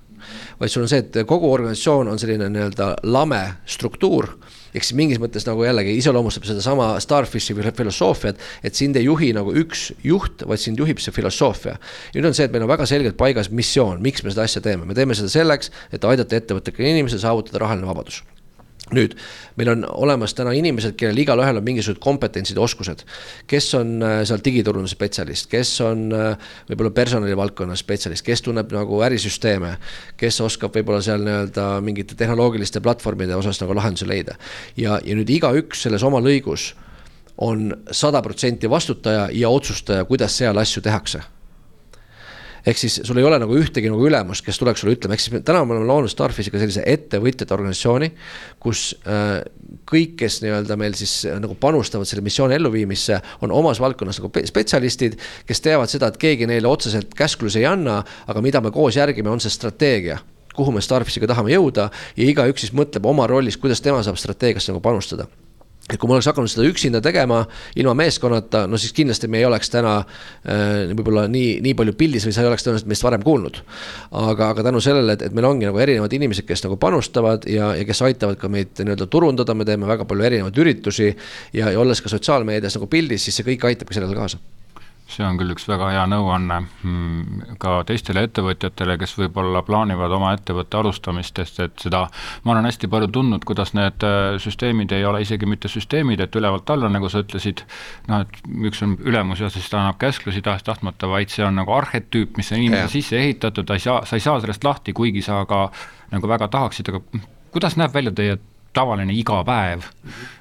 vaid 0.60 0.70
sul 0.70 0.84
on 0.84 0.88
see, 0.90 1.02
et 1.02 1.26
kogu 1.26 1.50
organisatsioon 1.52 2.08
on 2.12 2.18
selline 2.18 2.46
nii-öelda 2.52 2.94
lame 3.10 3.42
struktuur 3.66 4.28
ehk 4.72 4.86
siis 4.86 4.96
mingis 4.98 5.20
mõttes 5.22 5.46
nagu 5.48 5.64
jällegi 5.66 5.94
iseloomustab 6.00 6.46
sedasama 6.48 6.92
Starfishi 7.02 7.54
filosoofiat, 7.54 8.40
et 8.64 8.78
sind 8.78 8.96
ei 8.96 9.06
juhi 9.06 9.32
nagu 9.36 9.54
üks 9.62 9.90
juht, 10.04 10.46
vaid 10.48 10.62
sind 10.62 10.80
juhib 10.80 11.00
see 11.02 11.14
filosoofia. 11.14 11.78
nüüd 12.14 12.28
on 12.28 12.36
see, 12.36 12.48
et 12.48 12.52
meil 12.52 12.66
on 12.66 12.72
väga 12.72 12.86
selgelt 12.88 13.16
paigas 13.20 13.50
missioon, 13.50 14.02
miks 14.02 14.24
me 14.24 14.34
seda 14.34 14.48
asja 14.48 14.64
teeme, 14.64 14.86
me 14.88 14.94
teeme 14.98 15.14
seda 15.18 15.32
selleks, 15.32 15.72
et 15.92 16.04
aidata 16.04 16.38
ettevõtlikel 16.38 16.88
inimestel 16.88 17.22
saavutada 17.22 17.64
rahaline 17.64 17.88
vabadus 17.88 18.22
nüüd 18.90 19.14
meil 19.56 19.70
on 19.72 19.84
olemas 19.86 20.34
täna 20.34 20.52
inimesed, 20.56 20.96
kellel 20.98 21.20
igalühel 21.22 21.60
on 21.60 21.64
mingisugused 21.64 22.00
kompetentsid 22.02 22.58
oskused. 22.58 23.04
kes 23.46 23.68
on 23.78 24.02
äh, 24.02 24.20
seal 24.26 24.42
digiturunduse 24.44 24.96
spetsialist, 24.96 25.48
kes 25.50 25.70
on 25.86 26.08
äh, 26.16 26.48
võib-olla 26.70 26.90
personalivaldkonna 26.96 27.76
spetsialist, 27.78 28.24
kes 28.26 28.42
tunneb 28.42 28.72
nagu 28.74 29.02
ärisüsteeme. 29.06 29.76
kes 30.16 30.40
oskab 30.40 30.74
võib-olla 30.74 31.02
seal 31.02 31.22
nii-öelda 31.22 31.68
mingite 31.80 32.18
tehnoloogiliste 32.18 32.80
platvormide 32.80 33.36
osas 33.36 33.60
nagu 33.62 33.74
lahendusi 33.74 34.08
leida. 34.08 34.36
ja, 34.76 34.98
ja 35.04 35.14
nüüd 35.14 35.30
igaüks 35.30 35.86
selles 35.86 36.02
oma 36.02 36.20
lõigus 36.20 36.72
on 37.38 37.70
sada 37.90 38.20
protsenti 38.22 38.70
vastutaja 38.70 39.28
ja 39.32 39.48
otsustaja, 39.48 40.04
kuidas 40.04 40.36
seal 40.36 40.58
asju 40.58 40.82
tehakse 40.82 41.22
ehk 42.66 42.78
siis 42.78 43.00
sul 43.04 43.18
ei 43.18 43.26
ole 43.26 43.38
nagu 43.42 43.56
ühtegi 43.58 43.90
nagu 43.90 44.06
ülemust, 44.06 44.44
kes 44.46 44.58
tuleks 44.60 44.82
sulle 44.82 44.94
ütlema, 44.96 45.16
ehk 45.16 45.24
siis 45.24 45.44
täna 45.46 45.64
me 45.66 45.74
oleme 45.74 45.88
loonud 45.88 46.12
Starfishiga 46.12 46.60
sellise 46.62 46.84
ettevõtjate 46.88 47.54
organisatsiooni, 47.56 48.10
kus 48.62 48.84
äh, 49.02 49.40
kõik, 49.88 50.16
kes 50.22 50.40
nii-öelda 50.44 50.78
meil 50.80 50.96
siis 50.98 51.16
äh, 51.28 51.38
nagu 51.42 51.56
panustavad 51.60 52.08
selle 52.08 52.24
missiooni 52.26 52.56
elluviimisse, 52.58 53.20
on 53.42 53.54
omas 53.54 53.82
valdkonnas 53.82 54.22
nagu 54.22 54.32
spetsialistid, 54.52 55.18
kes 55.48 55.64
teavad 55.64 55.90
seda, 55.92 56.12
et 56.12 56.20
keegi 56.22 56.48
neile 56.50 56.70
otseselt 56.70 57.16
käsklusi 57.18 57.62
ei 57.62 57.70
anna, 57.70 58.00
aga 58.30 58.44
mida 58.44 58.62
me 58.62 58.74
koos 58.74 58.98
järgime, 59.00 59.32
on 59.32 59.42
see 59.42 59.52
strateegia 59.52 60.20
kuhu 60.52 60.68
me 60.68 60.82
Starfishiga 60.84 61.24
tahame 61.30 61.54
jõuda. 61.54 61.86
Ja 62.12 62.26
igaüks 62.28 62.66
siis 62.66 62.74
mõtleb 62.76 63.06
oma 63.08 63.24
rollis, 63.24 63.56
kuidas 63.56 63.80
tema 63.80 64.02
saab 64.04 64.20
strateegiasse 64.20 64.74
nagu 64.74 64.84
panustada 64.84 65.24
et 65.92 66.00
kui 66.00 66.08
ma 66.10 66.16
oleks 66.16 66.28
hakanud 66.30 66.50
seda 66.50 66.66
üksinda 66.68 67.02
tegema, 67.04 67.42
ilma 67.76 67.94
meeskonnata, 67.98 68.64
no 68.70 68.80
siis 68.80 68.94
kindlasti 68.96 69.28
me 69.30 69.42
ei 69.42 69.46
oleks 69.48 69.72
täna 69.72 69.98
äh, 70.00 70.92
võib-olla 70.92 71.26
nii, 71.32 71.58
nii 71.64 71.74
palju 71.78 71.96
pildis 71.98 72.26
või 72.28 72.36
sa 72.36 72.44
ei 72.44 72.50
oleks 72.50 72.66
tõenäoliselt 72.66 72.90
meist 72.92 73.06
varem 73.06 73.26
kuulnud. 73.26 73.60
aga, 74.22 74.50
aga 74.54 74.66
tänu 74.68 74.80
sellele, 74.84 75.16
et, 75.16 75.26
et 75.28 75.36
meil 75.36 75.48
ongi 75.48 75.68
nagu 75.68 75.78
erinevad 75.82 76.12
inimesed, 76.12 76.46
kes 76.48 76.64
nagu 76.66 76.78
panustavad 76.80 77.46
ja, 77.50 77.74
ja 77.78 77.84
kes 77.88 78.02
aitavad 78.08 78.40
ka 78.40 78.50
meid 78.52 78.74
nii-öelda 78.80 79.08
turundada, 79.12 79.54
me 79.54 79.68
teeme 79.68 79.88
väga 79.90 80.08
palju 80.08 80.30
erinevaid 80.30 80.64
üritusi 80.64 81.12
ja, 81.52 81.68
ja 81.68 81.78
olles 81.80 82.02
ka 82.02 82.12
sotsiaalmeedias 82.12 82.78
nagu 82.78 82.90
pildis, 82.90 83.26
siis 83.26 83.40
see 83.40 83.52
kõik 83.52 83.70
aitabki 83.70 83.98
sellele 83.98 84.18
kaasa 84.18 84.40
see 85.16 85.24
on 85.26 85.38
küll 85.40 85.52
üks 85.54 85.66
väga 85.68 85.90
hea 85.92 86.02
nõuanne 86.10 86.58
mm, 86.64 87.56
ka 87.62 87.80
teistele 87.88 88.24
ettevõtjatele, 88.26 88.96
kes 89.00 89.14
võib-olla 89.18 89.62
plaanivad 89.66 90.12
oma 90.16 90.32
ettevõtte 90.36 90.80
alustamist, 90.80 91.38
sest 91.38 91.60
et 91.64 91.86
seda 91.86 92.04
ma 92.44 92.54
olen 92.54 92.68
hästi 92.68 92.90
palju 92.92 93.10
tundnud, 93.14 93.46
kuidas 93.48 93.74
need 93.78 94.06
äh, 94.06 94.36
süsteemid 94.42 94.94
ei 94.96 95.06
ole 95.08 95.22
isegi 95.24 95.48
mitte 95.48 95.70
süsteemid, 95.72 96.22
et 96.24 96.38
ülevalt 96.38 96.70
alla, 96.74 96.90
nagu 96.92 97.10
sa 97.12 97.24
ütlesid, 97.24 97.64
noh, 98.10 98.24
et 98.26 98.40
üks 98.70 98.84
on 98.86 98.96
ülemus 99.00 99.42
ja 99.42 99.50
siis 99.52 99.68
ta 99.70 99.82
annab 99.82 100.00
käsklusi 100.02 100.44
tahes-tahtmata, 100.44 101.10
vaid 101.10 101.32
see 101.32 101.44
on 101.46 101.58
nagu 101.60 101.74
arhetüüp, 101.76 102.36
mis 102.40 102.52
on 102.52 102.62
inimese 102.62 102.88
sisse 102.96 103.20
ehitatud, 103.20 103.68
ta 103.68 103.78
ei 103.78 103.84
saa, 103.84 104.02
sa 104.08 104.18
ei 104.18 104.24
saa 104.24 104.40
sellest 104.42 104.64
lahti, 104.64 104.96
kuigi 104.96 105.24
sa 105.24 105.42
ka 105.48 105.66
nagu 106.12 106.28
väga 106.28 106.48
tahaksid, 106.52 106.92
aga 106.92 107.22
kuidas 107.52 107.76
näeb 107.80 107.94
välja 107.94 108.12
teie 108.16 108.38
tavaline 108.72 109.12
iga 109.14 109.42
päev. 109.44 109.84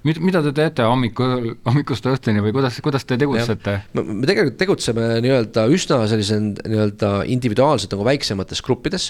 mida 0.03 0.41
te 0.41 0.51
teete 0.55 0.85
hommikul, 0.87 1.51
hommikust 1.67 2.05
õhtuni 2.09 2.41
või 2.43 2.53
kuidas, 2.55 2.79
kuidas 2.83 3.03
te 3.05 3.17
tegutsete? 3.19 3.75
me 3.93 4.27
tegelikult 4.27 4.57
tegutseme 4.57 5.07
nii-öelda 5.23 5.65
üsna 5.71 5.99
sellise 6.09 6.39
nii-öelda 6.41 7.11
individuaalselt 7.31 7.91
nagu 7.93 8.05
väiksemates 8.07 8.63
gruppides. 8.65 9.09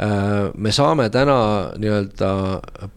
Äh, 0.00 0.50
me 0.56 0.72
saame 0.74 1.08
täna 1.14 1.36
nii-öelda 1.80 2.30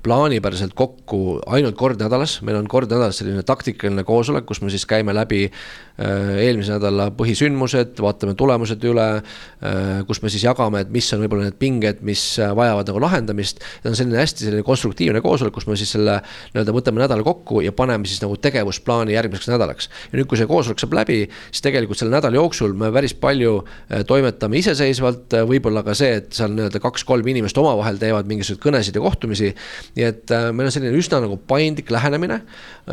plaanipäraselt 0.05 0.73
kokku 0.77 1.41
ainult 1.45 1.77
kord 1.79 2.01
nädalas, 2.01 2.39
meil 2.45 2.59
on 2.61 2.69
kord 2.71 2.91
nädalas 2.91 3.19
selline 3.21 3.43
taktikaline 3.45 4.05
koosolek, 4.07 4.47
kus 4.47 4.63
me 4.63 4.71
siis 4.73 4.87
käime 4.89 5.13
läbi 5.15 5.43
äh, 5.49 6.33
eelmise 6.47 6.79
nädala 6.79 7.11
põhisündmused, 7.19 7.99
vaatame 8.01 8.37
tulemused 8.39 8.83
üle, 8.87 9.09
äh, 9.19 10.01
kus 10.07 10.23
me 10.23 10.31
siis 10.33 10.47
jagame, 10.47 10.85
et 10.85 10.95
mis 10.95 11.11
on 11.13 11.23
võib-olla 11.25 11.49
need 11.49 11.59
pinged, 11.59 12.01
mis 12.07 12.25
vajavad 12.39 12.89
nagu 12.89 13.03
lahendamist. 13.03 13.61
see 13.83 13.91
on 13.91 13.99
selline 13.99 14.23
hästi 14.23 14.47
selline 14.47 14.65
konstruktiivne 14.65 15.21
koosolek, 15.25 15.53
kus 15.53 15.64
kus 15.65 15.73
me 15.73 15.79
siis 15.79 15.91
selle 15.95 16.19
nii-öelda 16.53 16.73
võtame 16.75 17.01
nädala 17.01 17.25
kokku 17.25 17.61
ja 17.65 17.73
paneme 17.75 18.07
siis 18.09 18.21
nagu 18.23 18.37
tegevusplaani 18.41 19.15
järgmiseks 19.15 19.49
nädalaks. 19.51 19.89
ja 20.11 20.19
nüüd, 20.19 20.29
kui 20.29 20.39
see 20.39 20.49
koosolek 20.49 20.81
saab 20.81 20.95
läbi, 20.99 21.23
siis 21.49 21.65
tegelikult 21.65 21.99
selle 21.99 22.13
nädala 22.13 22.37
jooksul 22.37 22.75
me 22.77 22.91
päris 22.93 23.15
palju 23.17 23.57
äh, 23.63 24.03
toimetame 24.07 24.61
iseseisvalt, 24.61 25.27
äh, 25.33 25.45
võib-olla 25.49 25.83
ka 25.85 25.95
see, 25.97 26.19
et 26.21 26.33
seal 26.37 26.53
nii-öelda 26.55 26.81
kaks-kolm 26.83 27.33
inimest 27.33 27.57
omavahel 27.61 27.99
teevad 28.01 28.29
mingisuguseid 28.29 28.63
kõnesid 28.63 28.99
ja 28.99 29.05
kohtumisi. 29.05 29.53
nii 29.97 30.09
et 30.11 30.35
äh, 30.35 30.51
meil 30.53 30.69
on 30.69 30.75
selline 30.75 30.93
üsna 30.99 31.23
nagu 31.25 31.39
paindlik 31.47 31.91
lähenemine 31.93 32.41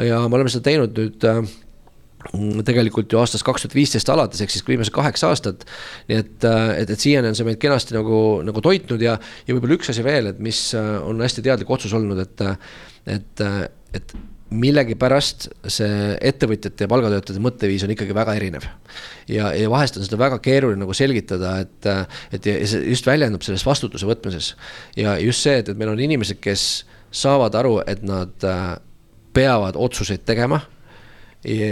ja 0.09 0.25
me 0.29 0.41
oleme 0.41 0.53
seda 0.53 0.71
teinud 0.71 0.97
nüüd 0.97 1.29
tegelikult 2.67 3.13
ju 3.13 3.21
aastast 3.21 3.45
kaks 3.47 3.65
tuhat 3.65 3.77
viisteist 3.77 4.11
alates, 4.13 4.43
ehk 4.43 4.53
siis 4.55 4.67
viimased 4.67 4.95
kaheksa 4.95 5.33
aastat. 5.33 5.65
nii 6.09 6.21
et, 6.23 6.49
et, 6.79 6.93
et 6.95 7.07
siiani 7.07 7.33
on 7.33 7.39
see 7.39 7.47
meid 7.49 7.61
kenasti 7.63 7.97
nagu, 7.97 8.19
nagu 8.47 8.65
toitnud 8.65 9.03
ja, 9.03 9.17
ja 9.47 9.57
võib-olla 9.57 9.79
üks 9.79 9.93
asi 9.93 10.05
veel, 10.07 10.31
et 10.33 10.43
mis 10.43 10.61
on 10.79 11.23
hästi 11.23 11.45
teadlik 11.45 11.71
otsus 11.71 11.95
olnud, 11.99 12.23
et, 12.23 12.45
et, 13.17 13.47
et 13.99 14.15
millegipärast 14.53 15.49
see 15.73 16.13
ettevõtjate 16.29 16.85
ja 16.85 16.91
palgatöötajate 16.91 17.43
mõtteviis 17.43 17.85
on 17.87 17.93
ikkagi 17.95 18.15
väga 18.17 18.35
erinev. 18.37 18.67
ja, 19.31 19.53
ja 19.57 19.71
vahest 19.73 19.97
on 19.97 20.07
seda 20.07 20.19
väga 20.21 20.39
keeruline 20.45 20.83
nagu 20.83 20.95
selgitada, 20.97 21.57
et, 21.65 21.89
et 22.37 22.51
see 22.69 22.83
just 22.93 23.09
väljendub 23.09 23.45
selles 23.47 23.65
vastutuse 23.67 24.09
võtmises. 24.09 24.53
ja 24.97 25.17
just 25.23 25.45
see, 25.47 25.59
et, 25.63 25.73
et 25.73 25.79
meil 25.79 25.93
on 25.95 26.01
inimesed, 26.01 26.41
kes 26.43 26.85
saavad 27.13 27.57
aru, 27.59 27.79
et 27.87 28.05
nad 28.07 28.47
peavad 29.33 29.77
otsuseid 29.81 30.25
tegema 30.29 30.61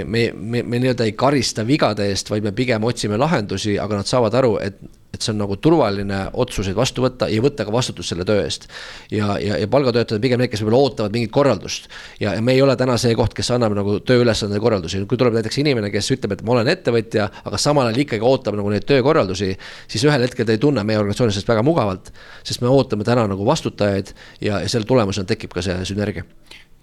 me, 0.05 0.33
me, 0.35 0.63
me 0.63 0.79
nii-öelda 0.79 1.07
ei 1.07 1.13
karista 1.13 1.67
vigade 1.67 2.09
eest, 2.11 2.31
vaid 2.31 2.47
me 2.47 2.53
pigem 2.53 2.85
otsime 2.85 3.19
lahendusi, 3.21 3.77
aga 3.79 4.01
nad 4.01 4.09
saavad 4.09 4.35
aru, 4.35 4.57
et, 4.63 4.81
et 5.15 5.23
see 5.23 5.31
on 5.33 5.39
nagu 5.43 5.57
turvaline 5.63 6.19
otsuseid 6.43 6.75
vastu 6.75 7.05
võtta 7.05 7.29
ja 7.31 7.43
võtta 7.43 7.67
ka 7.67 7.75
vastutus 7.75 8.11
selle 8.11 8.27
töö 8.27 8.43
eest. 8.43 8.67
ja, 9.15 9.37
ja, 9.43 9.59
ja 9.63 9.69
palgatöötajad 9.71 10.19
on 10.19 10.25
pigem 10.25 10.43
need, 10.43 10.51
kes 10.51 10.63
võib-olla 10.65 10.83
ootavad 10.89 11.15
mingit 11.15 11.33
korraldust. 11.35 11.87
ja, 12.21 12.35
ja 12.35 12.43
me 12.43 12.57
ei 12.57 12.63
ole 12.63 12.75
täna 12.79 12.97
see 12.99 13.15
koht, 13.19 13.35
kes 13.37 13.51
annab 13.55 13.77
nagu 13.79 13.99
tööülesande 14.07 14.59
korraldusi, 14.63 15.05
kui 15.11 15.21
tuleb 15.21 15.39
näiteks 15.39 15.61
inimene, 15.63 15.93
kes 15.95 16.11
ütleb, 16.17 16.35
et 16.35 16.43
ma 16.47 16.57
olen 16.57 16.71
ettevõtja, 16.75 17.29
aga 17.45 17.61
samal 17.61 17.91
ajal 17.91 18.03
ikkagi 18.07 18.27
ootab 18.27 18.59
nagu 18.59 18.75
neid 18.75 18.87
töökorraldusi, 18.91 19.53
siis 19.91 20.07
ühel 20.09 20.27
hetkel 20.27 20.49
ta 20.49 20.57
ei 20.57 20.63
tunne 20.63 20.83
meie 20.87 20.99
organisatsioonis 20.99 21.39
sellest 21.39 21.55
väga 21.55 21.67
mugavalt, 21.67 22.11
sest 22.47 22.65
me 22.65 22.73
ootame 22.73 23.07
täna 23.07 23.29
nagu 23.31 23.47
vastutajaid 23.47 24.15
ja, 24.41 24.59
ja 24.59 24.67
selle 24.67 24.89
tulemusena 24.89 25.31
tekib 25.31 25.55
ka 25.55 25.63
see 25.63 25.79
sünergia. 25.93 26.27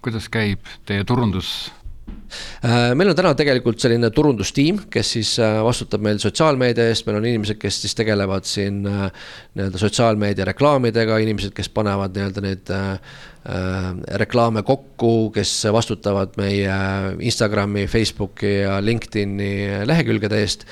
kuidas 0.04 0.28
käib 0.30 0.62
teie 0.86 1.04
turundus 1.04 1.72
meil 2.98 3.10
on 3.12 3.16
täna 3.16 3.32
tegelikult 3.38 3.80
selline 3.82 4.10
turundustiim, 4.14 4.82
kes 4.92 5.12
siis 5.16 5.32
äh, 5.42 5.58
vastutab 5.64 6.02
meil 6.04 6.20
sotsiaalmeedia 6.22 6.88
eest, 6.90 7.06
meil 7.06 7.20
on 7.20 7.26
inimesed, 7.28 7.58
kes 7.60 7.80
siis 7.84 7.96
tegelevad 7.98 8.46
siin 8.48 8.82
äh, 8.88 9.08
nii-öelda 9.56 9.80
sotsiaalmeedia 9.80 10.46
reklaamidega, 10.50 11.18
inimesed, 11.24 11.54
kes 11.56 11.70
panevad 11.72 12.16
nii-öelda 12.16 12.44
neid 12.44 12.72
reklaame 14.20 14.60
kokku, 14.66 15.30
kes 15.32 15.50
vastutavad 15.72 16.34
meie 16.36 16.74
Instagrami, 17.24 17.86
Facebooki 17.88 18.50
ja 18.58 18.74
LinkedIni 18.84 19.86
lehekülgede 19.88 20.42
eest. 20.42 20.66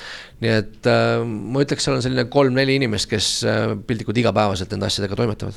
nii 0.44 0.52
et 0.52 0.90
ma 1.24 1.62
ütleks, 1.64 1.86
seal 1.86 1.96
on 1.96 2.04
selline 2.04 2.26
kolm-neli 2.28 2.76
inimest, 2.76 3.08
kes 3.08 3.30
piltlikult 3.86 4.20
igapäevaselt 4.20 4.76
nende 4.76 4.90
asjadega 4.90 5.16
toimetavad 5.22 5.56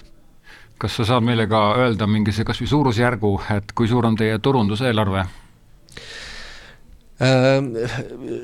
kas 0.80 0.96
sa 0.96 1.10
saad 1.10 1.26
meile 1.28 1.44
ka 1.52 1.60
öelda 1.84 2.08
mingise 2.08 2.46
kasvõi 2.48 2.70
suurusjärgu, 2.72 3.34
et 3.58 3.76
kui 3.76 3.90
suur 3.92 4.08
on 4.08 4.16
teie 4.16 4.40
turunduseelarve? 4.40 5.26
Ehm, 7.20 7.74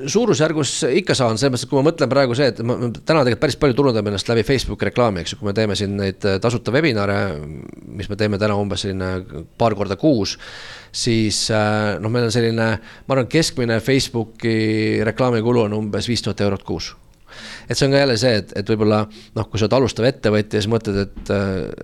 suurusjärgus 0.04 0.82
ikka 0.98 1.14
saan, 1.16 1.38
selles 1.40 1.54
mõttes, 1.54 1.62
et 1.64 1.70
kui 1.70 1.78
ma 1.80 1.86
mõtlen 1.86 2.10
praegu 2.12 2.34
see, 2.36 2.50
et 2.52 2.58
ma 2.60 2.74
täna 2.76 3.22
tegelikult 3.24 3.40
päris 3.46 3.56
palju 3.62 3.76
turundame 3.78 4.12
ennast 4.12 4.28
läbi 4.28 4.42
Facebooki 4.44 4.90
reklaami, 4.90 5.22
eks 5.22 5.32
ju, 5.32 5.38
kui 5.40 5.48
me 5.48 5.54
teeme 5.56 5.78
siin 5.80 5.94
neid 5.96 6.26
äh, 6.28 6.36
tasuta 6.44 6.74
webinare, 6.74 7.16
mis 7.96 8.10
me 8.12 8.20
teeme 8.20 8.36
täna 8.42 8.58
umbes 8.60 8.84
selline 8.84 9.46
paar 9.56 9.78
korda 9.78 9.96
kuus, 9.96 10.36
siis 10.92 11.46
äh, 11.56 11.96
noh, 12.04 12.12
meil 12.12 12.28
on 12.28 12.36
selline, 12.36 12.68
ma 13.08 13.16
arvan, 13.16 13.32
keskmine 13.32 13.80
Facebooki 13.80 15.00
reklaamikulu 15.08 15.64
on 15.64 15.80
umbes 15.80 16.12
viis 16.12 16.26
tuhat 16.26 16.44
eurot 16.44 16.68
kuus 16.68 16.92
et 17.68 17.78
see 17.78 17.86
on 17.86 17.94
ka 17.94 18.02
jälle 18.02 18.16
see, 18.20 18.32
et, 18.42 18.54
et 18.60 18.72
võib-olla 18.72 19.02
noh, 19.08 19.48
kui 19.50 19.60
sa 19.60 19.66
oled 19.66 19.76
alustav 19.78 20.08
ettevõtja, 20.08 20.60
siis 20.60 20.70
mõtled, 20.72 21.00
et, 21.04 21.32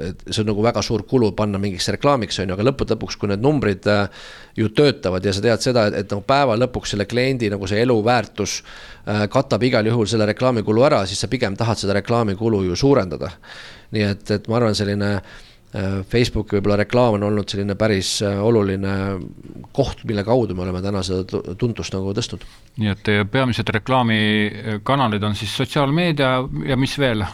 et 0.08 0.24
see 0.28 0.42
on 0.44 0.50
nagu 0.52 0.64
väga 0.64 0.82
suur 0.84 1.04
kulu 1.08 1.32
panna 1.38 1.60
mingiks 1.62 1.90
reklaamiks, 1.96 2.40
on 2.42 2.52
ju, 2.52 2.56
aga 2.56 2.66
lõppude 2.70 2.96
lõpuks, 2.96 3.18
kui 3.20 3.32
need 3.32 3.44
numbrid 3.44 3.86
äh, 3.90 4.24
ju 4.58 4.72
töötavad 4.76 5.24
ja 5.24 5.34
sa 5.34 5.44
tead 5.44 5.64
seda, 5.64 5.86
et, 5.90 6.00
et 6.02 6.12
nagu 6.14 6.24
päeva 6.26 6.56
lõpuks 6.60 6.94
selle 6.94 7.06
kliendi 7.10 7.50
nagu 7.52 7.68
see 7.70 7.82
eluväärtus 7.84 8.58
äh, 8.62 9.24
katab 9.32 9.62
igal 9.68 9.86
juhul 9.88 10.10
selle 10.10 10.28
reklaamikulu 10.32 10.88
ära, 10.88 11.04
siis 11.06 11.22
sa 11.22 11.30
pigem 11.32 11.56
tahad 11.58 11.80
seda 11.80 11.96
reklaamikulu 12.00 12.64
ju 12.70 12.76
suurendada. 12.78 13.32
nii 13.92 14.04
et, 14.08 14.30
et 14.30 14.46
ma 14.48 14.56
arvan, 14.56 14.76
selline 14.76 15.16
Äh, 15.18 15.51
Facebooki 16.04 16.58
võib-olla 16.58 16.82
reklaam 16.82 17.14
on 17.16 17.22
olnud 17.30 17.48
selline 17.48 17.76
päris 17.80 18.18
äh, 18.26 18.36
oluline 18.44 18.96
koht, 19.72 20.02
mille 20.04 20.24
kaudu 20.26 20.56
me 20.56 20.66
oleme 20.66 20.82
täna 20.84 21.00
seda 21.06 21.40
tuntust 21.56 21.94
nagu 21.96 22.12
tõstnud. 22.12 22.44
nii 22.82 22.90
et 22.92 23.00
teie 23.06 23.24
peamised 23.24 23.72
reklaamikanalid 23.78 25.24
on 25.24 25.38
siis 25.38 25.54
sotsiaalmeedia 25.56 26.34
ja 26.68 26.76
mis 26.76 26.98
veel? 27.00 27.24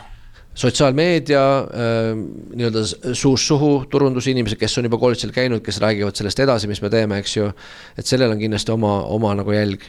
sotsiaalmeedia 0.59 1.42
äh,, 1.59 2.12
nii-öelda 2.55 2.85
suust 3.14 3.51
suhu 3.51 3.72
turundusinimesed, 3.90 4.59
kes 4.59 4.79
on 4.79 4.87
juba 4.87 4.98
koolitusel 5.03 5.35
käinud, 5.35 5.62
kes 5.66 5.81
räägivad 5.83 6.18
sellest 6.18 6.38
edasi, 6.42 6.70
mis 6.70 6.83
me 6.83 6.90
teeme, 6.94 7.18
eks 7.18 7.37
ju. 7.37 7.51
et 7.98 8.07
sellel 8.07 8.35
on 8.35 8.42
kindlasti 8.42 8.74
oma, 8.74 9.01
oma 9.18 9.35
nagu 9.38 9.55
jälg 9.55 9.87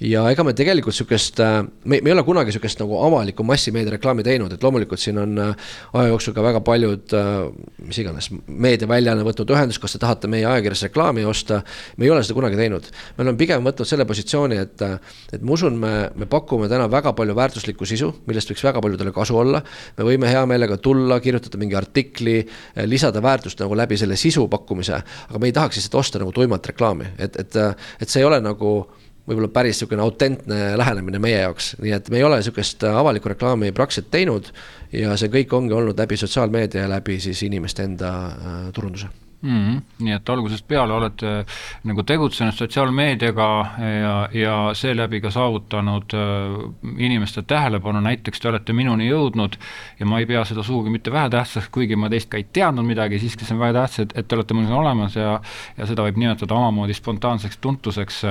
ja 0.00 0.26
ega 0.28 0.44
me 0.44 0.52
tegelikult 0.56 0.94
sihukest, 0.96 1.40
äh, 1.40 1.62
me, 1.84 2.00
me 2.04 2.10
ei 2.10 2.12
ole 2.12 2.22
kunagi 2.26 2.52
sihukest 2.52 2.80
nagu 2.82 2.98
avalikku 3.06 3.44
massimeedia 3.46 3.94
reklaami 3.96 4.24
teinud, 4.26 4.52
et 4.52 4.64
loomulikult 4.64 5.00
siin 5.00 5.18
on 5.22 5.38
äh, 5.40 5.70
aja 5.96 6.10
jooksul 6.10 6.34
ka 6.36 6.44
väga 6.44 6.60
paljud, 6.66 7.14
äh, 7.16 7.30
mis 7.86 8.00
iganes, 8.02 8.28
meediaväljaanne 8.46 9.24
võtnud 9.26 9.52
ühendust, 9.54 9.80
kas 9.80 9.96
te 9.96 10.00
tahate 10.02 10.28
meie 10.32 10.44
ajakirjas 10.48 10.84
reklaami 10.88 11.24
osta. 11.24 11.62
me 11.96 12.04
ei 12.04 12.12
ole 12.12 12.24
seda 12.24 12.36
kunagi 12.36 12.60
teinud, 12.60 12.90
me 13.16 13.24
oleme 13.24 13.40
pigem 13.40 13.64
võtnud 13.64 13.88
selle 13.88 14.04
positsiooni, 14.08 14.60
et, 14.66 14.84
et 15.32 15.42
ma 15.42 15.56
usun, 15.56 15.80
me, 15.80 15.94
me 16.14 16.28
pakume 16.28 16.68
täna 16.68 16.90
väga 16.92 17.14
palju 17.16 17.36
väärtuslikku 17.38 17.88
sisu, 17.88 18.12
millest 18.28 18.52
võiks 18.52 18.66
väga 18.68 18.84
paljudele 18.84 19.14
kasu 19.16 19.38
olla. 19.40 19.62
me 19.96 20.08
võime 20.10 20.28
hea 20.28 20.44
meelega 20.46 20.76
tulla, 20.76 21.20
kirjutada 21.24 21.58
mingi 21.60 21.76
artikli, 21.78 22.42
lisada 22.84 23.22
väärtust 23.24 23.64
nagu 23.64 23.76
läbi 23.76 23.96
selle 23.96 24.16
sisu 24.20 24.44
pakkumise, 24.52 25.00
aga 25.30 25.40
me 25.40 25.48
ei 25.48 25.56
tahaks 25.56 25.80
lihtsalt 25.80 26.00
osta 26.02 26.20
nagu 26.20 26.36
tuimalt 26.36 26.66
reklaami, 26.68 27.14
et, 27.18 27.40
et, 27.40 27.60
et 28.00 28.08
see 28.08 28.20
ei 28.20 28.28
ole 28.28 28.42
nagu 28.44 28.76
võib-olla 29.26 29.50
päris 29.52 29.76
niisugune 29.76 30.02
autentne 30.02 30.60
lähenemine 30.78 31.18
meie 31.22 31.42
jaoks, 31.42 31.74
nii 31.82 31.94
et 31.96 32.10
me 32.10 32.20
ei 32.20 32.26
ole 32.26 32.40
niisugust 32.40 32.86
avalikku 32.86 33.34
reklaami 33.34 33.72
praktiliselt 33.76 34.10
teinud 34.14 34.50
ja 34.94 35.16
see 35.18 35.32
kõik 35.32 35.54
ongi 35.56 35.74
olnud 35.74 35.98
läbi 35.98 36.18
sotsiaalmeedia 36.20 36.86
ja 36.86 36.90
läbi 36.96 37.20
siis 37.20 37.42
inimeste 37.46 37.86
enda 37.86 38.12
äh, 38.26 38.58
turunduse 38.74 39.08
mm. 39.42 39.50
-hmm. 39.50 39.80
nii 40.04 40.12
et 40.12 40.28
algusest 40.28 40.68
peale 40.68 40.92
olete 40.92 41.38
äh, 41.38 41.56
nagu 41.84 42.02
tegutsenud 42.02 42.54
sotsiaalmeediaga 42.54 43.48
ja, 44.02 44.28
ja 44.32 44.70
seeläbi 44.74 45.20
ka 45.20 45.30
saavutanud 45.30 46.14
äh, 46.14 46.98
inimeste 46.98 47.42
tähelepanu, 47.42 48.00
näiteks 48.00 48.40
te 48.40 48.48
olete 48.48 48.72
minuni 48.72 49.08
jõudnud 49.08 49.58
ja 50.00 50.06
ma 50.06 50.18
ei 50.18 50.26
pea 50.26 50.44
seda 50.44 50.62
sugugi 50.62 50.90
mitte 50.90 51.12
vähetähtsaks, 51.12 51.68
kuigi 51.68 51.96
ma 51.96 52.10
teist 52.10 52.30
ka 52.30 52.36
ei 52.36 52.46
teadnud 52.52 52.86
midagi, 52.86 53.18
siiski 53.18 53.44
see 53.44 53.54
on 53.54 53.60
väga 53.60 53.80
tähtis, 53.80 53.98
et, 54.06 54.18
et 54.18 54.28
te 54.28 54.36
olete 54.36 54.54
mul 54.54 54.64
siin 54.64 54.78
olemas 54.78 55.16
ja 55.16 55.40
ja 55.78 55.86
seda 55.86 56.02
võib 56.02 56.16
nimetada 56.16 56.54
omamoodi 56.54 56.94
spontaanseks 56.94 57.58
tuntuseks 57.60 58.24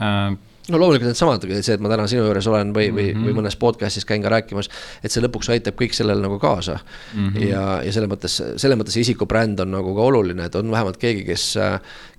äh, 0.00 0.36
no 0.66 0.80
loomulikult 0.80 1.10
needsamad, 1.10 1.44
see, 1.46 1.76
et 1.76 1.82
ma 1.82 1.90
täna 1.92 2.06
sinu 2.10 2.24
juures 2.26 2.46
olen 2.50 2.72
või, 2.74 2.88
või 2.90 3.04
mm, 3.06 3.12
-hmm. 3.12 3.26
või 3.26 3.32
mhm. 3.32 3.38
mõnes 3.40 3.58
podcast'is 3.60 4.06
käin 4.08 4.24
ka 4.24 4.32
rääkimas, 4.32 4.70
et 5.02 5.14
see 5.14 5.22
lõpuks 5.22 5.50
aitab 5.54 5.78
kõik 5.78 5.94
sellele 5.96 6.22
nagu 6.24 6.40
kaasa 6.42 6.78
mm. 6.80 7.28
-hmm. 7.28 7.46
ja, 7.46 7.64
ja 7.86 7.94
selles 7.94 8.10
mõttes, 8.10 8.38
selles 8.56 8.78
mõttes 8.80 8.98
isikubränd 9.02 9.60
on 9.62 9.70
nagu 9.76 9.94
ka 9.94 10.08
oluline, 10.10 10.48
et 10.48 10.58
on 10.58 10.70
vähemalt 10.70 10.98
keegi, 11.02 11.24
kes, 11.28 11.52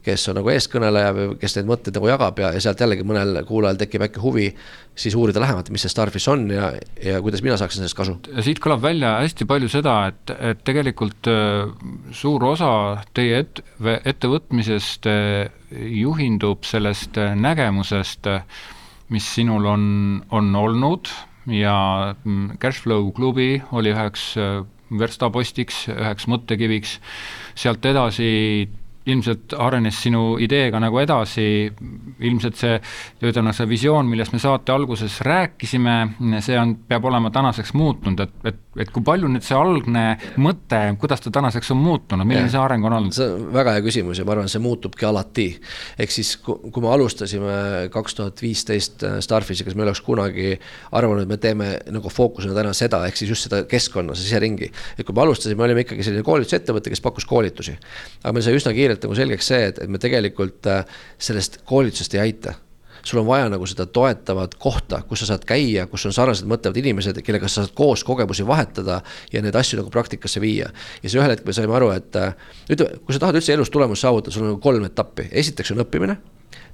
kes 0.07 0.27
on 0.31 0.39
nagu 0.39 0.51
eestkõneleja 0.53 1.13
või 1.15 1.37
kes 1.41 1.57
neid 1.57 1.69
mõtteid 1.69 1.97
nagu 1.97 2.09
jagab 2.09 2.39
ja, 2.41 2.51
ja 2.55 2.63
sealt 2.63 2.81
jällegi 2.83 3.05
mõnel 3.07 3.41
kuulajal 3.47 3.79
tekib 3.81 4.05
äkki 4.07 4.23
huvi 4.23 4.47
siis 4.97 5.15
uurida 5.17 5.41
lähemalt, 5.43 5.69
mis 5.73 5.83
see 5.85 5.91
Starfish 5.93 6.29
on 6.31 6.47
ja, 6.51 6.71
ja 7.03 7.19
kuidas 7.21 7.43
mina 7.45 7.57
saaksin 7.59 7.83
sellest 7.83 7.97
kasu. 7.97 8.15
siit 8.45 8.61
kõlab 8.63 8.81
välja 8.83 9.17
hästi 9.21 9.47
palju 9.49 9.69
seda, 9.71 9.97
et, 10.11 10.33
et 10.51 10.63
tegelikult 10.67 11.29
äh, 11.31 11.67
suur 12.15 12.47
osa 12.49 12.71
teie 13.17 13.43
et, 13.43 13.61
ettevõtmisest 13.97 15.09
äh, 15.11 15.49
juhindub 16.01 16.65
sellest 16.67 17.19
äh, 17.21 17.35
nägemusest, 17.37 18.31
mis 19.13 19.27
sinul 19.35 19.67
on, 19.69 19.83
on 20.35 20.49
olnud 20.55 21.11
ja 21.51 21.77
mm, 22.23 22.57
Cashflow 22.63 23.11
klubi 23.15 23.61
oli 23.71 23.93
üheks 23.93 24.33
verstapostiks, 24.97 25.85
üheks 25.91 26.27
mõttekiviks, 26.31 26.97
sealt 27.59 27.85
edasi 27.85 28.29
ilmselt 29.07 29.55
arenes 29.57 29.99
sinu 30.03 30.35
ideega 30.43 30.79
nagu 30.83 30.99
edasi, 30.99 31.47
ilmselt 32.27 32.59
see, 32.59 32.77
see 33.21 33.67
visioon, 33.69 34.07
millest 34.09 34.33
me 34.35 34.41
saate 34.41 34.73
alguses 34.73 35.19
rääkisime, 35.25 35.95
see 36.43 36.57
on, 36.59 36.75
peab 36.87 37.05
olema 37.07 37.31
tänaseks 37.33 37.73
muutunud, 37.77 38.19
et, 38.25 38.35
et, 38.51 38.59
et 38.83 38.91
kui 38.93 39.05
palju 39.05 39.29
nüüd 39.31 39.45
see 39.45 39.57
algne 39.57 40.05
mõte, 40.43 40.81
kuidas 41.01 41.23
ta 41.23 41.31
tänaseks 41.33 41.71
on 41.75 41.81
muutunud, 41.83 42.27
milline 42.27 42.51
see 42.51 42.61
areng 42.61 42.85
on 42.87 42.97
olnud? 42.99 43.15
see 43.15 43.29
on 43.31 43.47
väga 43.55 43.77
hea 43.77 43.85
küsimus 43.85 44.21
ja 44.21 44.27
ma 44.27 44.35
arvan, 44.35 44.51
see 44.51 44.63
muutubki 44.63 45.07
alati. 45.07 45.47
ehk 45.97 46.13
siis, 46.13 46.35
kui 46.43 46.83
me 46.83 46.91
alustasime 46.93 47.87
kaks 47.93 48.19
tuhat 48.19 48.43
viisteist 48.43 49.05
Starfishiga, 49.23 49.71
siis 49.71 49.77
me 49.77 49.85
ei 49.85 49.89
oleks 49.89 50.03
kunagi 50.05 50.53
arvanud, 50.97 51.23
et 51.23 51.31
me 51.31 51.39
teeme 51.41 51.69
nagu 51.93 52.11
fookusena 52.11 52.55
täna 52.57 52.73
seda, 52.77 53.03
ehk 53.07 53.19
siis 53.19 53.31
just 53.33 53.47
seda 53.47 53.63
keskkonna, 53.69 54.15
siseringi. 54.17 54.71
et 54.97 55.05
kui 55.05 55.15
me 55.15 55.23
alustasime, 55.23 55.63
olime 55.63 55.85
ikkagi 55.85 56.05
selline 56.05 56.25
koolitusettevõte, 56.27 56.91
kes 56.93 57.03
pakkus 57.03 57.27
koolitusi. 57.29 57.77
aga 58.23 58.35
meil 58.35 58.45
sai 58.45 58.57
üsna 58.57 58.73
kiirelt 58.75 58.96
selgelt 58.97 59.05
nagu 59.05 59.17
selgeks 59.17 59.47
see, 59.47 59.65
et, 59.71 59.81
et 59.83 59.89
me 59.89 59.99
tegelikult 59.99 60.67
äh, 60.67 60.85
sellest 61.17 61.61
koolitusest 61.65 62.15
ei 62.15 62.27
aita 62.27 62.55
sul 63.07 63.21
on 63.21 63.27
vaja 63.27 63.47
nagu 63.47 63.63
seda 63.65 63.85
toetavat 63.85 64.57
kohta, 64.59 65.01
kus 65.07 65.21
sa 65.21 65.29
saad 65.29 65.45
käia, 65.47 65.85
kus 65.87 66.03
on 66.09 66.11
sarnaselt 66.11 66.49
mõtlevad 66.49 66.75
inimesed, 66.81 67.21
kellega 67.23 67.47
sa 67.47 67.61
saad 67.61 67.71
koos 67.77 68.03
kogemusi 68.03 68.43
vahetada 68.43 68.97
ja 69.31 69.41
neid 69.41 69.55
asju 69.55 69.79
nagu 69.79 69.93
praktikasse 69.93 70.41
viia. 70.43 70.67
ja 70.73 71.09
siis 71.09 71.15
ühel 71.15 71.31
hetkel 71.31 71.47
me 71.47 71.55
saime 71.55 71.77
aru, 71.77 71.93
et 71.95 72.17
äh, 72.19 72.33
ütleme, 72.67 72.99
kui 73.05 73.15
sa 73.15 73.21
tahad 73.23 73.39
üldse 73.39 73.53
elus 73.53 73.71
tulemust 73.71 74.03
saavutada, 74.03 74.33
sul 74.33 74.43
on 74.43 74.51
nagu 74.55 74.59
kolm 74.59 74.89
etappi, 74.89 75.29
esiteks 75.31 75.71
on 75.71 75.85
õppimine 75.85 76.17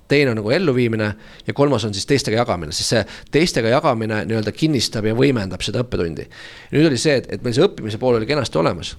teine 0.09 0.33
on 0.33 0.41
nagu 0.41 0.49
elluviimine 0.51 1.13
ja 1.47 1.53
kolmas 1.53 1.85
on 1.85 1.93
siis 1.93 2.05
teistega 2.09 2.41
jagamine, 2.41 2.73
siis 2.73 2.89
see 2.95 3.05
teistega 3.31 3.69
jagamine 3.69 4.23
nii-öelda 4.25 4.51
kinnistab 4.51 5.05
ja 5.05 5.13
võimendab 5.15 5.61
seda 5.63 5.85
õppetundi. 5.85 6.25
nüüd 6.73 6.89
oli 6.89 6.97
see, 6.97 7.21
et, 7.21 7.29
et 7.29 7.45
meil 7.45 7.53
see 7.53 7.67
õppimise 7.67 8.01
pool 8.01 8.17
oli 8.17 8.29
kenasti 8.29 8.57
olemas 8.57 8.95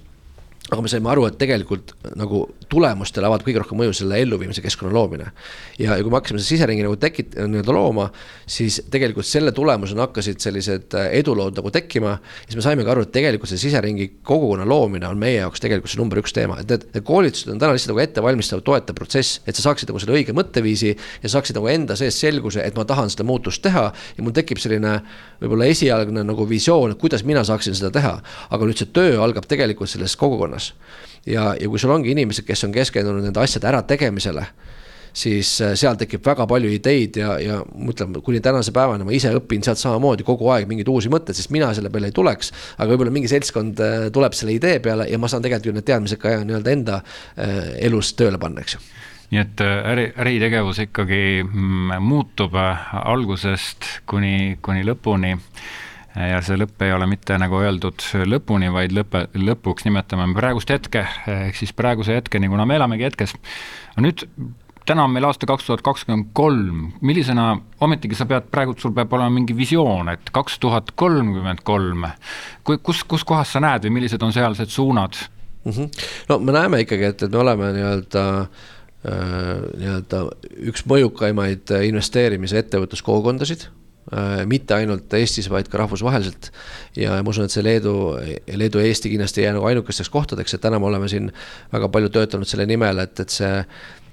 aga 0.71 0.81
me 0.81 0.89
saime 0.89 1.09
aru, 1.11 1.25
et 1.29 1.37
tegelikult 1.37 1.93
nagu 2.17 2.45
tulemustele 2.69 3.27
avaldab 3.27 3.47
kõige 3.47 3.61
rohkem 3.61 3.79
mõju 3.81 3.95
selle 3.99 4.19
elluviimise 4.23 4.63
keskkonna 4.63 4.93
loomine. 4.93 5.31
ja, 5.79 5.95
ja 5.97 6.01
kui 6.03 6.11
me 6.11 6.19
hakkasime 6.19 6.39
seda 6.39 6.47
siseringi 6.47 6.85
nagu 6.85 6.97
tekit-, 7.01 7.35
nii-öelda 7.39 7.75
looma, 7.75 8.09
siis 8.47 8.81
tegelikult 8.91 9.27
selle 9.27 9.51
tulemusena 9.55 10.05
hakkasid 10.07 10.41
sellised 10.43 10.95
äh, 10.97 11.09
edulood 11.19 11.57
nagu 11.59 11.71
tekkima. 11.71 12.17
siis 12.45 12.57
me 12.59 12.65
saimegi 12.65 12.91
aru, 12.91 13.05
et 13.05 13.13
tegelikult 13.15 13.51
see 13.51 13.61
siseringi 13.61 14.09
kogukonna 14.23 14.67
loomine 14.69 15.07
on 15.07 15.19
meie 15.21 15.39
jaoks 15.39 15.63
tegelikult 15.63 15.93
see 15.93 16.01
number 16.01 16.21
üks 16.21 16.35
teema, 16.35 16.59
et 16.61 16.71
need, 16.71 16.87
need 16.95 17.07
koolitused 17.07 17.51
on 17.53 17.61
täna 17.61 17.75
lihtsalt 17.75 17.93
nagu 17.93 18.03
ettevalmistav, 18.05 18.63
toetav 18.65 18.97
protsess. 18.97 19.41
et 19.45 19.55
sa 19.55 19.69
saaksid 19.69 19.91
nagu 19.91 20.01
selle 20.01 20.17
õige 20.17 20.35
mõtteviisi 20.37 20.95
ja 20.95 21.33
saaksid 21.35 21.59
nagu 21.59 21.69
enda 21.71 21.97
sees 21.99 22.19
selguse, 22.21 22.63
et 22.63 22.77
ma 22.77 22.85
tahan 22.87 23.11
seda 23.13 23.27
muutust 23.27 23.63
teha. 23.65 23.91
ja 24.17 24.23
mul 24.23 24.35
tekib 24.35 24.61
selline 24.61 24.99
võib-olla 25.41 25.69
esialgne 25.71 26.25
nagu 26.25 26.47
visioon, 26.49 26.95
et 26.95 27.01
kuidas 27.01 27.25
mina 27.27 27.43
saaksin 27.47 27.75
seda 27.77 27.91
teha. 27.95 28.15
aga 28.49 28.67
nüüd 28.67 28.79
see 28.79 28.91
töö 28.95 29.19
algab 29.23 29.47
tegelikult 29.49 29.91
selles 29.91 30.15
kogukonnas. 30.19 30.73
Ja, 31.25 31.53
ja 31.59 31.69
kui 31.69 31.81
sul 31.81 31.93
ongi 31.95 32.13
inimesed, 32.13 32.45
kes 32.47 32.65
on 32.67 32.73
keskendunud 32.75 33.25
nende 33.25 33.41
asjade 33.41 33.69
ärategemisele, 33.71 34.45
siis 35.15 35.55
äh, 35.63 35.73
seal 35.79 35.97
tekib 35.99 36.25
väga 36.25 36.47
palju 36.49 36.71
ideid 36.75 37.19
ja, 37.21 37.37
ja 37.39 37.61
ma 37.63 37.93
ütlen, 37.93 38.17
kuni 38.25 38.41
tänase 38.43 38.73
päevani 38.75 39.07
ma 39.07 39.15
ise 39.15 39.31
õpin 39.37 39.63
sealt 39.63 39.79
samamoodi 39.79 40.27
kogu 40.27 40.49
aeg 40.51 40.67
mingeid 40.69 40.91
uusi 40.91 41.11
mõtteid, 41.11 41.37
sest 41.37 41.53
mina 41.55 41.71
selle 41.75 41.91
peale 41.93 42.11
ei 42.11 42.15
tuleks. 42.15 42.51
aga 42.77 42.89
võib-olla 42.91 43.15
mingi 43.15 43.31
seltskond 43.31 43.79
äh, 43.83 43.95
tuleb 44.15 44.35
selle 44.35 44.55
idee 44.57 44.81
peale 44.83 45.07
ja 45.11 45.19
ma 45.21 45.31
saan 45.31 45.45
tegelikult 45.45 45.71
ju 45.71 45.77
need 45.77 45.87
teadmised 45.87 46.21
ka 46.21 46.37
nii-öelda 46.43 46.75
enda 46.75 47.01
äh, 47.01 47.73
elus 47.87 48.13
tööle 48.19 48.41
panna, 48.41 48.65
eks 48.65 48.77
ju 48.77 48.83
nii 49.31 49.41
et 49.41 49.61
äri, 49.65 50.03
äritegevus 50.21 50.83
ikkagi 50.83 51.23
mm, 51.41 51.95
muutub 52.05 52.53
algusest 52.59 53.87
kuni, 54.05 54.59
kuni 54.61 54.83
lõpuni 54.85 55.33
ja 56.15 56.41
see 56.45 56.57
lõpp 56.59 56.83
ei 56.85 56.93
ole 56.95 57.07
mitte 57.11 57.37
nagu 57.39 57.59
öeldud 57.59 58.03
lõpuni, 58.29 58.69
vaid 58.73 58.93
lõppe, 58.95 59.25
lõpuks 59.35 59.87
nimetame 59.87 60.27
praegust 60.35 60.71
hetke, 60.71 61.03
ehk 61.31 61.57
siis 61.59 61.73
praeguse 61.75 62.15
hetkeni, 62.15 62.49
kuna 62.51 62.65
me 62.67 62.77
elamegi 62.79 63.07
hetkes. 63.09 63.35
nüüd 63.99 64.23
täna 64.85 65.05
on 65.05 65.13
meil 65.15 65.25
aasta 65.27 65.47
kaks 65.49 65.67
tuhat 65.67 65.83
kakskümmend 65.85 66.29
kolm, 66.37 66.81
millisena, 67.01 67.47
ometigi 67.83 68.17
sa 68.17 68.27
pead 68.29 68.47
praegu, 68.53 68.75
sul 68.79 68.93
peab 68.95 69.13
olema 69.17 69.33
mingi 69.33 69.55
visioon, 69.57 70.11
et 70.13 70.31
kaks 70.35 70.59
tuhat 70.63 70.93
kolmkümmend 70.95 71.65
kolm, 71.67 72.07
kui, 72.63 72.77
kus, 72.77 73.03
kus 73.03 73.25
kohas 73.27 73.55
sa 73.55 73.63
näed 73.63 73.87
või 73.87 73.97
millised 73.99 74.23
on 74.23 74.33
sealsed 74.35 74.71
suunad 74.71 75.17
mm? 75.65 75.71
-hmm. 75.71 76.05
no 76.29 76.39
me 76.39 76.55
näeme 76.55 76.83
ikkagi, 76.85 77.11
et, 77.11 77.23
et 77.23 77.31
me 77.31 77.43
oleme 77.43 77.71
nii-öelda 77.75 78.27
äh, 78.41 79.65
nii-öelda 79.81 80.27
üks 80.71 80.85
mõjukaimaid 80.87 81.75
investeerimise 81.89 82.61
ettevõtluskogukondasid 82.63 83.67
Äh, 83.67 83.84
mitte 84.45 84.75
ainult 84.75 85.13
Eestis, 85.17 85.47
vaid 85.49 85.65
ka 85.71 85.79
rahvusvaheliselt. 85.81 86.51
ja 86.95 87.17
ma 87.23 87.31
usun, 87.31 87.47
et 87.47 87.53
see 87.53 87.63
Leedu, 87.65 87.93
Leedu 88.53 88.79
ja 88.79 88.85
Eesti 88.85 89.09
kindlasti 89.09 89.41
ei 89.41 89.47
jää 89.47 89.55
nagu 89.57 89.65
ainukesteks 89.65 90.09
kohtadeks, 90.13 90.53
et 90.53 90.61
täna 90.61 90.79
me 90.79 90.85
oleme 90.85 91.09
siin 91.09 91.31
väga 91.73 91.89
palju 91.89 92.11
töötanud 92.13 92.45
selle 92.45 92.67
nimel, 92.69 93.01
et, 93.01 93.19
et 93.19 93.33
see 93.33 93.63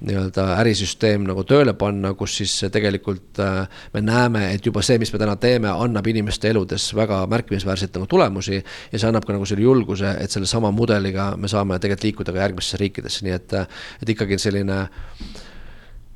nii-öelda 0.03 0.47
ärisüsteem 0.59 1.27
nagu 1.29 1.45
tööle 1.47 1.75
panna, 1.79 2.13
kus 2.19 2.35
siis 2.41 2.55
tegelikult 2.73 3.39
äh, 3.43 3.69
me 3.95 4.03
näeme, 4.05 4.49
et 4.55 4.67
juba 4.67 4.83
see, 4.83 4.99
mis 5.03 5.13
me 5.15 5.21
täna 5.23 5.37
teeme, 5.41 5.71
annab 5.71 6.09
inimeste 6.11 6.51
eludes 6.51 6.89
väga 6.97 7.23
märkimisväärseid 7.31 7.95
nagu 7.97 8.09
tulemusi. 8.11 8.63
ja 8.93 8.99
see 8.99 9.09
annab 9.09 9.27
ka 9.29 9.37
nagu 9.37 9.47
selle 9.47 9.63
julguse, 9.63 10.17
et 10.21 10.35
sellesama 10.35 10.73
mudeliga 10.75 11.33
me 11.37 11.49
saame 11.49 11.79
tegelikult 11.79 12.09
liikuda 12.09 12.35
ka 12.35 12.45
järgmistesse 12.47 12.83
riikidesse, 12.83 13.25
nii 13.27 13.37
et, 13.37 13.55
et 14.03 14.15
ikkagi 14.17 14.39
selline 14.43 14.83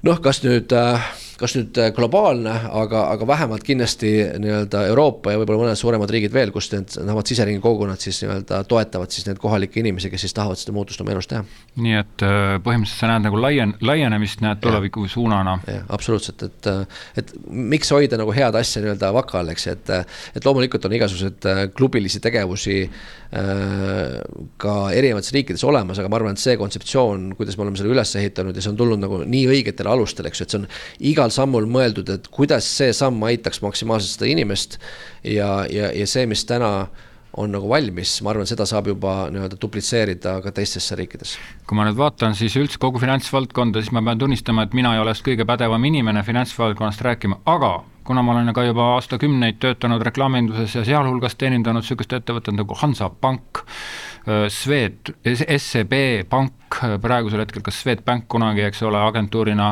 noh, 0.07 0.21
kas 0.23 0.43
nüüd 0.43 0.73
äh, 0.75 1.11
kas 1.41 1.55
nüüd 1.57 1.77
äh, 1.81 1.91
globaalne, 1.97 2.53
aga, 2.81 3.03
aga 3.13 3.27
vähemalt 3.29 3.65
kindlasti 3.67 4.13
nii-öelda 4.41 4.87
Euroopa 4.91 5.35
ja 5.35 5.41
võib-olla 5.41 5.67
mõned 5.67 5.81
suuremad 5.81 6.11
riigid 6.13 6.33
veel, 6.33 6.53
kus 6.55 6.71
need 6.73 6.89
needsamad 6.97 7.29
siseringi 7.29 7.61
kogukonnad 7.65 8.01
siis 8.01 8.23
nii-öelda 8.23 8.63
toetavad 8.71 9.13
siis 9.13 9.27
neid 9.29 9.41
kohalikke 9.43 9.81
inimesi, 9.83 10.11
kes 10.13 10.25
siis 10.27 10.37
tahavad 10.37 10.61
seda 10.61 10.75
muutust 10.77 11.03
oma 11.05 11.13
elus 11.13 11.29
teha. 11.31 11.45
nii 11.77 11.99
et 12.01 12.25
äh, 12.25 12.57
põhimõtteliselt 12.65 13.03
sa 13.03 13.11
näed 13.13 13.27
nagu 13.29 13.41
laien-, 13.43 13.77
laienemist 13.85 14.45
näed 14.45 14.63
tuleviku 14.65 15.05
suunana? 15.13 15.59
jah, 15.69 15.85
absoluutselt, 15.93 16.47
et, 16.49 16.71
äh, 16.73 17.05
et 17.21 17.35
miks 17.51 17.93
hoida 17.93 18.21
nagu 18.21 18.33
head 18.37 18.57
asja 18.57 18.85
nii-öelda 18.85 19.13
vaka 19.17 19.41
all, 19.43 19.53
eks, 19.53 19.69
et 19.75 19.93
et 20.37 20.45
loomulikult 20.45 20.89
on 20.89 20.97
igasugused 20.97 21.47
klubilisi 21.77 22.21
tegevusi 22.25 22.79
ka 23.31 24.75
erinevates 24.95 25.33
riikides 25.35 25.65
olemas, 25.67 25.99
aga 26.01 26.09
ma 26.09 26.19
arvan, 26.19 26.37
et 26.37 26.41
see 26.41 26.57
kontseptsioon, 26.59 27.29
kuidas 27.37 27.57
me 27.59 27.67
oleme 27.67 27.79
selle 27.79 27.93
üles 27.93 28.13
ehitanud 28.19 28.57
ja 28.57 28.63
see 28.65 28.73
on 28.73 28.79
tulnud 28.79 29.03
nagu 29.03 29.19
nii 29.27 29.45
õigetele 29.51 29.91
alustele, 29.93 30.31
eks 30.31 30.41
ju, 30.41 30.47
et 30.47 30.55
see 30.55 30.61
on 30.61 30.67
iga 31.11 31.26
igal 31.27 31.35
sammul 31.35 31.67
mõeldud, 31.67 32.11
et 32.15 32.29
kuidas 32.31 32.67
see 32.79 32.93
samm 32.95 33.23
aitaks 33.27 33.61
maksimaalselt 33.65 34.17
seda 34.17 34.31
inimest. 34.31 34.79
ja, 35.25 35.67
ja, 35.71 35.91
ja 35.93 36.07
see, 36.07 36.27
mis 36.27 36.45
täna 36.47 36.89
on 37.37 37.51
nagu 37.53 37.69
valmis, 37.69 38.23
ma 38.23 38.31
arvan, 38.31 38.47
seda 38.49 38.65
saab 38.65 38.87
juba 38.89 39.27
nii-öelda 39.33 39.59
duplitseerida 39.61 40.39
ka 40.43 40.53
teistesse 40.53 40.97
riikidesse. 40.97 41.39
kui 41.67 41.77
ma 41.77 41.85
nüüd 41.85 41.99
vaatan 41.99 42.35
siis 42.35 42.55
üldse 42.57 42.79
kogu 42.79 43.03
finantsvaldkonda, 43.03 43.83
siis 43.83 43.93
ma 43.93 44.03
pean 44.03 44.19
tunnistama, 44.19 44.65
et 44.65 44.75
mina 44.75 44.95
ei 44.95 45.03
ole 45.03 45.13
kõige 45.13 45.45
pädevam 45.45 45.85
inimene 45.85 46.23
finantsvaldkonnast 46.23 47.03
rääkima, 47.03 47.43
aga 47.45 47.83
kuna 48.07 48.23
ma 48.23 48.33
olen 48.37 48.55
ka 48.55 48.63
juba 48.63 48.93
aastakümneid 48.95 49.59
töötanud 49.61 50.03
reklaaminduses 50.07 50.79
ja 50.79 50.85
sealhulgas 50.87 51.35
teenindanud 51.35 51.83
niisugust 51.83 52.13
ettevõtet 52.15 52.55
nagu 52.55 52.79
Hansapank, 52.79 53.65
Swed, 54.51 55.13
SEB 55.23 55.93
pank 56.31 56.81
praegusel 57.03 57.45
hetkel, 57.45 57.63
kas 57.63 57.79
Swedbank 57.83 58.27
kunagi, 58.31 58.65
eks 58.67 58.83
ole, 58.87 58.99
agentuurina, 58.99 59.69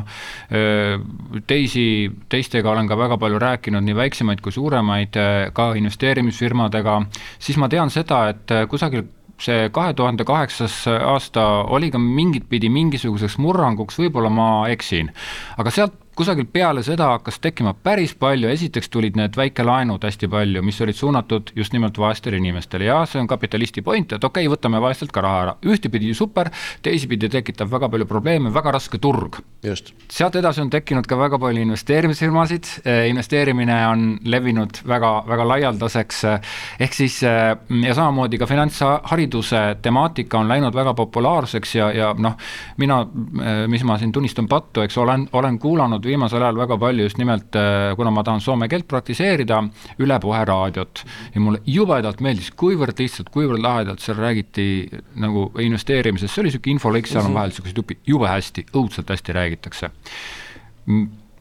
teisi, 1.50 1.86
teistega 2.30 2.70
olen 2.70 2.88
ka 2.88 2.98
väga 2.98 3.18
palju 3.20 3.40
rääkinud, 3.42 3.82
nii 3.84 3.96
väiksemaid 3.98 4.44
kui 4.44 4.54
suuremaid, 4.54 5.18
ka 5.56 5.66
investeerimisfirmadega, 5.80 7.00
siis 7.42 7.58
ma 7.58 7.68
tean 7.72 7.90
seda, 7.90 8.28
et 8.30 8.54
kusagil 8.70 9.08
see 9.42 9.68
kahe 9.74 9.94
tuhande 9.98 10.24
kaheksas 10.26 10.84
aasta 10.94 11.44
oli 11.74 11.90
ka 11.90 11.98
mingit 11.98 12.46
pidi 12.48 12.70
mingisuguseks 12.70 13.36
murranguks, 13.42 13.98
võib-olla 13.98 14.30
ma 14.30 14.48
eksin, 14.70 15.10
aga 15.58 15.74
sealt 15.74 15.98
kusagilt 16.16 16.52
peale 16.52 16.82
seda 16.86 17.08
hakkas 17.14 17.40
tekkima 17.42 17.74
päris 17.74 18.14
palju, 18.18 18.48
esiteks 18.52 18.90
tulid 18.92 19.16
need 19.18 19.36
väikelaenud 19.38 20.04
hästi 20.06 20.28
palju, 20.30 20.62
mis 20.62 20.80
olid 20.84 20.98
suunatud 20.98 21.50
just 21.56 21.74
nimelt 21.74 21.98
vaestele 21.98 22.38
inimestele. 22.38 22.86
Ja 22.88 23.00
see 23.08 23.20
on 23.22 23.28
kapitalisti 23.30 23.82
point, 23.82 24.12
et 24.12 24.24
okei 24.24 24.46
okay,, 24.46 24.52
võtame 24.52 24.80
vaestelt 24.82 25.12
ka 25.14 25.24
raha 25.24 25.40
ära, 25.42 25.54
ühtepidi 25.66 26.12
super, 26.14 26.50
teisipidi 26.82 27.30
tekitab 27.32 27.70
väga 27.72 27.88
palju 27.90 28.06
probleeme, 28.10 28.52
väga 28.54 28.76
raske 28.78 28.98
turg. 29.02 29.40
sealt 30.08 30.36
edasi 30.36 30.60
on 30.60 30.70
tekkinud 30.70 31.06
ka 31.08 31.18
väga 31.18 31.38
palju 31.38 31.62
investeerimisfirmasid, 31.62 32.66
eh, 32.84 33.08
investeerimine 33.10 33.78
on 33.88 34.18
levinud 34.24 34.82
väga, 34.86 35.12
väga 35.28 35.48
laialdaseks, 35.48 36.24
ehk 36.80 36.94
siis 36.94 37.22
eh, 37.22 37.56
ja 37.86 37.94
samamoodi 37.94 38.38
ka 38.38 38.46
finantshariduse 38.46 39.64
temaatika 39.82 40.38
on 40.38 40.48
läinud 40.48 40.74
väga 40.74 40.94
populaarseks 40.94 41.74
ja, 41.74 41.90
ja 41.92 42.14
noh, 42.18 42.36
mina, 42.76 43.00
eh, 43.40 43.66
mis 43.68 43.84
ma 43.84 43.98
siin 43.98 44.12
tunnistan 44.12 44.48
pattu, 44.48 44.84
eks 44.84 44.98
olen, 44.98 45.28
olen 45.32 45.58
kuulanud 45.58 46.03
kuulanud 46.04 46.28
viimasel 46.28 46.42
ajal 46.42 46.58
väga 46.58 46.76
palju 46.78 47.04
just 47.04 47.18
nimelt, 47.18 47.54
äh, 47.56 47.94
kuna 47.96 48.10
ma 48.10 48.22
tahan 48.22 48.40
soome 48.40 48.68
keelt 48.68 48.86
praktiseerida, 48.88 49.62
üle 49.98 50.20
Puhe 50.20 50.44
raadiot. 50.44 51.04
ja 51.34 51.40
mulle 51.40 51.60
jubedalt 51.66 52.20
meeldis, 52.20 52.50
kuivõrd 52.50 52.98
lihtsalt, 52.98 53.30
kuivõrd 53.30 53.62
lahedalt 53.62 54.00
seal 54.00 54.16
räägiti 54.16 54.88
nagu 55.16 55.50
investeerimisest, 55.58 56.34
see 56.34 56.42
oli 56.42 56.50
niisugune 56.50 56.74
infolõik, 56.74 57.06
seal 57.06 57.24
on 57.24 57.30
mhm. 57.30 57.34
vahel 57.34 57.48
niisuguseid 57.52 57.76
jupi, 57.76 57.98
jube 58.06 58.28
hästi, 58.28 58.66
õudselt 58.74 59.10
hästi 59.10 59.32
räägitakse. 59.32 59.90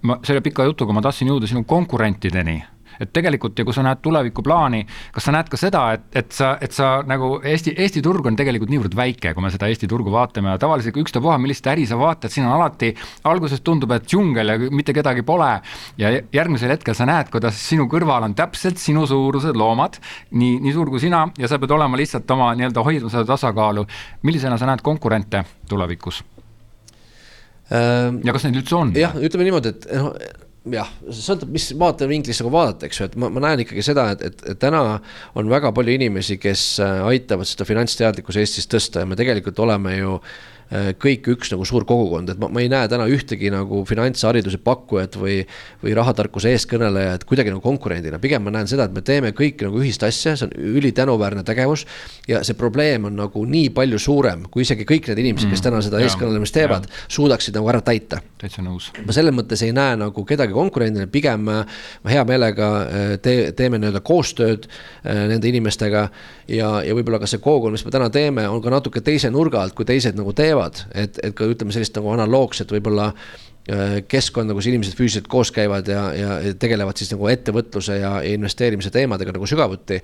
ma 0.02 0.20
selle 0.24 0.42
pika 0.42 0.64
jutuga 0.64 0.94
ma 0.94 1.02
tahtsin 1.02 1.28
jõuda 1.28 1.48
sinu 1.48 1.64
konkurentideni 1.64 2.64
et 3.02 3.12
tegelikult 3.14 3.60
ja 3.60 3.66
kui 3.66 3.76
sa 3.76 3.84
näed 3.86 4.02
tulevikuplaani, 4.04 4.84
kas 5.14 5.28
sa 5.28 5.34
näed 5.36 5.50
ka 5.52 5.60
seda, 5.60 5.84
et, 5.98 6.06
et 6.24 6.32
sa, 6.36 6.54
et 6.62 6.76
sa 6.76 6.92
nagu 7.08 7.36
Eesti, 7.44 7.76
Eesti 7.78 8.04
turg 8.06 8.28
on 8.30 8.38
tegelikult 8.40 8.72
niivõrd 8.74 8.98
väike, 8.98 9.34
kui 9.34 9.46
me 9.46 9.52
seda 9.54 9.70
Eesti 9.72 9.90
turgu 9.92 10.14
vaatame 10.14 10.54
ja 10.54 10.62
tavaliselt 10.62 10.98
ükstapuha, 11.04 11.38
millist 11.42 11.68
äri 11.72 11.86
sa 11.90 11.98
vaatad, 12.00 12.34
siin 12.34 12.48
on 12.48 12.56
alati, 12.58 12.94
alguses 13.30 13.64
tundub, 13.66 13.94
et 13.96 14.08
džungel 14.10 14.54
ja 14.54 14.58
mitte 14.72 14.96
kedagi 14.96 15.26
pole 15.28 15.52
ja 16.02 16.12
järgmisel 16.34 16.74
hetkel 16.76 16.98
sa 16.98 17.08
näed, 17.10 17.32
kuidas 17.34 17.60
sinu 17.60 17.88
kõrval 17.92 18.28
on 18.30 18.36
täpselt 18.38 18.82
sinu 18.82 19.06
suurused 19.10 19.58
loomad, 19.60 20.00
nii, 20.32 20.60
nii 20.64 20.76
suur 20.76 20.92
kui 20.94 21.02
sina 21.04 21.26
ja 21.40 21.50
sa 21.50 21.60
pead 21.62 21.74
olema 21.76 22.00
lihtsalt 22.00 22.30
oma 22.36 22.54
nii-öelda 22.58 22.86
hoidma 22.86 23.12
seda 23.14 23.26
tasakaalu. 23.34 23.86
millisena 24.24 24.58
sa 24.58 24.70
näed 24.70 24.82
konkurente 24.86 25.44
tulevikus? 25.70 26.24
ja 27.74 28.34
kas 28.34 28.44
neid 28.46 28.60
üldse 28.60 28.76
on? 28.78 28.92
jah, 28.98 29.16
ütleme 29.18 29.48
niimoodi, 29.48 29.72
et 29.74 29.88
noh, 29.98 30.12
jah, 30.72 30.90
sõltub, 31.12 31.52
mis 31.52 31.72
vaatevinklist 31.80 32.44
nagu 32.44 32.54
vaadata, 32.54 32.88
eks 32.88 33.02
ju, 33.02 33.10
et 33.10 33.18
ma, 33.20 33.30
ma 33.34 33.44
näen 33.44 33.66
ikkagi 33.66 33.84
seda, 33.84 34.10
et, 34.16 34.24
et, 34.30 34.46
et 34.54 34.60
täna 34.62 34.84
on 35.40 35.52
väga 35.52 35.74
palju 35.76 35.98
inimesi, 35.98 36.40
kes 36.42 36.66
äh, 36.84 37.04
aitavad 37.10 37.50
seda 37.50 37.68
finantsteadlikkuse 37.68 38.44
Eestis 38.44 38.70
tõsta 38.72 39.04
ja 39.04 39.10
me 39.10 39.20
tegelikult 39.20 39.60
oleme 39.66 39.98
ju 39.98 40.18
Äh, 40.22 40.53
kõik 40.72 41.28
üks 41.36 41.52
nagu 41.54 41.66
suur 41.68 41.86
kogukond, 41.86 42.32
et 42.34 42.40
ma, 42.42 42.48
ma 42.50 42.62
ei 42.64 42.70
näe 42.72 42.88
täna 42.90 43.06
ühtegi 43.12 43.52
nagu 43.54 43.84
finantshariduse 43.88 44.58
pakkujat 44.64 45.18
või, 45.20 45.42
või 45.84 45.94
rahatarkuse 45.98 46.54
eestkõnelejat 46.54 47.26
kuidagi 47.30 47.54
nagu 47.54 47.62
konkurendina, 47.64 48.20
pigem 48.24 48.46
ma 48.46 48.54
näen 48.56 48.70
seda, 48.70 48.88
et 48.88 48.96
me 48.96 49.04
teeme 49.06 49.34
kõik 49.38 49.62
nagu 49.68 49.82
ühist 49.82 50.04
asja, 50.06 50.36
see 50.40 50.48
on 50.48 50.56
ülitänuväärne 50.80 51.44
tegevus. 51.46 51.86
ja 52.28 52.42
see 52.44 52.58
probleem 52.58 53.06
on 53.06 53.18
nagu 53.20 53.46
nii 53.46 53.70
palju 53.76 54.00
suurem, 54.00 54.48
kui 54.50 54.64
isegi 54.66 54.88
kõik 54.90 55.12
need 55.12 55.22
inimesed, 55.26 55.50
kes 55.52 55.60
mm, 55.60 55.68
täna 55.68 55.82
seda 55.86 56.02
eestkõnelemist 56.02 56.56
teevad, 56.56 56.88
suudaksid 57.12 57.56
nagu 57.60 57.70
ära 57.70 57.82
täita. 57.82 58.22
täitsa 58.42 58.66
nõus. 58.66 58.90
ma 59.06 59.14
selles 59.14 59.36
mõttes 59.36 59.62
ei 59.66 59.76
näe 59.76 59.98
nagu 60.00 60.26
kedagi 60.26 60.56
konkurendina, 60.56 61.08
pigem 61.12 61.46
ma 61.46 61.64
hea 62.10 62.24
meelega 62.26 62.72
äh, 62.82 63.14
tee, 63.22 63.52
teeme 63.52 63.78
nii-öelda 63.82 64.02
koostööd 64.02 64.66
äh, 64.68 65.28
nende 65.30 65.52
inimestega 65.52 66.08
ja, 66.48 66.70
ja 66.82 66.98
võib-olla 66.98 67.22
ka 67.22 67.30
see 67.30 67.44
kogukond, 67.44 67.78
mis 67.78 67.86
me 67.86 67.94
täna 67.94 68.10
teeme, 68.14 68.48
on 68.50 68.62
ka 68.64 68.74
natuke 68.74 69.04
teise 69.06 69.30
nurga 69.34 69.62
alt, 69.62 69.76
kui 69.78 69.86
teised 69.86 70.18
nagu 70.18 70.34
teevad 70.34 70.53
teevad, 70.54 70.86
et, 70.94 71.18
et 71.24 71.34
ka 71.36 71.50
ütleme 71.50 71.74
sellist 71.74 71.98
nagu 71.98 72.14
analoogset 72.14 72.72
võib-olla 72.74 73.10
äh, 73.12 74.04
keskkonda, 74.10 74.56
kus 74.56 74.68
inimesed 74.70 74.96
füüsiliselt 74.98 75.30
koos 75.32 75.52
käivad 75.56 75.88
ja, 75.90 76.04
ja 76.18 76.54
tegelevad 76.60 77.00
siis 77.00 77.14
nagu 77.14 77.30
ettevõtluse 77.32 77.98
ja 78.02 78.14
investeerimise 78.28 78.92
teemadega 78.94 79.36
nagu 79.36 79.50
sügavuti. 79.50 80.02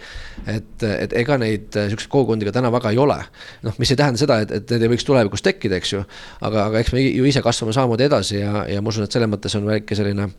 et, 0.48 0.86
et 0.90 1.16
ega 1.22 1.38
neid 1.42 1.76
äh, 1.78 1.90
siukseid 1.92 2.12
kogukondi 2.12 2.48
ka 2.48 2.56
täna 2.56 2.72
väga 2.74 2.94
ei 2.96 3.02
ole. 3.02 3.20
noh, 3.68 3.76
mis 3.78 3.92
ei 3.92 4.00
tähenda 4.00 4.22
seda, 4.22 4.42
et, 4.46 4.52
et 4.52 4.76
need 4.76 4.88
ei 4.88 4.94
võiks 4.96 5.08
tulevikus 5.08 5.46
tekkida, 5.46 5.80
eks 5.80 5.94
ju. 5.94 6.04
aga, 6.42 6.70
aga 6.70 6.84
eks 6.84 6.96
me 6.96 7.04
ju 7.04 7.28
ise 7.30 7.44
kasvame 7.46 7.76
samamoodi 7.76 8.08
edasi 8.10 8.40
ja, 8.40 8.66
ja 8.70 8.82
ma 8.82 8.94
usun, 8.94 9.08
et 9.08 9.18
selles 9.18 9.32
mõttes 9.32 9.60
on 9.60 9.68
väike 9.70 9.98
selline 9.98 10.32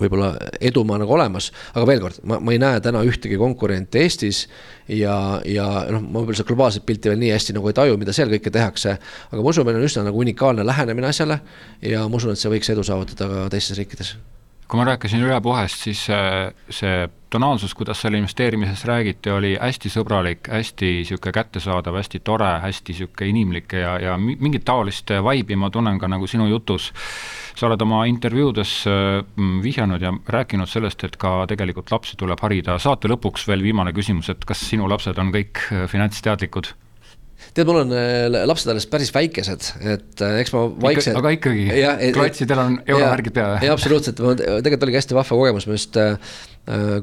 võib-olla 0.00 0.32
edumaa 0.64 0.98
nagu 1.02 1.14
olemas, 1.16 1.50
aga 1.74 1.86
veel 1.88 2.02
kord, 2.02 2.20
ma, 2.28 2.40
ma 2.42 2.54
ei 2.54 2.60
näe 2.62 2.80
täna 2.84 3.04
ühtegi 3.06 3.38
konkurenti 3.40 4.02
Eestis 4.02 4.44
ja, 4.88 5.16
ja 5.46 5.68
noh, 5.94 6.02
ma 6.02 6.20
võib-olla 6.20 6.40
seda 6.40 6.50
globaalset 6.50 6.86
pilti 6.86 7.12
veel 7.12 7.20
nii 7.22 7.32
hästi 7.34 7.56
nagu 7.56 7.70
ei 7.70 7.78
taju, 7.78 7.98
mida 8.00 8.14
seal 8.16 8.32
kõike 8.32 8.52
tehakse, 8.54 8.96
aga 9.30 9.40
ma 9.40 9.54
usun, 9.54 9.66
meil 9.68 9.80
on 9.80 9.88
üsna 9.88 10.06
nagu 10.08 10.22
unikaalne 10.24 10.66
lähenemine 10.66 11.10
asjale 11.10 11.40
ja 11.82 12.06
ma 12.08 12.20
usun, 12.20 12.34
et 12.34 12.42
see 12.42 12.52
võiks 12.52 12.74
edu 12.74 12.86
saavutada 12.86 13.30
ka 13.30 13.50
teistes 13.54 13.78
riikides. 13.80 14.16
Kui 14.68 14.80
ma 14.80 14.86
rääkisin 14.88 15.22
ülepuhest, 15.24 15.84
siis 15.86 16.06
see, 16.08 16.48
see 16.72 17.04
tonaalsus, 17.34 17.74
kuidas 17.74 18.00
seal 18.00 18.14
investeerimisest 18.14 18.86
räägiti, 18.88 19.30
oli 19.34 19.54
hästi 19.60 19.90
sõbralik, 19.90 20.48
hästi 20.50 20.90
niisugune 21.00 21.34
kättesaadav, 21.34 21.98
hästi 21.98 22.20
tore, 22.24 22.50
hästi 22.62 22.94
niisugune 22.94 23.30
inimlik 23.32 23.74
ja, 23.78 23.96
ja 24.00 24.18
mingit 24.18 24.64
taolist 24.64 25.10
vibe'i 25.10 25.58
ma 25.58 25.70
tunnen 25.74 25.98
ka 25.98 26.10
nagu 26.10 26.28
sinu 26.30 26.46
jutus 26.52 26.92
sa 27.54 27.68
oled 27.68 27.82
oma 27.86 28.04
intervjuudes 28.10 28.72
mm, 28.86 29.58
vihjanud 29.62 30.02
ja 30.02 30.12
rääkinud 30.36 30.70
sellest, 30.70 31.04
et 31.06 31.18
ka 31.20 31.44
tegelikult 31.50 31.92
lapsi 31.94 32.18
tuleb 32.18 32.40
harida, 32.42 32.78
saate 32.82 33.10
lõpuks 33.10 33.46
veel 33.50 33.62
viimane 33.62 33.94
küsimus, 33.94 34.30
et 34.32 34.44
kas 34.46 34.62
sinu 34.70 34.88
lapsed 34.90 35.18
on 35.22 35.30
kõik 35.34 35.66
äh, 35.70 35.86
finantsteadlikud? 35.90 36.74
Tead, 37.54 37.66
mul 37.68 37.82
on 37.82 37.94
äh, 37.96 38.28
lapsed 38.48 38.70
alles 38.72 38.86
päris 38.90 39.12
väikesed, 39.14 39.70
et 39.82 40.24
äh, 40.24 40.38
eks 40.42 40.54
ma 40.54 40.66
vaikselt. 40.86 41.18
aga 41.20 41.34
ikkagi, 41.36 41.68
klatsidel 42.16 42.64
on 42.64 42.78
euromärgid 42.86 43.36
peal? 43.36 43.58
jaa, 43.64 43.76
absoluutselt, 43.76 44.20
tegelikult 44.20 44.88
oligi 44.88 45.02
hästi 45.02 45.18
vahva 45.18 45.40
kogemus, 45.42 45.68
ma 45.68 45.78
just 45.78 45.94
Äh, 46.04 46.16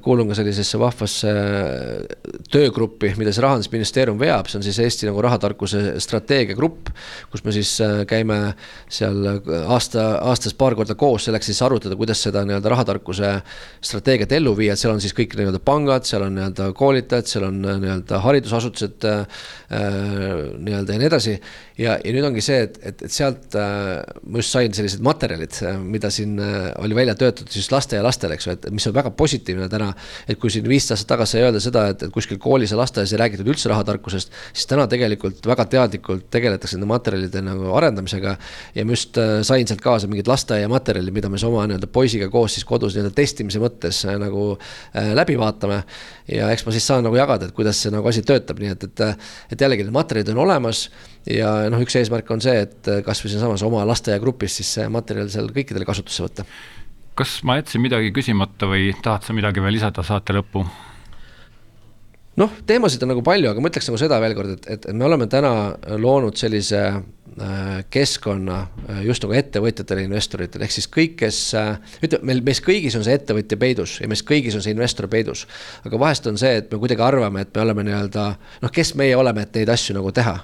kuulun 0.02 0.32
ka 0.32 0.36
sellisesse 0.40 0.80
vahvasse 0.82 1.30
äh, 1.30 2.40
töögruppi, 2.50 3.12
mida 3.20 3.30
see 3.34 3.44
rahandusministeerium 3.46 4.18
veab, 4.18 4.50
see 4.50 4.58
on 4.58 4.66
siis 4.66 4.80
Eesti 4.82 5.06
nagu 5.06 5.22
rahatarkuse 5.22 6.00
strateegiagrupp, 6.02 6.90
kus 7.30 7.44
me 7.46 7.54
siis 7.54 7.76
äh, 7.86 8.02
käime 8.10 8.40
seal 8.90 9.22
aasta, 9.62 10.08
aastas 10.32 10.58
paar 10.58 10.74
korda 10.80 10.96
koos 10.98 11.28
selleks 11.30 11.52
siis 11.52 11.62
arutada, 11.62 11.98
kuidas 12.00 12.24
seda 12.26 12.42
nii-öelda 12.48 12.72
rahatarkuse 12.74 13.36
strateegiat 13.86 14.34
ellu 14.40 14.56
viia, 14.58 14.74
et 14.74 14.82
seal 14.82 14.96
on 14.96 15.04
siis 15.04 15.14
kõik 15.18 15.38
nii-öelda 15.38 15.62
pangad, 15.62 16.10
seal 16.10 16.26
on 16.26 16.34
nii-öelda 16.40 16.72
koolitajad, 16.82 17.30
seal 17.30 17.46
on 17.52 17.62
nii-öelda 17.62 18.24
haridusasutused 18.26 19.10
nii-öelda 19.72 20.98
ja 20.98 21.00
nii 21.00 21.08
edasi. 21.12 21.36
ja, 21.78 22.00
ja 22.02 22.16
nüüd 22.16 22.26
ongi 22.28 22.42
see, 22.44 22.66
et, 22.66 22.82
et, 22.82 23.06
et 23.06 23.14
sealt 23.14 23.54
ma 23.56 24.42
just 24.42 24.58
sain 24.58 24.74
sellised 24.74 25.06
materjalid, 25.06 25.54
mida 25.86 26.10
siin 26.14 26.36
oli 26.82 26.98
välja 26.98 27.16
töötatud 27.16 27.54
siis 27.54 27.70
laste 27.72 28.02
ja 28.02 28.04
lastele, 28.06 28.36
eks 28.36 28.50
ju, 28.50 28.58
et 28.58 28.70
mis 28.74 28.90
on 28.90 28.98
väga 28.98 29.14
positiivne 29.16 29.51
positiivne 29.52 29.70
täna. 29.70 29.94
et 30.28 30.40
kui 30.40 30.50
siin 30.52 30.68
viisteist 30.68 31.02
aastat 31.02 31.10
tagasi 31.16 31.38
sai 31.38 31.44
öelda 31.46 31.60
seda, 31.60 31.86
et, 31.92 32.04
et 32.04 32.14
kuskil 32.14 32.40
koolis 32.42 32.72
ja 32.72 32.78
lasteaias 32.80 33.12
ei 33.14 33.20
räägitud 33.20 33.48
üldse 33.52 33.70
rahatarkusest, 33.72 34.32
siis 34.54 34.68
täna 34.70 34.88
tegelikult 34.88 35.46
väga 35.48 35.66
teadlikult 35.72 36.30
tegeletakse 36.32 36.78
nende 36.78 36.90
materjalide 36.92 37.44
nagu 37.46 37.74
arendamisega. 37.76 38.38
ja 38.76 38.86
ma 38.86 38.96
just 38.96 39.18
äh, 39.18 39.42
sain 39.48 39.68
sealt 39.68 39.82
kaasa 39.82 40.08
mingid 40.08 40.28
lasteaiamaterjalid, 40.32 41.14
mida 41.14 41.30
me 41.30 41.40
siis 41.40 41.50
oma 41.50 41.66
nii-öelda 41.68 41.88
poisiga 41.92 42.30
koos 42.30 42.56
siis 42.56 42.66
kodus 42.66 42.96
nii-öelda 42.96 43.14
testimise 43.16 43.62
mõttes 43.62 44.04
äh, 44.08 44.18
nagu 44.22 44.52
äh, 44.56 45.14
läbi 45.18 45.38
vaatame. 45.40 45.84
ja 46.32 46.52
eks 46.52 46.66
ma 46.66 46.76
siis 46.76 46.88
saan 46.88 47.04
nagu 47.06 47.16
jagada, 47.18 47.50
et 47.50 47.56
kuidas 47.56 47.82
see 47.82 47.94
nagu 47.94 48.08
asi 48.08 48.24
töötab, 48.24 48.60
nii 48.62 48.76
et, 48.76 48.90
et, 48.90 49.08
et 49.52 49.62
jällegi 49.62 49.88
need 49.88 49.96
materjalid 49.96 50.36
on 50.36 50.44
olemas 50.46 50.88
ja 51.28 51.70
noh, 51.70 51.82
üks 51.84 51.98
eesmärk 52.00 52.30
on 52.34 52.42
see, 52.42 52.62
et 52.66 52.94
kasvõi 53.06 53.34
siinsamas 53.34 53.64
oma 53.68 53.84
lasteaiagrupis 53.90 54.62
siis 54.62 54.78
see 54.78 54.88
materjal 54.92 55.30
seal 55.34 55.52
kõikidele 55.54 55.86
kasutusse 55.88 56.24
võtta 56.26 56.48
kas 57.22 57.42
ma 57.46 57.60
jätsin 57.60 57.84
midagi 57.84 58.10
küsimata 58.16 58.70
või 58.70 58.96
tahad 59.04 59.28
sa 59.28 59.36
midagi 59.38 59.62
veel 59.62 59.78
lisada 59.78 60.06
saate 60.06 60.34
lõppu? 60.34 60.66
noh, 62.42 62.54
teemasid 62.66 63.04
on 63.06 63.12
nagu 63.12 63.22
palju, 63.26 63.50
aga 63.52 63.62
ma 63.62 63.70
ütleks 63.70 63.90
nagu 63.90 64.00
seda 64.00 64.18
veel 64.24 64.34
kord, 64.38 64.54
et, 64.56 64.70
et 64.74 64.86
me 64.96 65.06
oleme 65.06 65.28
täna 65.30 65.52
loonud 66.02 66.40
sellise 66.40 66.80
äh, 66.88 67.82
keskkonna 67.94 68.58
äh, 68.64 69.02
just 69.06 69.26
nagu 69.26 69.36
ettevõtjatele, 69.38 70.08
investoritele, 70.08 70.66
ehk 70.66 70.74
siis 70.74 70.88
kõik, 70.90 71.18
kes 71.20 71.42
äh,. 71.60 71.74
ütleme, 72.00 72.32
meil, 72.32 72.42
meis 72.48 72.64
kõigis 72.66 72.96
on 72.98 73.06
see 73.06 73.18
ettevõtja 73.20 73.60
peidus 73.62 74.00
ja 74.02 74.10
meis 74.10 74.24
kõigis 74.26 74.58
on 74.58 74.64
see 74.66 74.74
investor 74.74 75.10
peidus. 75.12 75.44
aga 75.86 76.00
vahest 76.02 76.32
on 76.32 76.40
see, 76.42 76.56
et 76.64 76.72
me 76.72 76.80
kuidagi 76.82 77.06
arvame, 77.06 77.44
et 77.46 77.52
me 77.54 77.66
oleme 77.68 77.86
nii-öelda 77.90 78.30
noh, 78.64 78.74
kes 78.74 78.96
meie 78.98 79.20
oleme, 79.20 79.46
et 79.46 79.62
neid 79.62 79.76
asju 79.76 80.00
nagu 80.00 80.16
teha 80.16 80.40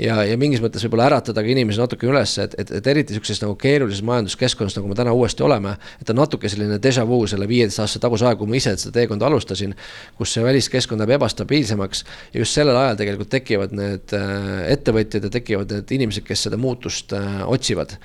ja, 0.00 0.18
ja 0.26 0.36
mingis 0.40 0.62
mõttes 0.62 0.84
võib-olla 0.86 1.08
äratada 1.10 1.42
ka 1.42 1.52
inimesi 1.52 1.80
natuke 1.80 2.08
üles, 2.08 2.34
et, 2.42 2.54
et, 2.60 2.70
et 2.78 2.90
eriti 2.92 3.14
niisuguses 3.14 3.42
nagu 3.44 3.56
keerulises 3.60 4.02
majanduskeskkonnas, 4.06 4.76
nagu 4.78 4.90
me 4.90 4.98
täna 4.98 5.14
uuesti 5.16 5.44
oleme, 5.46 5.74
et 6.00 6.12
on 6.12 6.20
natuke 6.20 6.50
selline 6.52 6.78
déjà 6.82 7.04
vu 7.08 7.20
selle 7.30 7.48
viieteist 7.50 7.82
aastase 7.82 8.02
taguse 8.02 8.26
aja, 8.28 8.38
kui 8.40 8.50
ma 8.50 8.58
ise 8.58 8.74
seda 8.76 8.94
teekonda 9.00 9.28
alustasin, 9.28 9.74
kus 10.18 10.34
see 10.36 10.44
väliskeskkond 10.46 11.02
läheb 11.02 11.16
ebastabiilsemaks 11.18 12.04
ja 12.34 12.42
just 12.42 12.58
sellel 12.58 12.78
ajal 12.78 13.00
tegelikult 13.00 13.32
tekivad 13.32 13.74
need 13.76 14.14
äh, 14.16 14.62
ettevõtjad 14.72 15.28
ja 15.28 15.32
tekivad 15.32 15.76
need 15.76 15.96
inimesed, 15.98 16.26
kes 16.26 16.46
seda 16.48 16.60
muutust 16.60 17.12
äh, 17.16 17.42
otsivad. 17.48 17.98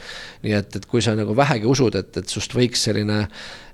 nii 0.44 0.58
et, 0.58 0.76
et 0.80 0.86
kui 0.90 1.02
sa 1.04 1.16
nagu 1.18 1.36
vähegi 1.38 1.68
usud, 1.70 1.96
et, 2.00 2.12
et 2.18 2.30
sust 2.30 2.54
võiks 2.56 2.88
selline 2.88 3.26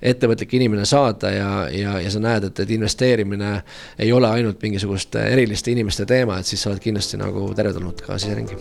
ettevõtlik 0.04 0.54
inimene 0.58 0.86
saada 0.86 1.32
ja, 1.32 1.50
ja, 1.72 1.96
ja 2.04 2.12
sa 2.12 2.20
näed, 2.24 2.50
et, 2.50 2.60
et 2.60 2.72
investeerimine 2.76 3.54
ei 4.00 4.12
ole 4.12 4.28
ainult 4.28 4.62
mingisuguste 4.64 5.22
eriliste 5.32 5.72
inimeste 5.72 6.06
teema, 6.10 6.40
et 6.40 6.50
siis 6.50 6.64
sa 6.64 6.72
oled 6.72 6.84
kindlasti 6.84 7.20
nagu 7.22 7.48
teretulnud 7.56 8.03
ka 8.06 8.18
siseringi. 8.18 8.58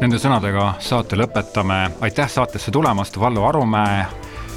Nende 0.00 0.18
sõnadega 0.20 0.74
saate 0.82 1.16
lõpetame, 1.16 1.78
aitäh 2.00 2.30
saatesse 2.30 2.70
tulemast, 2.74 3.20
Vallo 3.20 3.46
Arumäe, 3.48 4.04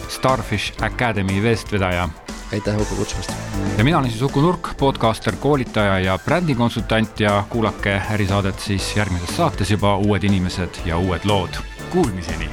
Starfish 0.10 0.74
Academy 0.84 1.39
eestvedaja 1.49 2.10
aitäh 2.53 2.82
Uku 2.82 2.95
kutsumast! 2.95 3.32
ja 3.78 3.84
mina 3.84 3.97
olen 3.97 4.10
siis 4.10 4.22
Uku 4.22 4.41
Nurk, 4.41 4.70
podcaster, 4.78 5.36
koolitaja 5.36 5.99
ja 5.99 6.20
brändikonsultant 6.26 7.20
ja 7.20 7.43
kuulake 7.49 8.01
ärisaadet 8.12 8.60
siis 8.60 8.95
järgmises 8.95 9.38
saates 9.38 9.72
juba 9.72 9.97
Uued 9.97 10.24
inimesed 10.24 10.82
ja 10.86 10.97
uued 10.97 11.22
lood. 11.24 11.62
Kuulmiseni! 11.89 12.49